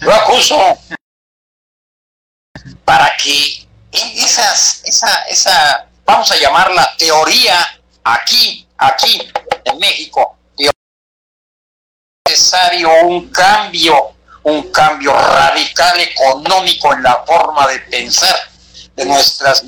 Yo 0.00 0.12
acuso 0.12 0.78
para 2.84 3.10
que 3.16 3.66
esas, 3.92 4.82
esa, 4.84 5.24
esa, 5.28 5.86
vamos 6.04 6.30
a 6.30 6.36
llamarla 6.36 6.88
teoría 6.98 7.56
aquí, 8.02 8.66
aquí 8.78 9.20
en 9.64 9.78
México, 9.78 10.36
un 13.04 13.30
cambio, 13.30 14.14
un 14.44 14.70
cambio 14.70 15.12
radical 15.12 16.00
económico 16.00 16.92
en 16.92 17.02
la 17.02 17.24
forma 17.26 17.66
de 17.68 17.78
pensar 17.80 18.36
de 18.94 19.04
nuestras 19.04 19.64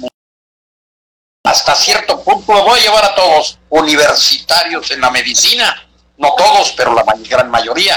hasta 1.45 1.77
cierto 1.77 2.23
punto 2.25 2.53
lo 2.53 2.65
voy 2.65 2.81
a 2.81 2.83
llevar 2.83 3.05
a 3.05 3.15
todos, 3.15 3.59
universitarios 3.69 4.91
en 4.91 5.01
la 5.01 5.11
medicina, 5.13 5.89
no 6.19 6.35
todos, 6.35 6.73
pero 6.73 6.93
la 6.93 7.05
gran 7.29 7.49
mayoría. 7.51 7.97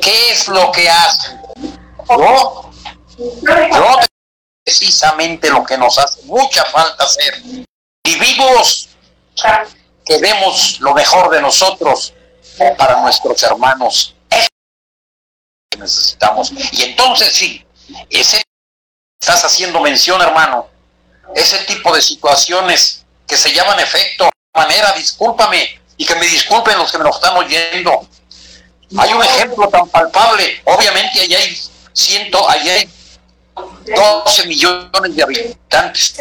¿Qué 0.00 0.30
es 0.30 0.46
lo 0.46 0.70
que 0.70 0.88
hacen? 0.88 1.40
Yo, 2.08 2.70
precisamente 4.64 5.50
lo 5.50 5.64
que 5.64 5.76
nos 5.76 5.98
hace 5.98 6.22
mucha 6.22 6.64
falta 6.66 7.02
hacer. 7.02 7.42
Vivimos 8.04 8.90
que 10.04 10.18
demos 10.18 10.78
lo 10.78 10.94
mejor 10.94 11.30
de 11.30 11.42
nosotros 11.42 12.14
para 12.76 13.00
nuestros 13.00 13.42
hermanos. 13.42 14.14
que 15.70 15.78
necesitamos. 15.78 16.52
Y 16.72 16.82
entonces 16.82 17.32
sí, 17.32 17.66
ese 18.10 18.42
estás 19.20 19.44
haciendo 19.44 19.80
mención, 19.80 20.20
hermano, 20.22 20.68
ese 21.34 21.58
tipo 21.64 21.94
de 21.94 22.00
situaciones 22.00 23.04
que 23.26 23.36
se 23.36 23.52
llaman 23.52 23.78
efecto, 23.80 24.30
manera, 24.54 24.92
discúlpame, 24.92 25.80
y 25.96 26.06
que 26.06 26.14
me 26.14 26.26
disculpen 26.26 26.78
los 26.78 26.90
que 26.90 26.98
me 26.98 27.04
lo 27.04 27.10
están 27.10 27.36
oyendo. 27.36 28.08
Hay 28.96 29.12
un 29.12 29.22
ejemplo 29.22 29.68
tan 29.68 29.88
palpable, 29.88 30.62
obviamente 30.64 31.20
allá 31.20 31.38
hay 31.38 31.60
ciento, 31.92 32.48
allá 32.48 32.72
hay 32.72 32.90
12 33.94 34.46
millones 34.46 35.16
de 35.16 35.22
habitantes. 35.22 36.14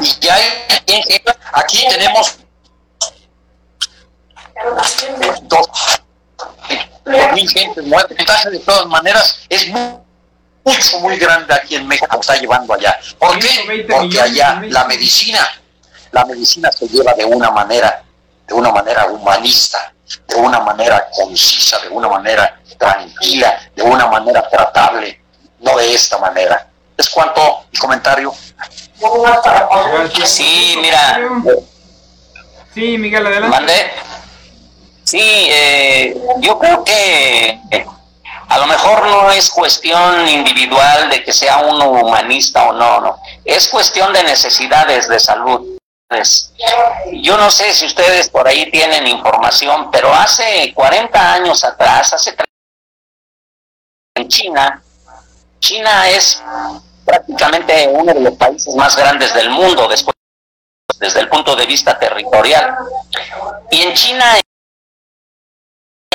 Y 0.00 0.20
ya 0.20 0.34
hay, 0.34 0.44
aquí 1.52 1.84
tenemos 1.90 2.36
mil 7.34 7.48
gente 7.48 7.82
muertas. 7.82 8.44
De 8.50 8.58
todas 8.60 8.86
maneras, 8.86 9.40
es 9.48 9.68
muy 9.68 9.98
mucho, 10.68 11.00
muy 11.00 11.16
grande 11.16 11.54
aquí 11.54 11.76
en 11.76 11.86
México 11.86 12.18
está 12.20 12.36
llevando 12.36 12.74
allá. 12.74 12.98
¿Por 13.18 13.38
qué? 13.38 13.86
Porque 13.88 14.20
allá 14.20 14.60
la 14.68 14.84
medicina, 14.84 15.40
la 16.12 16.24
medicina 16.24 16.70
se 16.70 16.86
lleva 16.88 17.14
de 17.14 17.24
una 17.24 17.50
manera, 17.50 18.02
de 18.46 18.54
una 18.54 18.70
manera 18.70 19.06
humanista, 19.06 19.92
de 20.26 20.34
una 20.36 20.60
manera 20.60 21.08
concisa, 21.10 21.78
de 21.80 21.88
una 21.88 22.08
manera 22.08 22.60
tranquila, 22.78 23.58
de 23.74 23.82
una 23.82 24.06
manera 24.06 24.48
tratable, 24.48 25.20
no 25.60 25.76
de 25.76 25.94
esta 25.94 26.18
manera. 26.18 26.66
¿Es 26.96 27.08
cuanto 27.08 27.64
mi 27.72 27.78
comentario? 27.78 28.34
Sí, 30.24 30.78
mira. 30.80 31.20
Sí, 32.74 32.98
Miguel, 32.98 33.26
adelante. 33.26 33.92
Sí, 35.08 35.18
eh, 35.22 36.14
yo 36.40 36.58
creo 36.58 36.84
que 36.84 37.58
a 38.46 38.58
lo 38.58 38.66
mejor 38.66 39.06
no 39.06 39.30
es 39.30 39.48
cuestión 39.48 40.28
individual 40.28 41.08
de 41.08 41.24
que 41.24 41.32
sea 41.32 41.60
uno 41.60 41.92
humanista 41.92 42.68
o 42.68 42.74
no, 42.74 43.00
no. 43.00 43.18
Es 43.42 43.68
cuestión 43.68 44.12
de 44.12 44.22
necesidades 44.24 45.08
de 45.08 45.18
salud. 45.18 45.78
Yo 47.22 47.38
no 47.38 47.50
sé 47.50 47.72
si 47.72 47.86
ustedes 47.86 48.28
por 48.28 48.46
ahí 48.46 48.70
tienen 48.70 49.06
información, 49.06 49.90
pero 49.90 50.12
hace 50.12 50.74
40 50.74 51.32
años 51.32 51.64
atrás, 51.64 52.12
hace 52.12 52.36
en 54.14 54.28
China, 54.28 54.82
China 55.58 56.06
es 56.10 56.42
prácticamente 57.06 57.88
uno 57.90 58.12
de 58.12 58.20
los 58.20 58.34
países 58.34 58.74
más 58.74 58.94
grandes 58.94 59.32
del 59.32 59.48
mundo 59.48 59.88
después, 59.88 60.14
desde 60.98 61.20
el 61.20 61.30
punto 61.30 61.56
de 61.56 61.64
vista 61.64 61.98
territorial. 61.98 62.76
Y 63.70 63.80
en 63.80 63.94
China 63.94 64.38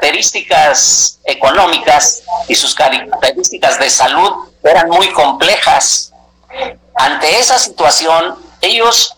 características 0.04 1.20
económicas 1.24 2.24
y 2.49 2.56
sus 2.56 2.76
características 2.76 3.80
de 3.80 3.89
salud 3.89 4.49
eran 4.62 4.89
muy 4.89 5.10
complejas. 5.14 6.12
Ante 6.95 7.39
esa 7.39 7.58
situación, 7.58 8.36
ellos 8.60 9.16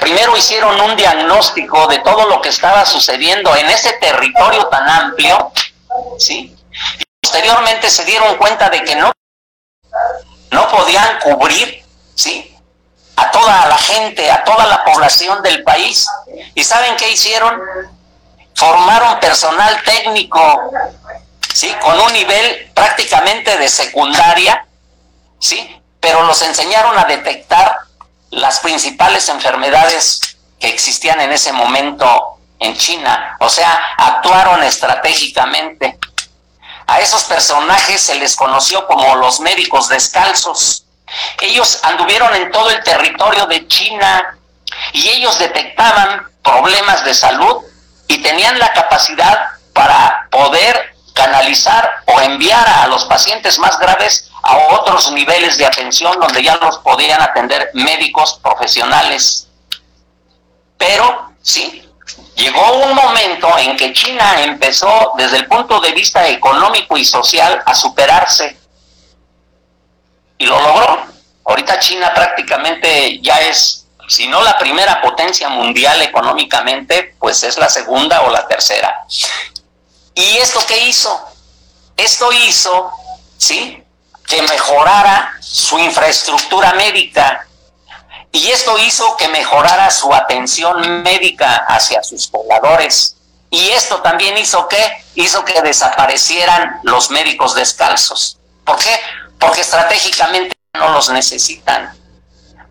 primero 0.00 0.36
hicieron 0.36 0.78
un 0.80 0.94
diagnóstico 0.96 1.86
de 1.86 2.00
todo 2.00 2.28
lo 2.28 2.42
que 2.42 2.50
estaba 2.50 2.84
sucediendo 2.84 3.54
en 3.56 3.66
ese 3.70 3.94
territorio 3.94 4.66
tan 4.66 4.88
amplio, 4.88 5.52
¿sí? 6.18 6.54
Y 6.98 7.04
posteriormente 7.22 7.88
se 7.88 8.04
dieron 8.04 8.36
cuenta 8.36 8.68
de 8.68 8.84
que 8.84 8.94
no, 8.94 9.10
no 10.50 10.68
podían 10.68 11.18
cubrir, 11.20 11.82
¿sí? 12.14 12.54
A 13.16 13.30
toda 13.30 13.66
la 13.66 13.78
gente, 13.78 14.30
a 14.30 14.44
toda 14.44 14.66
la 14.66 14.84
población 14.84 15.42
del 15.42 15.62
país. 15.64 16.06
¿Y 16.54 16.62
saben 16.62 16.94
qué 16.96 17.10
hicieron? 17.10 17.60
Formaron 18.58 19.20
personal 19.20 19.80
técnico, 19.84 20.72
¿sí? 21.54 21.72
Con 21.80 22.00
un 22.00 22.12
nivel 22.12 22.72
prácticamente 22.74 23.56
de 23.56 23.68
secundaria, 23.68 24.66
¿sí? 25.38 25.80
Pero 26.00 26.24
los 26.24 26.42
enseñaron 26.42 26.98
a 26.98 27.04
detectar 27.04 27.78
las 28.30 28.58
principales 28.58 29.28
enfermedades 29.28 30.36
que 30.58 30.68
existían 30.68 31.20
en 31.20 31.30
ese 31.30 31.52
momento 31.52 32.38
en 32.58 32.76
China, 32.76 33.36
o 33.38 33.48
sea, 33.48 33.94
actuaron 33.96 34.64
estratégicamente. 34.64 35.96
A 36.88 37.00
esos 37.00 37.24
personajes 37.24 38.00
se 38.00 38.16
les 38.16 38.34
conoció 38.34 38.88
como 38.88 39.14
los 39.16 39.38
médicos 39.38 39.88
descalzos. 39.88 40.84
Ellos 41.40 41.78
anduvieron 41.84 42.34
en 42.34 42.50
todo 42.50 42.70
el 42.70 42.82
territorio 42.82 43.46
de 43.46 43.68
China 43.68 44.36
y 44.92 45.08
ellos 45.10 45.38
detectaban 45.38 46.26
problemas 46.42 47.04
de 47.04 47.14
salud 47.14 47.67
y 48.08 48.22
tenían 48.22 48.58
la 48.58 48.72
capacidad 48.72 49.50
para 49.72 50.26
poder 50.30 50.94
canalizar 51.12 52.02
o 52.06 52.20
enviar 52.20 52.66
a 52.68 52.86
los 52.86 53.04
pacientes 53.04 53.58
más 53.58 53.78
graves 53.78 54.30
a 54.42 54.56
otros 54.56 55.12
niveles 55.12 55.58
de 55.58 55.66
atención 55.66 56.18
donde 56.20 56.42
ya 56.42 56.56
los 56.56 56.78
podían 56.78 57.20
atender 57.20 57.70
médicos 57.74 58.40
profesionales. 58.42 59.48
Pero, 60.78 61.32
sí, 61.42 61.86
llegó 62.36 62.84
un 62.84 62.94
momento 62.94 63.58
en 63.58 63.76
que 63.76 63.92
China 63.92 64.42
empezó 64.42 65.12
desde 65.18 65.38
el 65.38 65.46
punto 65.46 65.80
de 65.80 65.92
vista 65.92 66.26
económico 66.28 66.96
y 66.96 67.04
social 67.04 67.62
a 67.66 67.74
superarse. 67.74 68.56
Y 70.38 70.46
lo 70.46 70.60
logró. 70.60 71.06
Ahorita 71.44 71.78
China 71.80 72.12
prácticamente 72.14 73.20
ya 73.20 73.40
es 73.40 73.87
si 74.08 74.26
no 74.26 74.42
la 74.42 74.58
primera 74.58 75.02
potencia 75.02 75.50
mundial 75.50 76.00
económicamente, 76.00 77.14
pues 77.18 77.42
es 77.44 77.58
la 77.58 77.68
segunda 77.68 78.22
o 78.22 78.30
la 78.30 78.48
tercera. 78.48 79.04
¿Y 80.14 80.38
esto 80.38 80.60
qué 80.66 80.86
hizo? 80.86 81.28
Esto 81.96 82.32
hizo, 82.32 82.90
¿sí? 83.36 83.84
Que 84.26 84.42
mejorara 84.42 85.34
su 85.40 85.78
infraestructura 85.78 86.72
médica. 86.72 87.46
Y 88.32 88.50
esto 88.50 88.78
hizo 88.78 89.16
que 89.16 89.28
mejorara 89.28 89.90
su 89.90 90.12
atención 90.12 91.02
médica 91.02 91.66
hacia 91.68 92.02
sus 92.02 92.28
pobladores. 92.28 93.16
Y 93.50 93.68
esto 93.70 94.00
también 94.00 94.38
hizo 94.38 94.68
que 94.68 95.04
hizo 95.16 95.44
que 95.44 95.60
desaparecieran 95.60 96.80
los 96.82 97.10
médicos 97.10 97.54
descalzos. 97.54 98.38
¿Por 98.64 98.78
qué? 98.78 99.00
Porque 99.38 99.60
estratégicamente 99.60 100.56
no 100.74 100.90
los 100.90 101.10
necesitan 101.10 101.97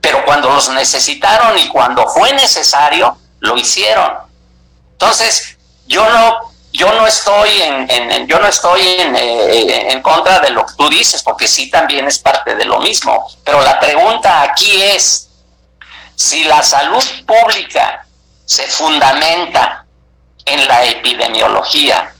pero 0.01 0.23
cuando 0.25 0.49
los 0.49 0.69
necesitaron 0.69 1.57
y 1.57 1.67
cuando 1.67 2.07
fue 2.07 2.33
necesario, 2.33 3.17
lo 3.39 3.57
hicieron. 3.57 4.13
Entonces, 4.93 5.57
yo 5.85 6.07
no, 6.09 6.51
yo 6.73 6.91
no 6.93 7.07
estoy 7.07 7.49
en, 7.61 8.27
yo 8.27 8.39
no 8.39 8.47
estoy 8.47 8.81
eh, 8.81 9.91
en, 9.91 10.01
contra 10.01 10.39
de 10.39 10.51
lo 10.51 10.65
que 10.65 10.73
tú 10.77 10.89
dices, 10.89 11.23
porque 11.23 11.47
sí 11.47 11.69
también 11.69 12.07
es 12.07 12.19
parte 12.19 12.55
de 12.55 12.65
lo 12.65 12.79
mismo. 12.79 13.27
Pero 13.43 13.61
la 13.61 13.79
pregunta 13.79 14.41
aquí 14.41 14.81
es, 14.81 15.29
si 16.15 16.43
la 16.45 16.63
salud 16.63 17.03
pública 17.25 18.05
se 18.45 18.67
fundamenta 18.67 19.85
en 20.45 20.67
la 20.67 20.85
epidemiología 20.85 22.13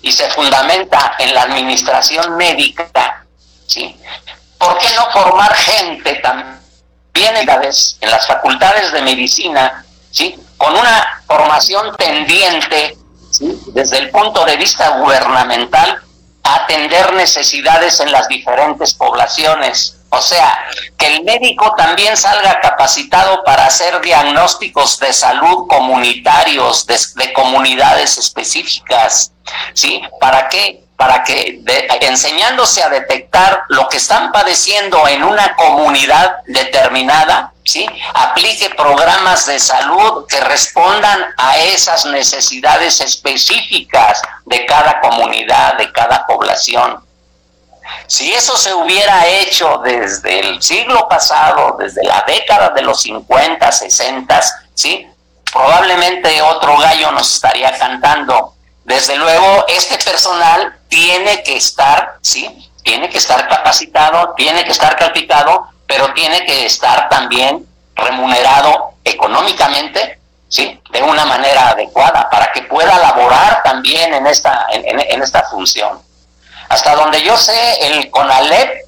y 0.00 0.12
se 0.12 0.28
fundamenta 0.30 1.16
en 1.18 1.34
la 1.34 1.42
administración 1.42 2.36
médica, 2.36 3.24
¿sí? 3.66 3.96
¿por 4.58 4.78
qué 4.78 4.86
no 4.94 5.10
formar 5.10 5.54
gente 5.54 6.14
también? 6.16 6.61
Vienen 7.12 7.46
vez 7.60 7.96
en 8.00 8.10
las 8.10 8.26
facultades 8.26 8.92
de 8.92 9.02
medicina, 9.02 9.84
¿sí? 10.10 10.38
con 10.56 10.72
una 10.72 11.22
formación 11.26 11.94
tendiente 11.96 12.96
desde 13.68 13.98
el 13.98 14.10
punto 14.10 14.44
de 14.44 14.56
vista 14.56 14.98
gubernamental 14.98 16.02
a 16.44 16.54
atender 16.56 17.12
necesidades 17.14 18.00
en 18.00 18.12
las 18.12 18.28
diferentes 18.28 18.94
poblaciones. 18.94 19.98
O 20.10 20.20
sea, 20.20 20.58
que 20.98 21.06
el 21.06 21.24
médico 21.24 21.74
también 21.74 22.16
salga 22.18 22.60
capacitado 22.60 23.42
para 23.44 23.64
hacer 23.64 23.98
diagnósticos 24.02 24.98
de 24.98 25.12
salud 25.12 25.66
comunitarios, 25.66 26.86
de 26.86 27.32
comunidades 27.32 28.18
específicas. 28.18 29.32
¿Sí? 29.72 30.02
¿Para 30.20 30.50
qué? 30.50 30.84
Para 30.96 31.24
que 31.24 31.62
enseñándose 32.00 32.82
a 32.82 32.88
detectar 32.88 33.64
lo 33.68 33.88
que 33.88 33.96
están 33.96 34.30
padeciendo 34.30 35.08
en 35.08 35.24
una 35.24 35.54
comunidad 35.56 36.36
determinada, 36.46 37.52
¿sí? 37.64 37.86
aplique 38.14 38.70
programas 38.70 39.46
de 39.46 39.58
salud 39.58 40.26
que 40.26 40.40
respondan 40.40 41.34
a 41.36 41.58
esas 41.58 42.06
necesidades 42.06 43.00
específicas 43.00 44.22
de 44.44 44.64
cada 44.66 45.00
comunidad, 45.00 45.74
de 45.76 45.90
cada 45.92 46.26
población. 46.26 47.04
Si 48.06 48.32
eso 48.32 48.56
se 48.56 48.72
hubiera 48.74 49.26
hecho 49.26 49.80
desde 49.84 50.40
el 50.40 50.62
siglo 50.62 51.08
pasado, 51.08 51.76
desde 51.78 52.04
la 52.04 52.22
década 52.26 52.70
de 52.70 52.82
los 52.82 53.02
50, 53.02 53.72
60, 53.72 54.42
¿sí? 54.74 55.06
probablemente 55.52 56.40
otro 56.42 56.76
gallo 56.78 57.12
nos 57.12 57.34
estaría 57.34 57.76
cantando 57.78 58.54
desde 58.84 59.16
luego, 59.16 59.64
este 59.68 59.96
personal 59.98 60.76
tiene 60.88 61.42
que 61.42 61.56
estar, 61.56 62.16
¿sí? 62.20 62.68
Tiene 62.82 63.08
que 63.08 63.18
estar 63.18 63.48
capacitado, 63.48 64.34
tiene 64.36 64.64
que 64.64 64.72
estar 64.72 64.96
calificado, 64.96 65.68
pero 65.86 66.12
tiene 66.14 66.44
que 66.44 66.66
estar 66.66 67.08
también 67.08 67.64
remunerado 67.94 68.94
económicamente, 69.04 70.18
¿sí? 70.48 70.80
De 70.90 71.02
una 71.02 71.24
manera 71.24 71.70
adecuada 71.70 72.28
para 72.28 72.50
que 72.52 72.62
pueda 72.62 72.98
laborar 72.98 73.62
también 73.62 74.14
en 74.14 74.26
esta, 74.26 74.66
en, 74.70 75.22
esta 75.22 75.44
función. 75.44 76.00
Hasta 76.68 76.96
donde 76.96 77.22
yo 77.22 77.36
sé, 77.36 77.86
el 77.86 78.10
CONALEP, 78.10 78.86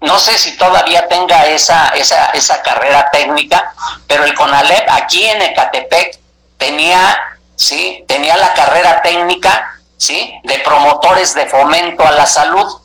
no 0.00 0.18
sé 0.18 0.38
si 0.38 0.56
todavía 0.56 1.06
tenga 1.06 1.46
esa, 1.46 1.88
esa, 1.88 2.26
esa 2.30 2.62
carrera 2.62 3.10
técnica, 3.12 3.74
pero 4.06 4.24
el 4.24 4.34
CONALEP 4.34 4.88
aquí 4.90 5.22
en 5.24 5.42
Ecatepec 5.42 6.18
tenía 6.56 7.20
¿sí? 7.56 8.04
Tenía 8.08 8.36
la 8.36 8.54
carrera 8.54 9.02
técnica, 9.02 9.80
¿sí? 9.96 10.34
De 10.44 10.58
promotores 10.60 11.34
de 11.34 11.46
fomento 11.46 12.06
a 12.06 12.12
la 12.12 12.26
salud, 12.26 12.80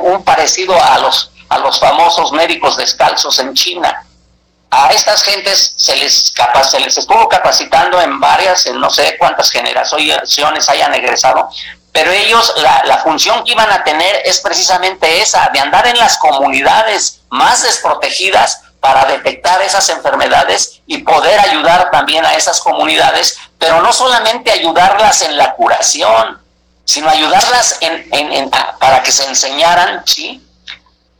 un 0.00 0.24
parecido 0.24 0.74
a 0.82 0.98
los, 0.98 1.30
a 1.48 1.58
los 1.58 1.78
famosos 1.78 2.32
médicos 2.32 2.76
descalzos 2.76 3.38
en 3.38 3.54
China. 3.54 4.06
A 4.70 4.88
estas 4.88 5.22
gentes 5.22 5.74
se 5.76 5.96
les, 5.96 6.32
se 6.70 6.80
les 6.80 6.96
estuvo 6.96 7.28
capacitando 7.28 8.00
en 8.00 8.18
varias, 8.18 8.64
en 8.66 8.80
no 8.80 8.88
sé 8.88 9.16
cuántas 9.18 9.50
generaciones 9.50 10.68
hayan 10.70 10.94
egresado, 10.94 11.50
pero 11.92 12.10
ellos, 12.10 12.54
la, 12.56 12.82
la, 12.86 12.98
función 12.98 13.44
que 13.44 13.52
iban 13.52 13.70
a 13.70 13.84
tener 13.84 14.22
es 14.24 14.40
precisamente 14.40 15.20
esa, 15.20 15.50
de 15.52 15.60
andar 15.60 15.86
en 15.86 15.98
las 15.98 16.16
comunidades 16.16 17.20
más 17.28 17.62
desprotegidas 17.62 18.62
para 18.82 19.04
detectar 19.04 19.62
esas 19.62 19.88
enfermedades 19.90 20.80
y 20.86 20.98
poder 20.98 21.38
ayudar 21.38 21.88
también 21.92 22.26
a 22.26 22.34
esas 22.34 22.60
comunidades, 22.60 23.38
pero 23.56 23.80
no 23.80 23.92
solamente 23.92 24.50
ayudarlas 24.50 25.22
en 25.22 25.36
la 25.36 25.54
curación, 25.54 26.42
sino 26.84 27.08
ayudarlas 27.08 27.78
en, 27.80 28.50
para 28.80 29.00
que 29.04 29.12
se 29.12 29.24
enseñaran, 29.28 30.02
¿sí? 30.04 30.44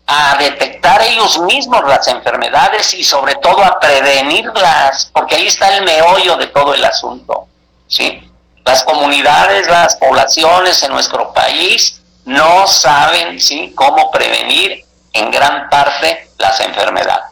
a 0.09 0.37
detectar 0.39 1.03
ellos 1.03 1.39
mismos 1.39 1.85
las 1.87 2.09
enfermedades 2.09 2.95
y 2.95 3.05
sobre 3.05 3.37
todo 3.37 3.63
a 3.63 3.79
prevenirlas, 3.79 5.09
porque 5.13 5.37
ahí 5.37 5.47
está 5.47 5.77
el 5.77 5.85
meollo 5.85 6.37
de 6.37 6.49
todo 6.49 6.75
el 6.75 6.85
asunto, 6.85 7.47
¿sí? 7.87 8.29
Las 8.65 8.83
comunidades, 8.83 9.69
las 9.69 9.95
poblaciones 9.95 10.83
en 10.83 10.91
nuestro 10.91 11.33
país 11.33 12.03
no 12.25 12.67
saben, 12.67 13.41
¿sí?, 13.41 13.73
cómo 13.77 14.11
prevenir 14.11 14.85
en 15.13 15.31
gran 15.31 15.71
parte 15.71 16.29
las 16.39 16.59
enfermedades. 16.59 17.32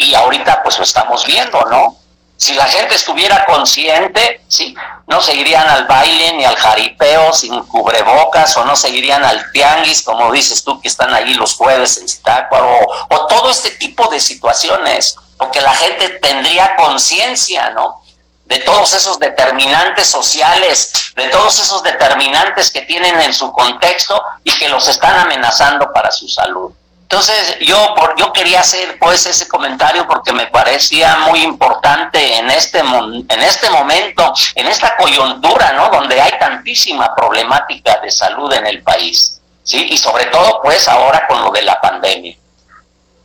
Y 0.00 0.14
ahorita 0.14 0.62
pues 0.62 0.78
lo 0.78 0.84
estamos 0.84 1.26
viendo, 1.26 1.62
¿no? 1.66 1.94
Si 2.34 2.54
la 2.54 2.64
gente 2.64 2.94
estuviera 2.94 3.44
consciente, 3.44 4.40
sí, 4.48 4.74
no 5.06 5.20
se 5.20 5.34
irían 5.34 5.68
al 5.68 5.86
baile 5.86 6.32
ni 6.32 6.44
al 6.46 6.56
jaripeo 6.56 7.34
sin 7.34 7.62
cubrebocas 7.64 8.56
o 8.56 8.64
no 8.64 8.74
se 8.76 8.88
irían 8.88 9.22
al 9.22 9.52
tianguis, 9.52 10.02
como 10.02 10.32
dices 10.32 10.64
tú, 10.64 10.80
que 10.80 10.88
están 10.88 11.12
allí 11.12 11.34
los 11.34 11.54
jueves 11.54 11.98
en 11.98 12.08
Zitácuaro, 12.08 12.78
o, 13.10 13.26
todo 13.26 13.50
este 13.50 13.72
tipo 13.72 14.08
de 14.08 14.18
situaciones, 14.20 15.16
porque 15.36 15.60
la 15.60 15.74
gente 15.74 16.08
tendría 16.22 16.76
conciencia, 16.76 17.68
¿no? 17.70 18.00
De 18.46 18.56
todos 18.60 18.94
esos 18.94 19.18
determinantes 19.18 20.08
sociales, 20.08 21.12
de 21.14 21.28
todos 21.28 21.60
esos 21.60 21.82
determinantes 21.82 22.70
que 22.70 22.80
tienen 22.80 23.20
en 23.20 23.34
su 23.34 23.52
contexto 23.52 24.22
y 24.44 24.50
que 24.52 24.70
los 24.70 24.88
están 24.88 25.14
amenazando 25.14 25.92
para 25.92 26.10
su 26.10 26.26
salud. 26.26 26.72
Entonces 27.10 27.58
yo, 27.60 27.92
por, 27.96 28.14
yo 28.16 28.32
quería 28.32 28.60
hacer 28.60 28.96
pues 29.00 29.26
ese 29.26 29.48
comentario 29.48 30.06
porque 30.06 30.32
me 30.32 30.46
parecía 30.46 31.16
muy 31.28 31.42
importante 31.42 32.36
en 32.36 32.48
este, 32.48 32.78
en 32.78 33.42
este 33.42 33.68
momento, 33.68 34.32
en 34.54 34.68
esta 34.68 34.96
coyuntura, 34.96 35.72
¿no? 35.72 35.88
Donde 35.88 36.20
hay 36.20 36.38
tantísima 36.38 37.12
problemática 37.16 37.98
de 37.98 38.12
salud 38.12 38.52
en 38.52 38.64
el 38.64 38.84
país, 38.84 39.40
¿sí? 39.64 39.88
Y 39.90 39.96
sobre 39.98 40.26
todo 40.26 40.60
pues 40.62 40.86
ahora 40.86 41.26
con 41.26 41.42
lo 41.42 41.50
de 41.50 41.62
la 41.62 41.80
pandemia. 41.80 42.36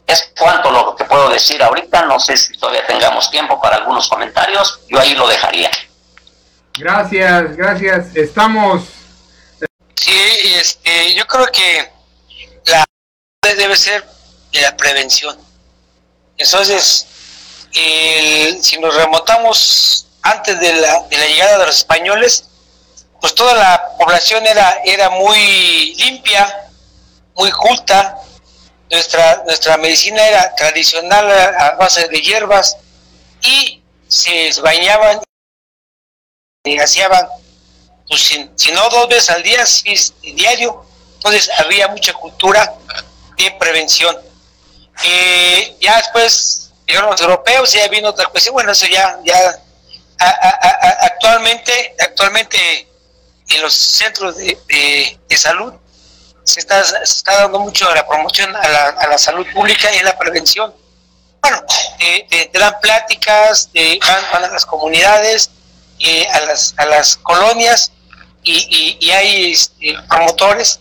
Es 0.07 0.31
cuanto 0.35 0.71
lo 0.71 0.95
que 0.95 1.03
puedo 1.05 1.29
decir 1.29 1.61
ahorita, 1.61 2.05
no 2.05 2.19
sé 2.19 2.37
si 2.37 2.57
todavía 2.57 2.87
tengamos 2.87 3.29
tiempo 3.29 3.61
para 3.61 3.75
algunos 3.75 4.09
comentarios, 4.09 4.79
yo 4.87 4.99
ahí 4.99 5.13
lo 5.13 5.27
dejaría. 5.27 5.69
Gracias, 6.73 7.55
gracias. 7.55 8.15
Estamos 8.15 8.81
Sí, 9.95 10.21
este, 10.59 11.13
yo 11.15 11.25
creo 11.25 11.47
que 11.47 11.91
la 12.65 12.85
debe 13.53 13.75
ser 13.75 14.03
la 14.53 14.75
prevención. 14.75 15.37
Entonces, 16.37 17.05
si 17.71 18.77
nos 18.79 18.95
remontamos 18.95 20.07
antes 20.21 20.59
de 20.59 20.73
la, 20.73 21.03
de 21.03 21.17
la 21.17 21.27
llegada 21.27 21.59
de 21.59 21.65
los 21.67 21.77
españoles, 21.77 22.45
pues 23.21 23.35
toda 23.35 23.53
la 23.53 23.83
población 23.97 24.45
era, 24.45 24.81
era 24.83 25.09
muy 25.09 25.95
limpia, 25.95 26.69
muy 27.35 27.51
culta, 27.51 28.17
nuestra, 28.89 29.43
nuestra 29.45 29.77
medicina 29.77 30.25
era 30.25 30.53
tradicional 30.55 31.31
a, 31.31 31.71
base 31.71 32.07
de 32.07 32.21
hierbas 32.21 32.77
y 33.41 33.81
se 34.07 34.51
bañaban 34.61 35.21
y 36.63 36.77
hacían, 36.79 37.11
pues, 38.07 38.21
si, 38.21 38.71
no 38.71 38.89
dos 38.89 39.07
veces 39.07 39.29
al 39.29 39.43
día, 39.43 39.65
si 39.65 39.93
diario, 40.33 40.85
entonces 41.15 41.49
había 41.59 41.87
mucha 41.87 42.13
cultura 42.13 42.73
de 43.37 43.51
prevención. 43.59 44.15
Eh, 45.03 45.77
ya 45.81 45.97
después 45.97 46.71
llegaron 46.87 47.11
los 47.11 47.21
europeos 47.21 47.73
y 47.75 47.77
ya 47.77 47.87
vino 47.87 48.09
otra 48.09 48.27
cuestión, 48.27 48.53
bueno, 48.53 48.71
eso 48.71 48.87
ya, 48.87 49.19
ya 49.23 49.61
actualmente, 51.01 51.95
actualmente 51.99 52.87
en 53.49 53.61
los 53.61 53.73
centros 53.73 54.37
de, 54.37 54.57
de, 55.27 55.37
salud 55.37 55.73
se 56.43 56.59
está, 56.61 56.83
se 56.83 57.03
está, 57.03 57.41
dando 57.41 57.59
mucho 57.59 57.93
la 57.93 58.07
promoción 58.07 58.55
a 58.55 58.67
la, 58.67 58.87
a 58.89 59.07
la 59.07 59.17
salud 59.17 59.45
pública 59.53 59.93
y 59.93 59.99
a 59.99 60.03
la 60.03 60.17
prevención. 60.17 60.73
Bueno, 61.41 61.63
te, 61.99 62.49
dan 62.53 62.75
pláticas, 62.81 63.69
van, 64.31 64.43
a 64.43 64.47
las 64.47 64.65
comunidades, 64.65 65.49
eh, 65.99 66.27
a, 66.29 66.41
las, 66.41 66.73
a 66.77 66.85
las 66.85 67.17
colonias 67.17 67.91
y, 68.43 68.97
y, 68.99 69.11
hay 69.11 69.51
este, 69.51 69.95
promotores 70.07 70.79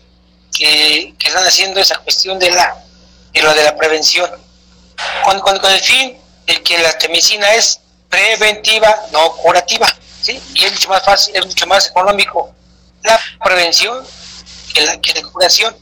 que, 0.56 1.14
que, 1.18 1.28
están 1.28 1.46
haciendo 1.46 1.80
esa 1.80 1.98
cuestión 1.98 2.38
de 2.38 2.50
la 2.50 2.76
de 3.32 3.42
lo 3.42 3.52
de 3.52 3.64
la 3.64 3.76
prevención 3.76 4.30
con, 5.24 5.40
con, 5.40 5.58
con 5.58 5.72
el 5.72 5.80
fin 5.80 6.16
de 6.46 6.62
que 6.62 6.78
la 6.78 6.96
medicina 7.08 7.52
es 7.54 7.80
preventiva, 8.08 9.06
no 9.12 9.32
curativa. 9.32 9.86
¿sí? 10.22 10.40
Y 10.54 10.64
es 10.64 10.72
mucho 10.72 10.88
más 10.88 11.04
fácil, 11.04 11.34
es 11.36 11.46
mucho 11.46 11.66
más 11.66 11.88
económico 11.88 12.54
la 13.02 13.20
prevención 13.42 14.06
que 14.72 14.82
la, 14.82 15.00
que 15.00 15.12
la 15.14 15.28
curación. 15.28 15.76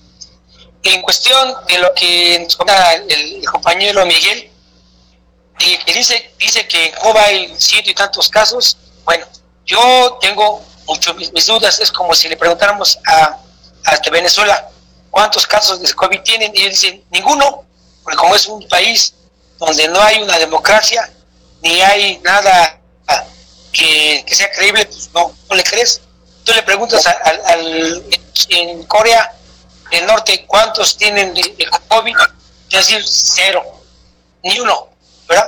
En 0.83 1.03
cuestión 1.03 1.55
de 1.69 1.79
lo 1.79 1.93
que 1.95 2.41
nos 2.41 2.57
comenta 2.57 2.95
el, 2.95 3.45
compañero 3.45 4.05
Miguel, 4.07 4.51
que 5.59 5.93
dice, 5.93 6.35
dice 6.39 6.67
que 6.67 6.87
en 6.87 6.95
Cuba 6.95 7.23
hay 7.23 7.55
ciento 7.57 7.91
y 7.91 7.95
tantos 7.95 8.29
casos, 8.29 8.77
bueno, 9.05 9.27
yo 9.65 10.19
tengo 10.21 10.61
mucho 10.87 11.15
mis, 11.15 11.47
dudas, 11.47 11.79
es 11.79 11.93
como 11.93 12.15
si 12.15 12.29
le 12.29 12.37
preguntáramos 12.37 12.99
a, 13.07 13.39
a 13.85 14.11
Venezuela 14.11 14.69
cuántos 15.13 15.47
casos 15.47 15.81
de 15.81 15.93
COVID 15.93 16.21
tienen 16.23 16.51
y 16.55 16.63
ellos 16.63 16.81
dicen 16.81 17.05
ninguno, 17.11 17.65
porque 18.03 18.17
como 18.17 18.35
es 18.35 18.47
un 18.47 18.67
país 18.69 19.15
donde 19.59 19.87
no 19.89 20.01
hay 20.01 20.21
una 20.23 20.39
democracia, 20.39 21.09
ni 21.61 21.81
hay 21.81 22.19
nada 22.19 22.81
que, 23.71 24.25
sea 24.29 24.51
creíble, 24.51 24.87
pues 24.87 25.11
no, 25.15 25.33
no 25.49 25.57
le 25.57 25.63
crees. 25.63 26.01
Tú 26.45 26.53
le 26.53 26.63
preguntas 26.63 27.07
al, 27.07 28.03
en 28.49 28.85
Corea 28.85 29.33
del 29.91 30.07
Norte 30.07 30.45
cuántos 30.47 30.97
tienen 30.97 31.37
el 31.37 31.71
COVID, 31.89 32.17
es 32.71 32.89
decir, 32.89 33.05
cero, 33.07 33.63
ni 34.43 34.59
uno, 34.59 34.89
¿verdad? 35.29 35.47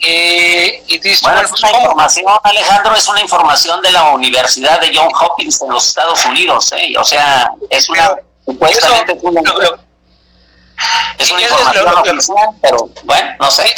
Eh, 0.00 0.82
y 0.86 0.98
dices, 0.98 1.22
bueno, 1.22 1.40
es 1.40 1.48
pues, 1.48 1.62
una 1.62 1.78
información, 1.78 2.24
Alejandro, 2.42 2.94
es 2.94 3.08
una 3.08 3.20
información 3.20 3.80
de 3.80 3.92
la 3.92 4.10
Universidad 4.10 4.80
de 4.80 4.92
John 4.94 5.08
Hopkins 5.18 5.62
en 5.62 5.70
los 5.70 5.88
Estados 5.88 6.24
Unidos, 6.26 6.72
¿eh? 6.72 6.94
o 6.98 7.04
sea, 7.04 7.50
es 7.70 7.88
una, 7.88 8.14
supuestamente 8.44 9.12
es 9.12 9.22
una, 9.22 9.40
es 11.18 11.30
una 11.30 11.42
información 11.42 12.36
pero 12.60 12.90
bueno, 13.04 13.36
no 13.40 13.50
sé. 13.50 13.74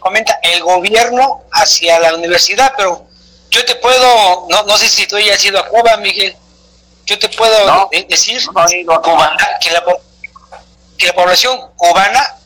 Comenta 0.00 0.38
el 0.42 0.62
gobierno 0.62 1.42
hacia 1.52 1.98
la 1.98 2.14
universidad, 2.14 2.72
pero 2.76 3.04
yo 3.50 3.64
te 3.66 3.74
puedo, 3.74 4.46
no, 4.48 4.62
no 4.62 4.78
sé 4.78 4.88
si 4.88 5.06
tú 5.06 5.18
ya 5.18 5.34
has 5.34 5.44
ido 5.44 5.58
a 5.58 5.68
Cuba, 5.68 5.98
Miguel, 5.98 6.34
yo 7.04 7.18
te 7.18 7.28
puedo 7.28 7.90
decir 8.08 8.40
Que, 9.60 9.70
la, 9.70 9.84
que 10.96 11.06
la 11.06 11.12
población 11.12 11.60
cubana 11.76 12.38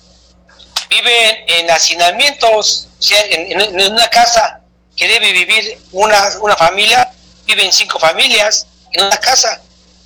vive 0.88 1.58
en 1.58 1.70
hacinamientos, 1.70 2.88
o 2.98 3.02
sea, 3.02 3.20
en, 3.26 3.92
una 3.92 4.08
casa 4.08 4.60
que 4.96 5.06
debe 5.06 5.32
vivir 5.32 5.80
una, 5.92 6.20
una 6.40 6.56
familia, 6.56 7.10
viven 7.46 7.72
cinco 7.72 7.98
familias 7.98 8.66
en 8.92 9.06
una 9.06 9.16
casa, 9.18 9.60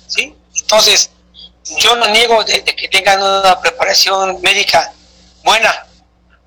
¿sí? 0.07 0.35
Entonces, 0.55 1.09
yo 1.77 1.95
no 1.95 2.07
niego 2.07 2.43
de 2.43 2.63
que 2.63 2.87
tengan 2.89 3.21
una 3.21 3.59
preparación 3.59 4.41
médica 4.41 4.93
buena, 5.43 5.85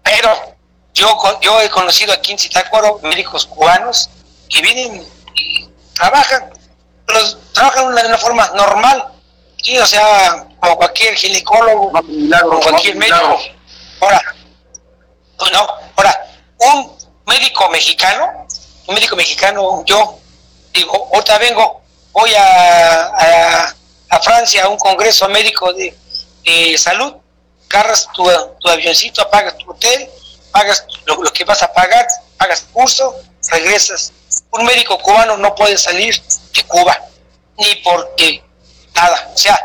pero 0.02 0.56
yo, 0.94 1.18
yo 1.40 1.60
he 1.60 1.70
conocido 1.70 2.12
aquí 2.12 2.32
en 2.32 2.38
Zitácuaro 2.38 3.00
médicos 3.02 3.46
cubanos 3.46 4.10
que 4.48 4.62
vienen 4.62 5.06
y 5.34 5.68
trabajan, 5.94 6.50
pero 7.06 7.20
trabajan 7.52 7.94
de 7.94 8.06
una 8.06 8.18
forma 8.18 8.50
normal, 8.54 9.08
¿sí? 9.62 9.78
o 9.78 9.86
sea, 9.86 10.46
como 10.60 10.76
cualquier 10.76 11.14
ginecólogo, 11.16 11.90
como 11.90 12.60
cualquier 12.60 12.96
médico. 12.96 13.38
Ahora, 14.00 14.22
no, 15.52 15.66
ahora, 15.96 16.26
un 16.58 16.96
médico 17.26 17.68
mexicano, 17.70 18.46
un 18.86 18.94
médico 18.94 19.16
mexicano, 19.16 19.84
yo 19.84 20.18
digo, 20.72 21.08
ahorita 21.12 21.38
vengo, 21.38 21.82
voy 22.12 22.32
a, 22.34 23.72
a, 24.08 24.20
Francia 24.22 24.64
a 24.64 24.68
un 24.68 24.78
congreso 24.78 25.28
médico 25.28 25.72
de, 25.72 25.94
salud, 26.78 27.14
cargas 27.68 28.08
tu, 28.14 28.24
tu 28.60 28.68
avioncito, 28.68 29.22
apagas 29.22 29.56
tu 29.58 29.70
hotel, 29.70 30.08
pagas 30.50 30.86
lo, 31.04 31.22
que 31.32 31.44
vas 31.44 31.62
a 31.62 31.72
pagar, 31.72 32.06
pagas 32.38 32.66
curso, 32.72 33.14
regresas. 33.50 34.12
Un 34.50 34.64
médico 34.64 34.98
cubano 34.98 35.36
no 35.36 35.54
puede 35.54 35.76
salir 35.76 36.20
de 36.54 36.62
Cuba, 36.64 36.98
ni 37.58 37.74
porque 37.76 38.42
nada. 38.94 39.30
O 39.34 39.36
sea, 39.36 39.58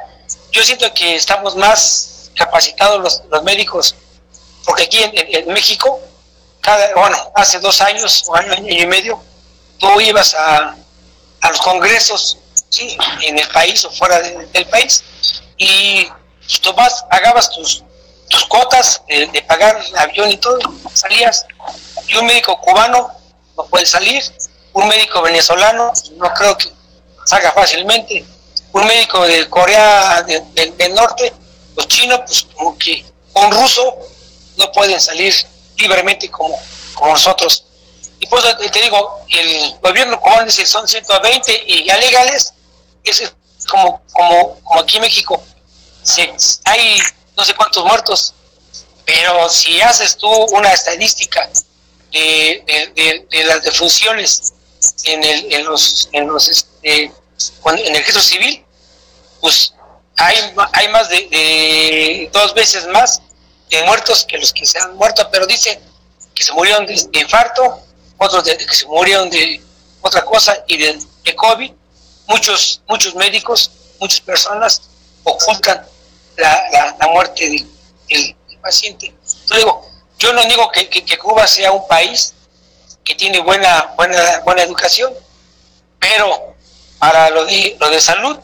yo 0.51 0.63
siento 0.63 0.93
que 0.93 1.15
estamos 1.15 1.55
más 1.55 2.32
capacitados 2.36 3.23
los, 3.29 3.43
médicos, 3.43 3.95
porque 4.66 4.84
aquí 4.84 4.99
en, 5.03 5.53
México, 5.53 5.99
cada, 6.62 6.93
bueno, 6.95 7.18
hace 7.36 7.59
dos 7.59 7.82
años 7.82 8.24
o 8.28 8.36
año, 8.36 8.53
y 8.68 8.86
medio, 8.86 9.22
tú 9.80 9.99
ibas 10.01 10.34
a, 10.36 10.76
a 11.41 11.49
los 11.49 11.62
congresos 11.62 12.38
¿sí? 12.70 12.97
en 13.22 13.38
el 13.38 13.47
país 13.49 13.84
o 13.86 13.91
fuera 13.91 14.20
del 14.20 14.66
país 14.68 15.03
y 15.57 16.07
vas, 16.76 17.05
pagabas 17.09 17.49
tus, 17.51 17.84
tus 18.30 18.45
cuotas 18.45 19.01
de, 19.07 19.43
pagar 19.47 19.80
el 19.86 19.97
avión 19.97 20.30
y 20.32 20.38
todo, 20.38 20.59
salías. 20.93 21.45
Y 22.07 22.16
un 22.18 22.26
médico 22.26 22.59
cubano 22.59 23.12
no 23.57 23.64
puede 23.66 23.86
salir, 23.86 24.24
un 24.74 24.88
médico 24.88 25.22
venezolano 25.22 25.91
no 26.18 26.34
creo 26.34 26.57
que 26.57 26.70
salga 27.26 27.51
fácilmente, 27.51 28.26
un 28.74 28.86
médico 28.86 29.26
de 29.26 29.49
Corea 29.49 30.24
del 30.24 30.93
Norte, 30.95 31.34
los 31.76 31.88
chinos, 31.88 32.22
pues 32.26 32.47
como 32.55 32.78
que 32.78 33.05
un 33.34 33.51
ruso 33.51 33.97
no 34.62 34.72
pueden 34.72 34.99
salir 35.01 35.34
libremente 35.78 36.30
como, 36.30 36.59
como 36.93 37.14
nosotros. 37.14 37.66
Y 38.20 38.28
pues 38.28 38.43
te 38.72 38.82
digo, 38.82 39.26
el 39.30 39.76
gobierno 39.82 40.20
cubano 40.20 40.45
dice 40.45 40.66
son 40.66 40.88
120 40.88 41.64
y 41.66 41.86
ya 41.86 41.97
legales, 41.97 42.53
es 43.03 43.34
como, 43.68 44.01
como, 44.14 44.59
como 44.62 44.82
aquí 44.82 44.97
en 44.97 45.01
México. 45.01 45.43
hay 46.66 47.01
no 47.36 47.43
sé 47.43 47.55
cuántos 47.55 47.84
muertos, 47.84 48.34
pero 49.05 49.49
si 49.49 49.82
haces 49.82 50.16
tú 50.18 50.30
una 50.30 50.72
estadística 50.72 51.49
de, 52.12 53.26
las 53.47 53.64
defunciones 53.64 54.53
en, 55.05 55.24
el, 55.24 55.53
en 55.53 55.66
los, 55.66 56.09
en 56.12 56.28
los 56.28 56.47
este, 56.47 57.12
en 57.66 57.95
el 57.95 57.95
registro 57.95 58.22
civil, 58.22 58.64
pues 59.39 59.74
hay, 60.18 60.53
hay 60.74 60.88
más 60.89 61.09
de, 61.09 62.30
dos 62.32 62.53
veces 62.53 62.86
más 62.88 63.22
de 63.78 63.84
muertos 63.84 64.26
que 64.26 64.38
los 64.38 64.51
que 64.53 64.65
se 64.65 64.78
han 64.80 64.95
muerto, 64.95 65.28
pero 65.32 65.47
dicen 65.47 65.80
que 66.36 66.43
se 66.43 66.51
murieron 66.53 66.86
de, 66.86 66.93
infarto, 67.13 67.82
otros 68.17 68.43
de, 68.43 68.57
que 68.57 68.76
se 68.76 68.86
murieron 68.86 69.30
de 69.30 69.61
otra 70.01 70.24
cosa 70.24 70.63
y 70.67 70.78
de, 70.78 70.99
COVID. 71.36 71.72
Muchos, 72.28 72.82
muchos 72.88 73.15
médicos, 73.15 73.72
muchas 73.99 74.19
personas 74.19 74.82
ocultan 75.24 75.86
la, 76.38 76.95
la, 76.99 77.07
muerte 77.07 77.49
del, 78.09 78.36
paciente. 78.61 79.13
Yo 79.47 79.82
yo 80.19 80.34
no 80.34 80.43
digo 80.43 80.69
que, 80.69 80.88
que, 80.88 81.17
Cuba 81.17 81.47
sea 81.47 81.72
un 81.72 81.88
país 81.88 82.36
que 83.03 83.15
tiene 83.15 83.39
buena, 83.39 83.93
buena, 83.95 84.39
buena 84.41 84.61
educación, 84.61 85.11
pero 85.97 86.55
para 86.99 87.32
lo 87.32 87.45
de, 87.45 87.76
lo 87.80 87.89
de 87.89 87.99
salud, 87.99 88.38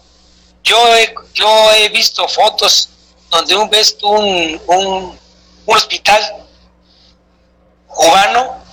yo 0.63 0.95
he, 0.95 1.13
yo 1.35 1.71
he 1.73 1.89
visto 1.89 2.27
fotos 2.27 2.89
donde 3.29 3.55
un 3.55 3.69
ves 3.69 3.97
un, 4.01 4.61
un, 4.67 5.19
hospital 5.65 6.45
cubano, 7.87 8.63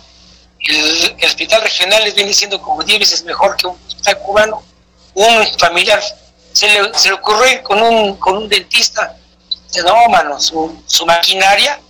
el, 0.60 1.16
hospital 1.24 1.62
regional 1.62 2.04
les 2.04 2.14
viene 2.14 2.32
siendo 2.32 2.60
como 2.62 2.82
10 2.82 3.00
veces 3.00 3.24
mejor 3.24 3.56
que 3.56 3.66
un 3.66 3.78
hospital 3.86 4.18
cubano, 4.20 4.62
un 5.14 5.46
familiar 5.58 6.02
se 6.52 6.68
le, 6.68 6.94
se 6.94 7.08
le 7.08 7.14
ocurrió 7.14 7.62
con 7.64 7.82
un, 7.82 8.16
con 8.16 8.36
un 8.36 8.48
dentista. 8.48 9.16
Dice, 9.66 9.82
no, 9.82 10.08
mano, 10.08 10.40
su, 10.40 10.82
su 10.86 11.04
maquinaria 11.04 11.80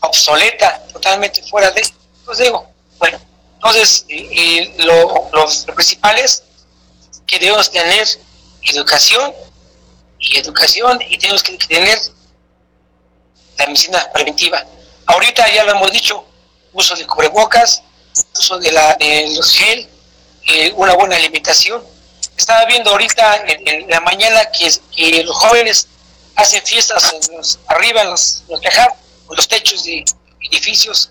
obsoleta, 0.00 0.82
totalmente 0.92 1.42
fuera 1.42 1.70
de... 1.72 1.80
Entonces 2.20 2.44
digo, 2.44 2.66
bueno, 2.98 3.18
entonces 3.54 4.06
lo, 4.78 5.30
los, 5.32 5.66
lo 5.66 5.74
principal 5.74 6.16
es 6.18 6.44
que 7.26 7.38
debemos 7.38 7.70
tener 7.70 8.06
educación 8.62 9.32
y 10.30 10.38
educación 10.38 10.98
y 11.08 11.18
tenemos 11.18 11.42
que 11.42 11.56
tener 11.58 11.98
la 13.58 13.66
medicina 13.66 14.10
preventiva. 14.12 14.64
Ahorita 15.06 15.52
ya 15.52 15.64
lo 15.64 15.72
hemos 15.72 15.92
dicho, 15.92 16.24
uso 16.72 16.94
de 16.96 17.06
cubrebocas, 17.06 17.82
uso 18.38 18.58
de, 18.58 18.72
la, 18.72 18.96
los 19.36 19.52
gel, 19.52 19.88
eh, 20.46 20.72
una 20.76 20.94
buena 20.94 21.16
alimentación. 21.16 21.84
Estaba 22.36 22.64
viendo 22.64 22.90
ahorita 22.90 23.44
en, 23.46 23.88
la 23.88 24.00
mañana 24.00 24.50
que, 24.50 25.22
los 25.24 25.36
jóvenes 25.36 25.88
hacen 26.36 26.62
fiestas 26.64 27.14
arriba 27.68 28.02
en 28.02 28.10
los, 28.10 28.42
los, 28.48 28.60
los 29.30 29.48
techos 29.48 29.84
de 29.84 30.04
edificios 30.50 31.10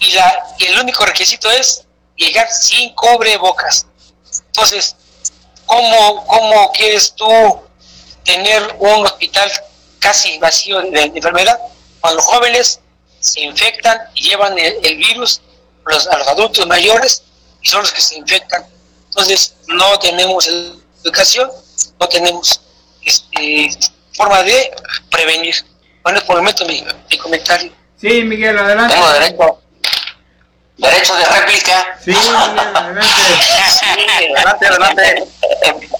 y, 0.00 0.12
la, 0.12 0.54
y 0.58 0.66
el 0.66 0.80
único 0.80 1.06
requisito 1.06 1.50
es 1.50 1.84
llegar 2.16 2.50
sin 2.50 2.94
cubrebocas. 2.94 3.86
Entonces, 4.46 4.96
¿cómo, 5.64 6.26
cómo 6.26 6.72
quieres 6.72 7.14
tú 7.14 7.67
tener 8.28 8.76
un 8.78 9.06
hospital 9.06 9.50
casi 9.98 10.38
vacío 10.38 10.82
de, 10.82 11.02
enfermedad 11.02 11.58
cuando 12.00 12.18
los 12.18 12.26
jóvenes 12.26 12.80
se 13.20 13.40
infectan 13.40 13.98
y 14.14 14.28
llevan 14.28 14.56
el, 14.58 14.96
virus 14.96 15.40
los, 15.86 16.06
a 16.06 16.18
los 16.18 16.28
adultos 16.28 16.66
mayores 16.66 17.22
y 17.62 17.68
son 17.68 17.80
los 17.80 17.90
que 17.90 18.02
se 18.02 18.16
infectan. 18.16 18.66
Entonces, 19.06 19.54
no 19.66 19.98
tenemos 19.98 20.46
educación, 21.02 21.50
no 21.98 22.06
tenemos 22.06 22.60
este, 23.02 23.70
forma 24.12 24.42
de 24.42 24.72
prevenir. 25.10 25.54
Bueno, 26.02 26.20
por 26.26 26.36
el 26.36 26.42
momento 26.42 26.66
mi, 26.66 26.84
mi 27.10 27.16
comentario. 27.16 27.72
Sí, 27.98 28.22
Miguel, 28.24 28.58
adelante. 28.58 28.94
Tengo 28.94 29.10
derecho. 29.10 29.62
Derecho 30.78 31.14
de 31.16 31.24
réplica. 31.24 31.98
Sí, 32.04 32.12
adelante. 32.12 32.60
adelante, 34.36 34.66
adelante. 34.66 35.28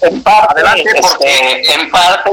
En, 0.01 0.23
parte, 0.23 0.53
adelante, 0.53 1.01
porque 1.01 1.63
en 1.73 1.91
parte 1.91 2.31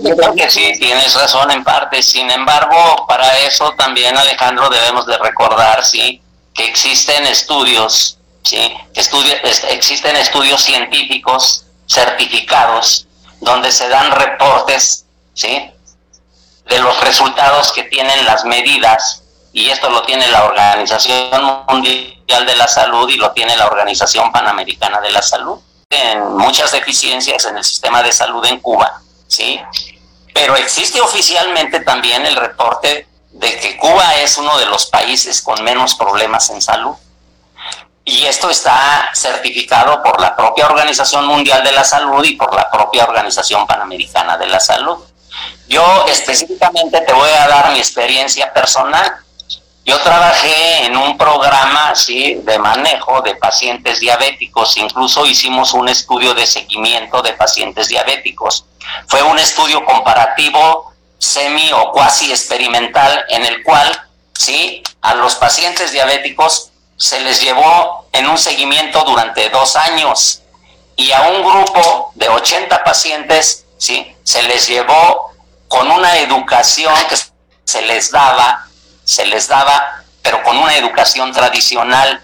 yo 0.00 0.16
creo 0.16 0.34
que 0.34 0.50
sí, 0.50 0.72
tienes 0.78 1.14
razón 1.14 1.50
en 1.50 1.62
parte. 1.62 2.02
Sin 2.02 2.30
embargo, 2.30 3.04
para 3.06 3.38
eso 3.40 3.72
también, 3.76 4.16
Alejandro, 4.16 4.70
debemos 4.70 5.06
de 5.06 5.18
recordar, 5.18 5.84
sí, 5.84 6.22
que 6.54 6.64
existen 6.64 7.26
estudios, 7.26 8.18
sí, 8.42 8.74
existen 8.94 10.16
estudios 10.16 10.62
científicos 10.62 11.66
certificados 11.86 13.06
donde 13.40 13.70
se 13.70 13.88
dan 13.88 14.10
reportes, 14.12 15.04
sí, 15.34 15.70
de 16.68 16.78
los 16.80 16.98
resultados 17.02 17.70
que 17.72 17.84
tienen 17.84 18.24
las 18.24 18.46
medidas, 18.46 19.22
y 19.56 19.70
esto 19.70 19.88
lo 19.88 20.02
tiene 20.02 20.28
la 20.28 20.44
Organización 20.44 21.64
Mundial 21.66 22.44
de 22.44 22.56
la 22.56 22.68
Salud 22.68 23.08
y 23.08 23.16
lo 23.16 23.30
tiene 23.30 23.56
la 23.56 23.64
Organización 23.64 24.30
Panamericana 24.30 25.00
de 25.00 25.10
la 25.10 25.22
Salud, 25.22 25.58
en 25.88 26.36
muchas 26.36 26.72
deficiencias 26.72 27.46
en 27.46 27.56
el 27.56 27.64
sistema 27.64 28.02
de 28.02 28.12
salud 28.12 28.44
en 28.44 28.60
Cuba, 28.60 29.00
¿sí? 29.26 29.58
Pero 30.34 30.56
existe 30.56 31.00
oficialmente 31.00 31.80
también 31.80 32.26
el 32.26 32.36
reporte 32.36 33.08
de 33.30 33.58
que 33.58 33.78
Cuba 33.78 34.16
es 34.16 34.36
uno 34.36 34.58
de 34.58 34.66
los 34.66 34.86
países 34.86 35.40
con 35.40 35.64
menos 35.64 35.94
problemas 35.94 36.50
en 36.50 36.60
salud. 36.60 36.94
Y 38.04 38.26
esto 38.26 38.50
está 38.50 39.08
certificado 39.14 40.02
por 40.02 40.20
la 40.20 40.36
propia 40.36 40.66
Organización 40.66 41.24
Mundial 41.24 41.64
de 41.64 41.72
la 41.72 41.82
Salud 41.82 42.22
y 42.26 42.36
por 42.36 42.54
la 42.54 42.70
propia 42.70 43.04
Organización 43.04 43.66
Panamericana 43.66 44.36
de 44.36 44.48
la 44.48 44.60
Salud. 44.60 44.98
Yo 45.66 46.04
específicamente 46.08 47.00
te 47.00 47.12
voy 47.14 47.30
a 47.30 47.48
dar 47.48 47.72
mi 47.72 47.78
experiencia 47.78 48.52
personal. 48.52 49.22
Yo 49.86 50.00
trabajé 50.00 50.84
en 50.84 50.96
un 50.96 51.16
programa 51.16 51.94
¿sí? 51.94 52.40
de 52.42 52.58
manejo 52.58 53.22
de 53.22 53.36
pacientes 53.36 54.00
diabéticos, 54.00 54.76
incluso 54.78 55.24
hicimos 55.24 55.74
un 55.74 55.88
estudio 55.88 56.34
de 56.34 56.44
seguimiento 56.44 57.22
de 57.22 57.34
pacientes 57.34 57.86
diabéticos. 57.86 58.64
Fue 59.06 59.22
un 59.22 59.38
estudio 59.38 59.84
comparativo 59.84 60.92
semi 61.18 61.70
o 61.72 61.92
cuasi 61.92 62.32
experimental 62.32 63.26
en 63.28 63.46
el 63.46 63.62
cual 63.62 63.88
¿sí? 64.36 64.82
a 65.02 65.14
los 65.14 65.36
pacientes 65.36 65.92
diabéticos 65.92 66.72
se 66.96 67.20
les 67.20 67.40
llevó 67.40 68.08
en 68.10 68.26
un 68.26 68.38
seguimiento 68.38 69.04
durante 69.04 69.48
dos 69.50 69.76
años 69.76 70.42
y 70.96 71.12
a 71.12 71.28
un 71.28 71.44
grupo 71.44 72.10
de 72.16 72.28
80 72.28 72.82
pacientes 72.82 73.66
¿sí? 73.78 74.16
se 74.24 74.42
les 74.42 74.66
llevó 74.66 75.30
con 75.68 75.88
una 75.92 76.16
educación 76.18 76.92
que 77.08 77.16
se 77.64 77.82
les 77.82 78.10
daba, 78.10 78.65
se 79.06 79.24
les 79.24 79.48
daba, 79.48 80.02
pero 80.20 80.42
con 80.42 80.58
una 80.58 80.76
educación 80.76 81.32
tradicional, 81.32 82.22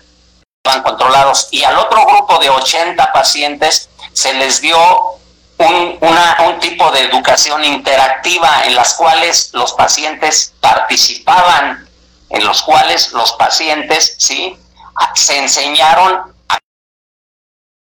van 0.64 0.82
controlados. 0.82 1.48
Y 1.52 1.62
al 1.62 1.78
otro 1.78 2.04
grupo 2.04 2.38
de 2.38 2.50
80 2.50 3.12
pacientes 3.12 3.88
se 4.12 4.34
les 4.34 4.60
dio 4.60 4.76
un, 5.58 5.98
un 6.00 6.60
tipo 6.60 6.90
de 6.90 7.02
educación 7.02 7.64
interactiva 7.64 8.64
en 8.64 8.74
las 8.74 8.94
cuales 8.94 9.50
los 9.52 9.72
pacientes 9.74 10.52
participaban, 10.60 11.88
en 12.28 12.44
los 12.44 12.62
cuales 12.62 13.12
los 13.12 13.32
pacientes, 13.34 14.16
¿sí? 14.18 14.58
Se 15.14 15.38
enseñaron. 15.38 16.34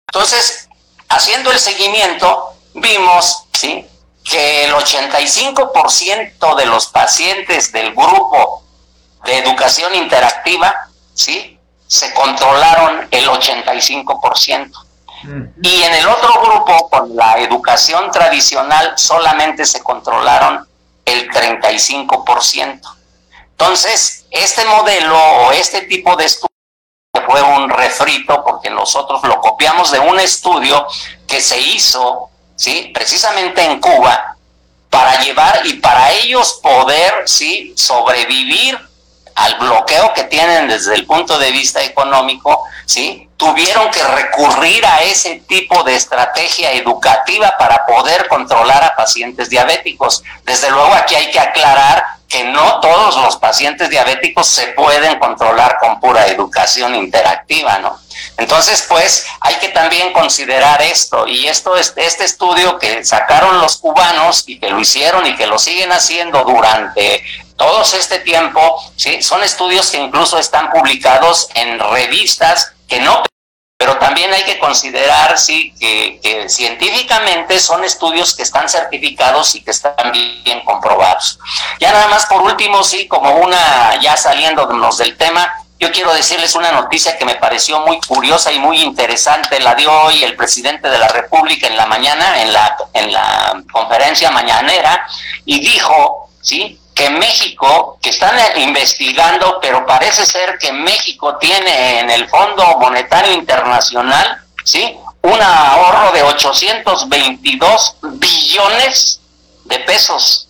Entonces, 0.08 0.68
haciendo 1.08 1.50
el 1.50 1.58
seguimiento, 1.58 2.52
vimos, 2.74 3.46
¿sí? 3.52 3.88
que 4.24 4.64
el 4.64 4.72
85% 4.72 6.56
de 6.56 6.66
los 6.66 6.86
pacientes 6.86 7.72
del 7.72 7.94
grupo 7.94 8.63
de 9.24 9.38
educación 9.38 9.94
interactiva, 9.94 10.74
¿sí? 11.12 11.58
Se 11.86 12.12
controlaron 12.14 13.08
el 13.10 13.26
85%. 13.28 14.72
Y 15.62 15.82
en 15.82 15.94
el 15.94 16.06
otro 16.06 16.42
grupo, 16.42 16.90
con 16.90 17.16
la 17.16 17.38
educación 17.38 18.10
tradicional, 18.10 18.92
solamente 18.96 19.64
se 19.64 19.82
controlaron 19.82 20.68
el 21.04 21.30
35%. 21.30 22.80
Entonces, 23.50 24.26
este 24.30 24.64
modelo 24.66 25.18
o 25.18 25.52
este 25.52 25.82
tipo 25.82 26.14
de 26.16 26.26
estudio 26.26 26.50
fue 27.26 27.40
un 27.40 27.70
refrito 27.70 28.44
porque 28.44 28.68
nosotros 28.68 29.22
lo 29.24 29.40
copiamos 29.40 29.90
de 29.92 30.00
un 30.00 30.20
estudio 30.20 30.86
que 31.26 31.40
se 31.40 31.58
hizo 31.58 32.30
¿sí? 32.56 32.90
Precisamente 32.94 33.62
en 33.64 33.80
Cuba, 33.80 34.36
para 34.90 35.20
llevar 35.20 35.66
y 35.66 35.74
para 35.74 36.12
ellos 36.12 36.60
poder, 36.62 37.12
¿sí? 37.26 37.74
Sobrevivir 37.76 38.78
al 39.34 39.54
bloqueo 39.58 40.12
que 40.14 40.24
tienen 40.24 40.68
desde 40.68 40.94
el 40.94 41.06
punto 41.06 41.38
de 41.38 41.50
vista 41.50 41.82
económico, 41.82 42.64
¿sí? 42.86 43.28
Tuvieron 43.36 43.90
que 43.90 44.02
recurrir 44.02 44.86
a 44.86 45.02
ese 45.02 45.42
tipo 45.48 45.82
de 45.82 45.96
estrategia 45.96 46.72
educativa 46.72 47.54
para 47.58 47.84
poder 47.84 48.28
controlar 48.28 48.82
a 48.84 48.94
pacientes 48.94 49.50
diabéticos. 49.50 50.22
Desde 50.44 50.70
luego 50.70 50.92
aquí 50.94 51.14
hay 51.14 51.30
que 51.30 51.40
aclarar 51.40 52.04
que 52.28 52.44
no 52.44 52.80
todos 52.80 53.16
los 53.16 53.36
pacientes 53.36 53.90
diabéticos 53.90 54.46
se 54.46 54.68
pueden 54.68 55.18
controlar 55.18 55.78
con 55.78 56.00
pura 56.00 56.26
educación 56.26 56.94
interactiva, 56.94 57.78
¿no? 57.78 57.98
Entonces, 58.36 58.84
pues, 58.88 59.26
hay 59.40 59.54
que 59.56 59.68
también 59.68 60.12
considerar 60.12 60.82
esto, 60.82 61.26
y 61.26 61.46
esto 61.46 61.76
es 61.76 61.92
este 61.96 62.24
estudio 62.24 62.78
que 62.78 63.04
sacaron 63.04 63.60
los 63.60 63.76
cubanos 63.76 64.44
y 64.46 64.58
que 64.58 64.70
lo 64.70 64.80
hicieron 64.80 65.26
y 65.26 65.36
que 65.36 65.46
lo 65.46 65.58
siguen 65.58 65.92
haciendo 65.92 66.42
durante 66.44 67.22
todo 67.56 67.82
este 67.82 68.18
tiempo, 68.20 68.82
¿sí? 68.96 69.22
son 69.22 69.42
estudios 69.42 69.90
que 69.90 69.98
incluso 69.98 70.38
están 70.38 70.70
publicados 70.70 71.48
en 71.54 71.78
revistas 71.78 72.72
que 72.88 73.00
no 73.00 73.22
pero 73.76 73.98
también 73.98 74.32
hay 74.32 74.44
que 74.44 74.58
considerar 74.58 75.36
sí 75.36 75.74
que, 75.78 76.18
que, 76.22 76.48
científicamente 76.48 77.58
son 77.58 77.84
estudios 77.84 78.34
que 78.34 78.42
están 78.42 78.68
certificados 78.68 79.54
y 79.56 79.62
que 79.62 79.72
están 79.72 80.12
bien 80.12 80.64
comprobados. 80.64 81.38
Ya 81.80 81.92
nada 81.92 82.08
más 82.08 82.24
por 82.26 82.40
último, 82.40 82.82
sí, 82.82 83.08
como 83.08 83.34
una, 83.40 84.00
ya 84.00 84.16
saliéndonos 84.16 84.96
del 84.96 85.18
tema, 85.18 85.52
yo 85.80 85.90
quiero 85.92 86.14
decirles 86.14 86.54
una 86.54 86.72
noticia 86.72 87.18
que 87.18 87.26
me 87.26 87.34
pareció 87.34 87.80
muy 87.80 88.00
curiosa 88.00 88.52
y 88.52 88.58
muy 88.58 88.80
interesante. 88.80 89.60
La 89.60 89.74
dio 89.74 89.92
hoy 89.92 90.22
el 90.22 90.36
presidente 90.36 90.88
de 90.88 90.98
la 90.98 91.08
República 91.08 91.66
en 91.66 91.76
la 91.76 91.84
mañana, 91.84 92.40
en 92.40 92.52
la, 92.52 92.76
en 92.94 93.12
la 93.12 93.62
conferencia 93.70 94.30
mañanera, 94.30 95.06
y 95.44 95.60
dijo, 95.60 96.30
¿sí? 96.40 96.80
Que 96.94 97.10
México, 97.10 97.98
que 98.00 98.10
están 98.10 98.36
investigando, 98.56 99.58
pero 99.60 99.84
parece 99.84 100.24
ser 100.24 100.58
que 100.58 100.72
México 100.72 101.36
tiene 101.38 102.00
en 102.00 102.10
el 102.10 102.28
Fondo 102.28 102.78
Monetario 102.78 103.32
Internacional, 103.32 104.42
¿sí? 104.64 104.96
Un 105.22 105.42
ahorro 105.42 106.12
de 106.12 106.22
822 106.22 107.96
billones 108.02 109.20
de 109.64 109.78
pesos. 109.80 110.48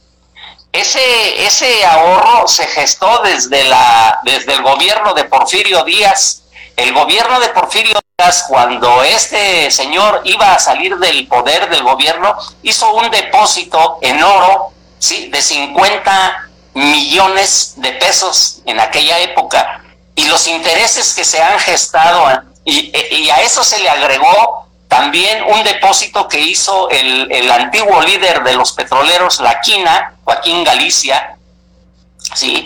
Ese, 0.73 1.47
ese 1.47 1.87
ahorro 1.87 2.49
se 2.49 2.67
gestó 2.67 3.23
desde, 3.23 3.65
la, 3.65 4.19
desde 4.25 4.53
el 4.55 4.63
gobierno 4.63 5.15
de 5.15 5.25
Porfirio 5.25 5.85
Díaz 5.85 6.45
el 6.77 6.93
gobierno 6.93 7.39
de 7.39 7.49
Porfirio 7.51 7.99
Díaz, 8.19 8.47
cuando 8.49 9.03
este 9.05 9.71
señor 9.71 10.23
iba 10.25 10.55
a 10.55 10.59
salir 10.59 10.97
del 10.97 11.27
poder 11.29 11.71
del 11.71 11.85
gobierno, 11.85 12.37
hizo 12.63 12.93
un 12.95 13.11
depósito 13.11 13.99
en 14.01 14.23
oro, 14.23 14.73
¿sí? 14.99 15.29
De 15.29 15.41
50 15.41 16.51
millones 16.75 17.75
de 17.77 17.93
pesos 17.93 18.61
en 18.67 18.81
aquella 18.81 19.19
época. 19.21 19.83
Y 20.17 20.27
los 20.27 20.47
intereses 20.47 21.15
que 21.15 21.25
se 21.25 21.43
han 21.43 21.59
gestado, 21.59 22.25
y, 22.65 22.93
y 23.15 23.31
a 23.31 23.43
eso 23.43 23.65
se 23.65 23.79
le 23.81 23.89
agregó 23.89 24.65
también 24.89 25.43
un 25.45 25.65
depósito 25.65 26.29
que 26.29 26.39
hizo 26.39 26.89
el, 26.89 27.31
el 27.33 27.51
antiguo 27.51 28.01
líder 28.03 28.45
de 28.45 28.55
los 28.55 28.73
petroleros, 28.73 29.41
La 29.41 29.61
Quina, 29.61 30.15
Joaquín 30.23 30.63
Galicia, 30.63 31.37
¿sí? 32.33 32.65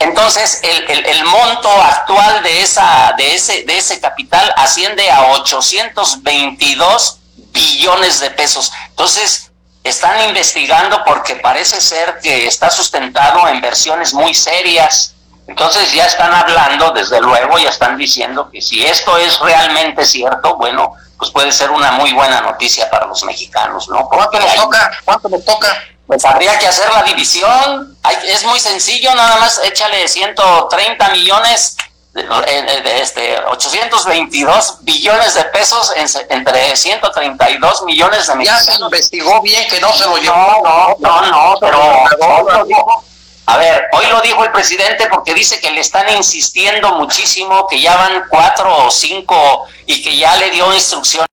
Entonces, 0.00 0.60
el, 0.64 1.06
el, 1.06 1.24
monto 1.24 1.70
actual 1.70 2.42
de, 2.42 2.62
esa, 2.62 3.14
de, 3.16 3.34
ese, 3.34 3.62
de 3.62 3.78
ese 3.78 4.00
capital 4.00 4.52
asciende 4.56 5.08
a 5.10 5.30
822 5.32 7.18
billones 7.52 8.20
de 8.20 8.30
pesos. 8.30 8.72
Entonces, 8.88 9.47
están 9.84 10.28
investigando 10.28 11.02
porque 11.04 11.36
parece 11.36 11.80
ser 11.80 12.18
que 12.20 12.46
está 12.46 12.70
sustentado 12.70 13.48
en 13.48 13.60
versiones 13.60 14.12
muy 14.12 14.34
serias. 14.34 15.14
Entonces 15.46 15.92
ya 15.92 16.06
están 16.06 16.32
hablando, 16.32 16.90
desde 16.90 17.20
luego, 17.20 17.58
ya 17.58 17.70
están 17.70 17.96
diciendo 17.96 18.50
que 18.50 18.60
si 18.60 18.84
esto 18.84 19.16
es 19.16 19.38
realmente 19.40 20.04
cierto, 20.04 20.56
bueno, 20.56 20.92
pues 21.16 21.30
puede 21.30 21.52
ser 21.52 21.70
una 21.70 21.92
muy 21.92 22.12
buena 22.12 22.40
noticia 22.42 22.88
para 22.90 23.06
los 23.06 23.24
mexicanos, 23.24 23.88
¿no? 23.88 24.06
¿Cuánto 24.08 24.38
nos 24.38 24.54
toca? 24.54 24.90
¿Cuánto 25.04 25.28
nos 25.30 25.44
toca? 25.44 25.76
pues 26.08 26.24
habría 26.24 26.58
que 26.58 26.66
hacer 26.66 26.90
la 26.90 27.02
división. 27.02 27.96
es 28.24 28.42
muy 28.44 28.58
sencillo, 28.58 29.14
nada 29.14 29.36
más 29.36 29.60
échale 29.62 30.08
130 30.08 31.10
millones, 31.10 31.76
este, 32.14 33.38
822 33.38 34.78
billones 34.82 35.34
de 35.34 35.44
pesos 35.44 35.92
entre 36.28 36.76
132 36.76 37.82
millones 37.84 38.26
de 38.26 38.34
mexicanos. 38.34 38.66
Ya 38.66 38.72
se 38.72 38.80
investigó 38.80 39.40
bien 39.42 39.68
que 39.68 39.80
no 39.80 39.92
se 39.92 40.04
lo 40.04 40.16
llevó. 40.16 40.62
No, 40.64 40.96
no, 40.98 41.26
no, 41.26 41.54
pero... 41.60 43.04
A 43.46 43.56
ver, 43.56 43.84
hoy 43.92 44.06
lo 44.08 44.20
dijo 44.20 44.44
el 44.44 44.52
presidente 44.52 45.06
porque 45.06 45.32
dice 45.32 45.58
que 45.58 45.70
le 45.70 45.80
están 45.80 46.06
insistiendo 46.14 46.96
muchísimo, 46.96 47.66
que 47.66 47.80
ya 47.80 47.96
van 47.96 48.24
cuatro 48.28 48.86
o 48.86 48.90
cinco 48.90 49.66
y 49.86 50.02
que 50.02 50.18
ya 50.18 50.36
le 50.36 50.50
dio 50.50 50.70
instrucciones 50.74 51.28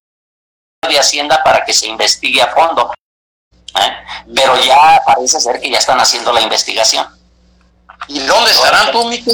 de 0.87 0.97
Hacienda 0.97 1.43
para 1.43 1.65
que 1.65 1.73
se 1.73 1.87
investigue 1.87 2.41
a 2.41 2.47
fondo. 2.47 2.93
¿eh? 3.75 4.05
pero 4.33 4.57
ya 4.63 5.01
parece 5.05 5.39
ser 5.39 5.59
que 5.59 5.69
ya 5.69 5.77
están 5.77 5.99
haciendo 5.99 6.31
la 6.31 6.41
investigación. 6.41 7.05
¿Y 8.07 8.19
dónde 8.19 8.51
estarán 8.51 8.91
tú, 8.91 9.05
Miki? 9.05 9.31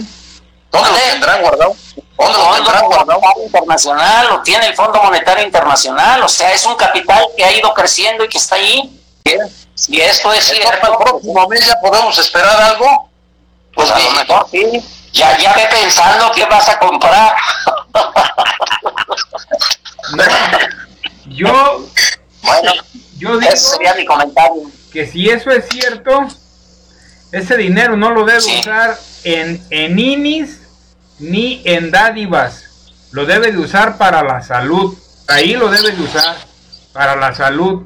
¿Dónde 0.71 0.89
lo 0.89 0.97
tendrán 0.97 1.41
guardado? 1.41 1.75
¿Dónde 2.17 2.37
lo 2.37 2.55
tendrán 2.55 2.85
guardado? 2.85 3.21
Internacional, 3.45 4.27
lo 4.29 4.41
tiene 4.41 4.67
el 4.67 4.75
Fondo 4.75 5.01
Monetario 5.03 5.43
Internacional, 5.45 6.23
o 6.23 6.29
sea, 6.29 6.53
es 6.53 6.65
un 6.65 6.75
capital 6.75 7.27
que 7.35 7.43
ha 7.43 7.51
ido 7.51 7.73
creciendo 7.73 8.23
y 8.23 8.29
que 8.29 8.37
está 8.37 8.55
ahí. 8.55 8.97
Si 9.75 9.99
esto 9.99 10.31
es 10.33 10.45
cierto, 10.45 10.91
el 10.91 10.97
próximo 10.97 11.47
mes 11.47 11.65
ya 11.65 11.75
podemos 11.81 12.17
esperar 12.17 12.61
algo. 12.61 13.09
Pues 13.73 13.89
a 13.91 13.99
lo 13.99 14.11
mejor 14.11 14.47
sí. 14.51 14.83
Ya, 15.13 15.37
ya 15.37 15.53
ve 15.53 15.67
pensando 15.69 16.31
qué 16.33 16.45
vas 16.45 16.69
a 16.69 16.79
comprar. 16.79 17.35
yo, 21.25 21.85
bueno, 22.43 22.71
yo 23.17 23.37
digo 23.37 23.55
sería 23.55 23.93
mi 23.93 24.05
comentario. 24.05 24.63
que 24.91 25.05
si 25.05 25.29
eso 25.29 25.51
es 25.51 25.67
cierto, 25.69 26.27
ese 27.31 27.57
dinero 27.57 27.97
no 27.97 28.11
lo 28.11 28.23
debe 28.23 28.39
usar 28.39 28.97
en, 29.23 29.65
en 29.69 29.99
INIS 29.99 30.60
ni 31.21 31.61
en 31.65 31.91
dádivas. 31.91 32.65
Lo 33.11 33.25
debe 33.25 33.51
de 33.51 33.57
usar 33.57 33.97
para 33.97 34.23
la 34.23 34.41
salud. 34.41 34.97
Ahí 35.27 35.53
lo 35.53 35.69
debe 35.69 35.91
de 35.91 36.01
usar 36.01 36.35
para 36.93 37.15
la 37.15 37.33
salud. 37.33 37.83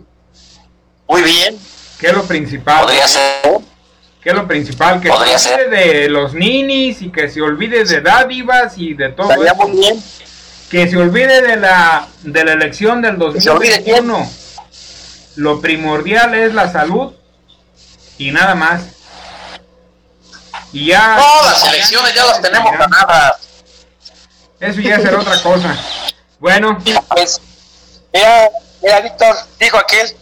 Muy 1.07 1.21
bien. 1.21 1.57
¿Qué 1.99 2.07
es 2.07 2.13
lo 2.13 2.23
principal? 2.23 2.85
Podría 2.85 3.07
ser. 3.07 3.21
¿Qué 4.21 4.29
es 4.29 4.35
lo 4.35 4.47
principal? 4.47 4.99
Que 4.99 5.09
se 5.37 5.53
olvide 5.53 5.69
de 5.69 6.09
los 6.09 6.33
ninis 6.33 7.01
y 7.01 7.11
que 7.11 7.29
se 7.29 7.41
olvide 7.41 7.83
de 7.83 8.01
dádivas 8.01 8.77
y 8.77 8.95
de 8.95 9.09
todo 9.09 9.29
Estaría 9.29 9.53
muy 9.53 9.71
bien. 9.77 10.03
Que 10.69 10.87
se 10.89 10.97
olvide 10.97 11.41
de 11.41 11.57
la, 11.57 12.07
de 12.23 12.43
la 12.43 12.53
elección 12.53 13.01
del 13.01 13.19
2021 13.19 14.27
lo 15.35 15.59
primordial 15.59 16.33
es 16.33 16.53
la 16.53 16.71
salud 16.71 17.13
y 18.17 18.31
nada 18.31 18.55
más. 18.55 18.83
Y 20.75 20.87
ya. 20.87 21.15
No, 21.15 21.49
las 21.49 21.63
elecciones 21.63 22.13
ya 22.13 22.25
las 22.25 22.41
tenemos 22.41 22.69
ganadas. 22.77 23.37
Eso 24.59 24.81
ya 24.81 24.99
será 24.99 25.19
otra 25.19 25.41
cosa. 25.41 25.73
Bueno. 26.39 26.77
Pues, 27.09 27.39
mira, 28.13 28.49
mira, 28.81 28.99
Víctor, 28.99 29.37
dijo 29.57 29.77
aquel, 29.77 30.13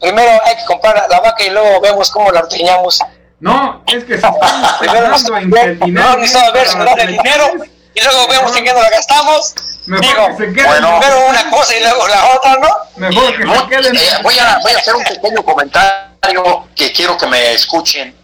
primero 0.00 0.40
hay 0.44 0.56
que 0.56 0.64
comprar 0.64 1.06
la 1.08 1.20
vaca 1.20 1.44
y 1.44 1.50
luego 1.50 1.80
vemos 1.80 2.10
cómo 2.10 2.32
la 2.32 2.40
ordeñamos. 2.40 2.98
No, 3.38 3.84
es 3.86 4.02
que 4.02 4.18
si 4.18 4.26
estamos 4.26 5.30
en 5.30 5.50
que 5.52 5.60
el 5.60 5.78
dinero. 5.78 6.16
No, 6.16 6.52
ver 6.52 6.66
el 6.98 7.06
dinero 7.12 7.50
y 7.94 8.02
luego 8.02 8.28
vemos 8.28 8.56
en 8.56 8.64
qué 8.64 8.72
nos 8.72 8.82
la 8.82 8.90
gastamos. 8.90 9.54
Mejor 9.86 10.04
Digo, 10.04 10.26
que 10.26 10.46
se 10.46 10.52
queden. 10.52 10.72
primero 10.72 11.26
una 11.28 11.50
cosa 11.50 11.76
y 11.76 11.80
luego 11.82 12.08
la 12.08 12.34
otra, 12.34 12.56
¿no? 12.56 12.68
Mejor 12.96 13.36
que 13.36 13.44
se 13.44 13.68
queden. 13.68 13.96
Eh, 13.96 14.00
voy, 14.24 14.36
a, 14.40 14.58
voy 14.58 14.72
a 14.72 14.78
hacer 14.78 14.96
un 14.96 15.04
pequeño 15.04 15.44
comentario 15.44 16.68
que 16.74 16.92
quiero 16.92 17.16
que 17.16 17.28
me 17.28 17.52
escuchen. 17.52 18.16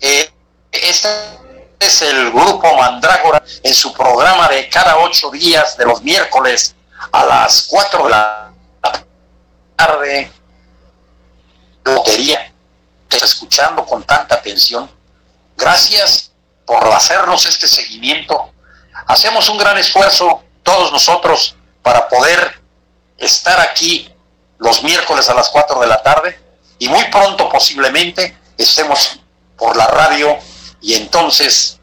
Eh, 0.00 0.30
este 0.82 1.08
es 1.78 2.02
el 2.02 2.32
grupo 2.32 2.74
Mandrágora 2.76 3.42
en 3.62 3.74
su 3.74 3.92
programa 3.92 4.48
de 4.48 4.68
cada 4.68 4.98
ocho 4.98 5.30
días 5.30 5.76
de 5.76 5.84
los 5.84 6.02
miércoles 6.02 6.74
a 7.12 7.24
las 7.24 7.66
cuatro 7.68 8.04
de 8.04 8.10
la 8.10 8.52
tarde. 9.76 10.32
Lotería, 11.84 12.52
escuchando 13.10 13.84
con 13.86 14.02
tanta 14.02 14.34
atención. 14.34 14.90
Gracias 15.56 16.32
por 16.66 16.84
hacernos 16.88 17.46
este 17.46 17.66
seguimiento. 17.66 18.52
Hacemos 19.06 19.48
un 19.48 19.56
gran 19.56 19.78
esfuerzo 19.78 20.42
todos 20.62 20.92
nosotros 20.92 21.56
para 21.82 22.08
poder 22.08 22.60
estar 23.16 23.58
aquí 23.60 24.12
los 24.58 24.82
miércoles 24.82 25.28
a 25.30 25.34
las 25.34 25.48
4 25.48 25.80
de 25.80 25.86
la 25.86 26.02
tarde 26.02 26.38
y 26.78 26.88
muy 26.88 27.04
pronto 27.04 27.48
posiblemente 27.48 28.36
estemos 28.58 29.20
por 29.56 29.76
la 29.76 29.86
radio 29.86 30.38
y 30.80 30.94
entonces 30.94 31.78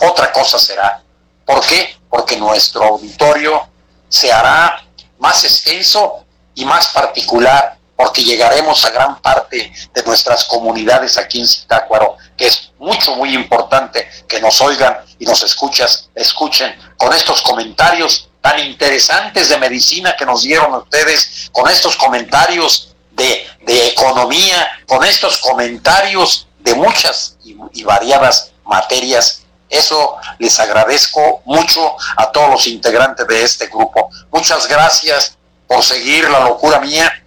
otra 0.00 0.32
cosa 0.32 0.58
será. 0.58 1.02
¿Por 1.44 1.64
qué? 1.66 1.96
Porque 2.08 2.36
nuestro 2.36 2.84
auditorio 2.84 3.68
se 4.08 4.32
hará 4.32 4.84
más 5.18 5.44
extenso 5.44 6.24
y 6.54 6.64
más 6.64 6.88
particular, 6.88 7.76
porque 7.96 8.24
llegaremos 8.24 8.84
a 8.84 8.90
gran 8.90 9.20
parte 9.20 9.72
de 9.92 10.02
nuestras 10.04 10.44
comunidades 10.46 11.18
aquí 11.18 11.40
en 11.40 11.46
Zitácuaro, 11.46 12.16
que 12.36 12.46
es 12.46 12.72
mucho, 12.78 13.14
muy 13.14 13.34
importante 13.34 14.08
que 14.26 14.40
nos 14.40 14.60
oigan 14.60 14.96
y 15.18 15.26
nos 15.26 15.42
escuchas, 15.42 16.08
escuchen 16.14 16.74
con 16.96 17.12
estos 17.12 17.42
comentarios 17.42 18.30
tan 18.40 18.58
interesantes 18.58 19.50
de 19.50 19.58
medicina 19.58 20.16
que 20.16 20.24
nos 20.24 20.42
dieron 20.42 20.74
ustedes, 20.74 21.50
con 21.52 21.68
estos 21.68 21.96
comentarios 21.96 22.94
de, 23.10 23.46
economía, 23.88 24.70
con 24.86 25.04
estos 25.04 25.38
comentarios 25.38 26.46
de 26.60 26.74
muchas 26.74 27.36
y, 27.72 27.84
variadas 27.84 28.52
materias. 28.64 29.44
Eso 29.68 30.16
les 30.38 30.58
agradezco 30.58 31.42
mucho 31.44 31.96
a 32.16 32.30
todos 32.30 32.50
los 32.50 32.66
integrantes 32.66 33.26
de 33.26 33.42
este 33.42 33.66
grupo. 33.68 34.10
Muchas 34.30 34.66
gracias 34.68 35.36
por 35.66 35.82
seguir 35.82 36.28
la 36.28 36.40
locura 36.40 36.80
mía. 36.80 37.22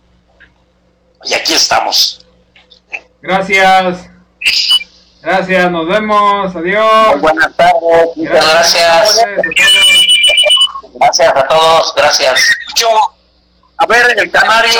Y 1.23 1.33
aquí 1.33 1.53
estamos. 1.53 2.25
Gracias. 3.21 4.09
Gracias, 5.21 5.71
nos 5.71 5.87
vemos. 5.87 6.53
Adiós. 6.53 7.21
buenas 7.21 7.55
tardes. 7.55 8.17
Muchas 8.17 8.51
gracias. 8.51 9.25
Gracias 10.95 11.33
a 11.35 11.47
todos, 11.47 11.93
gracias. 11.95 12.41
Yo, 12.75 12.89
a 13.77 13.85
ver, 13.85 14.19
el 14.19 14.29
canario 14.29 14.79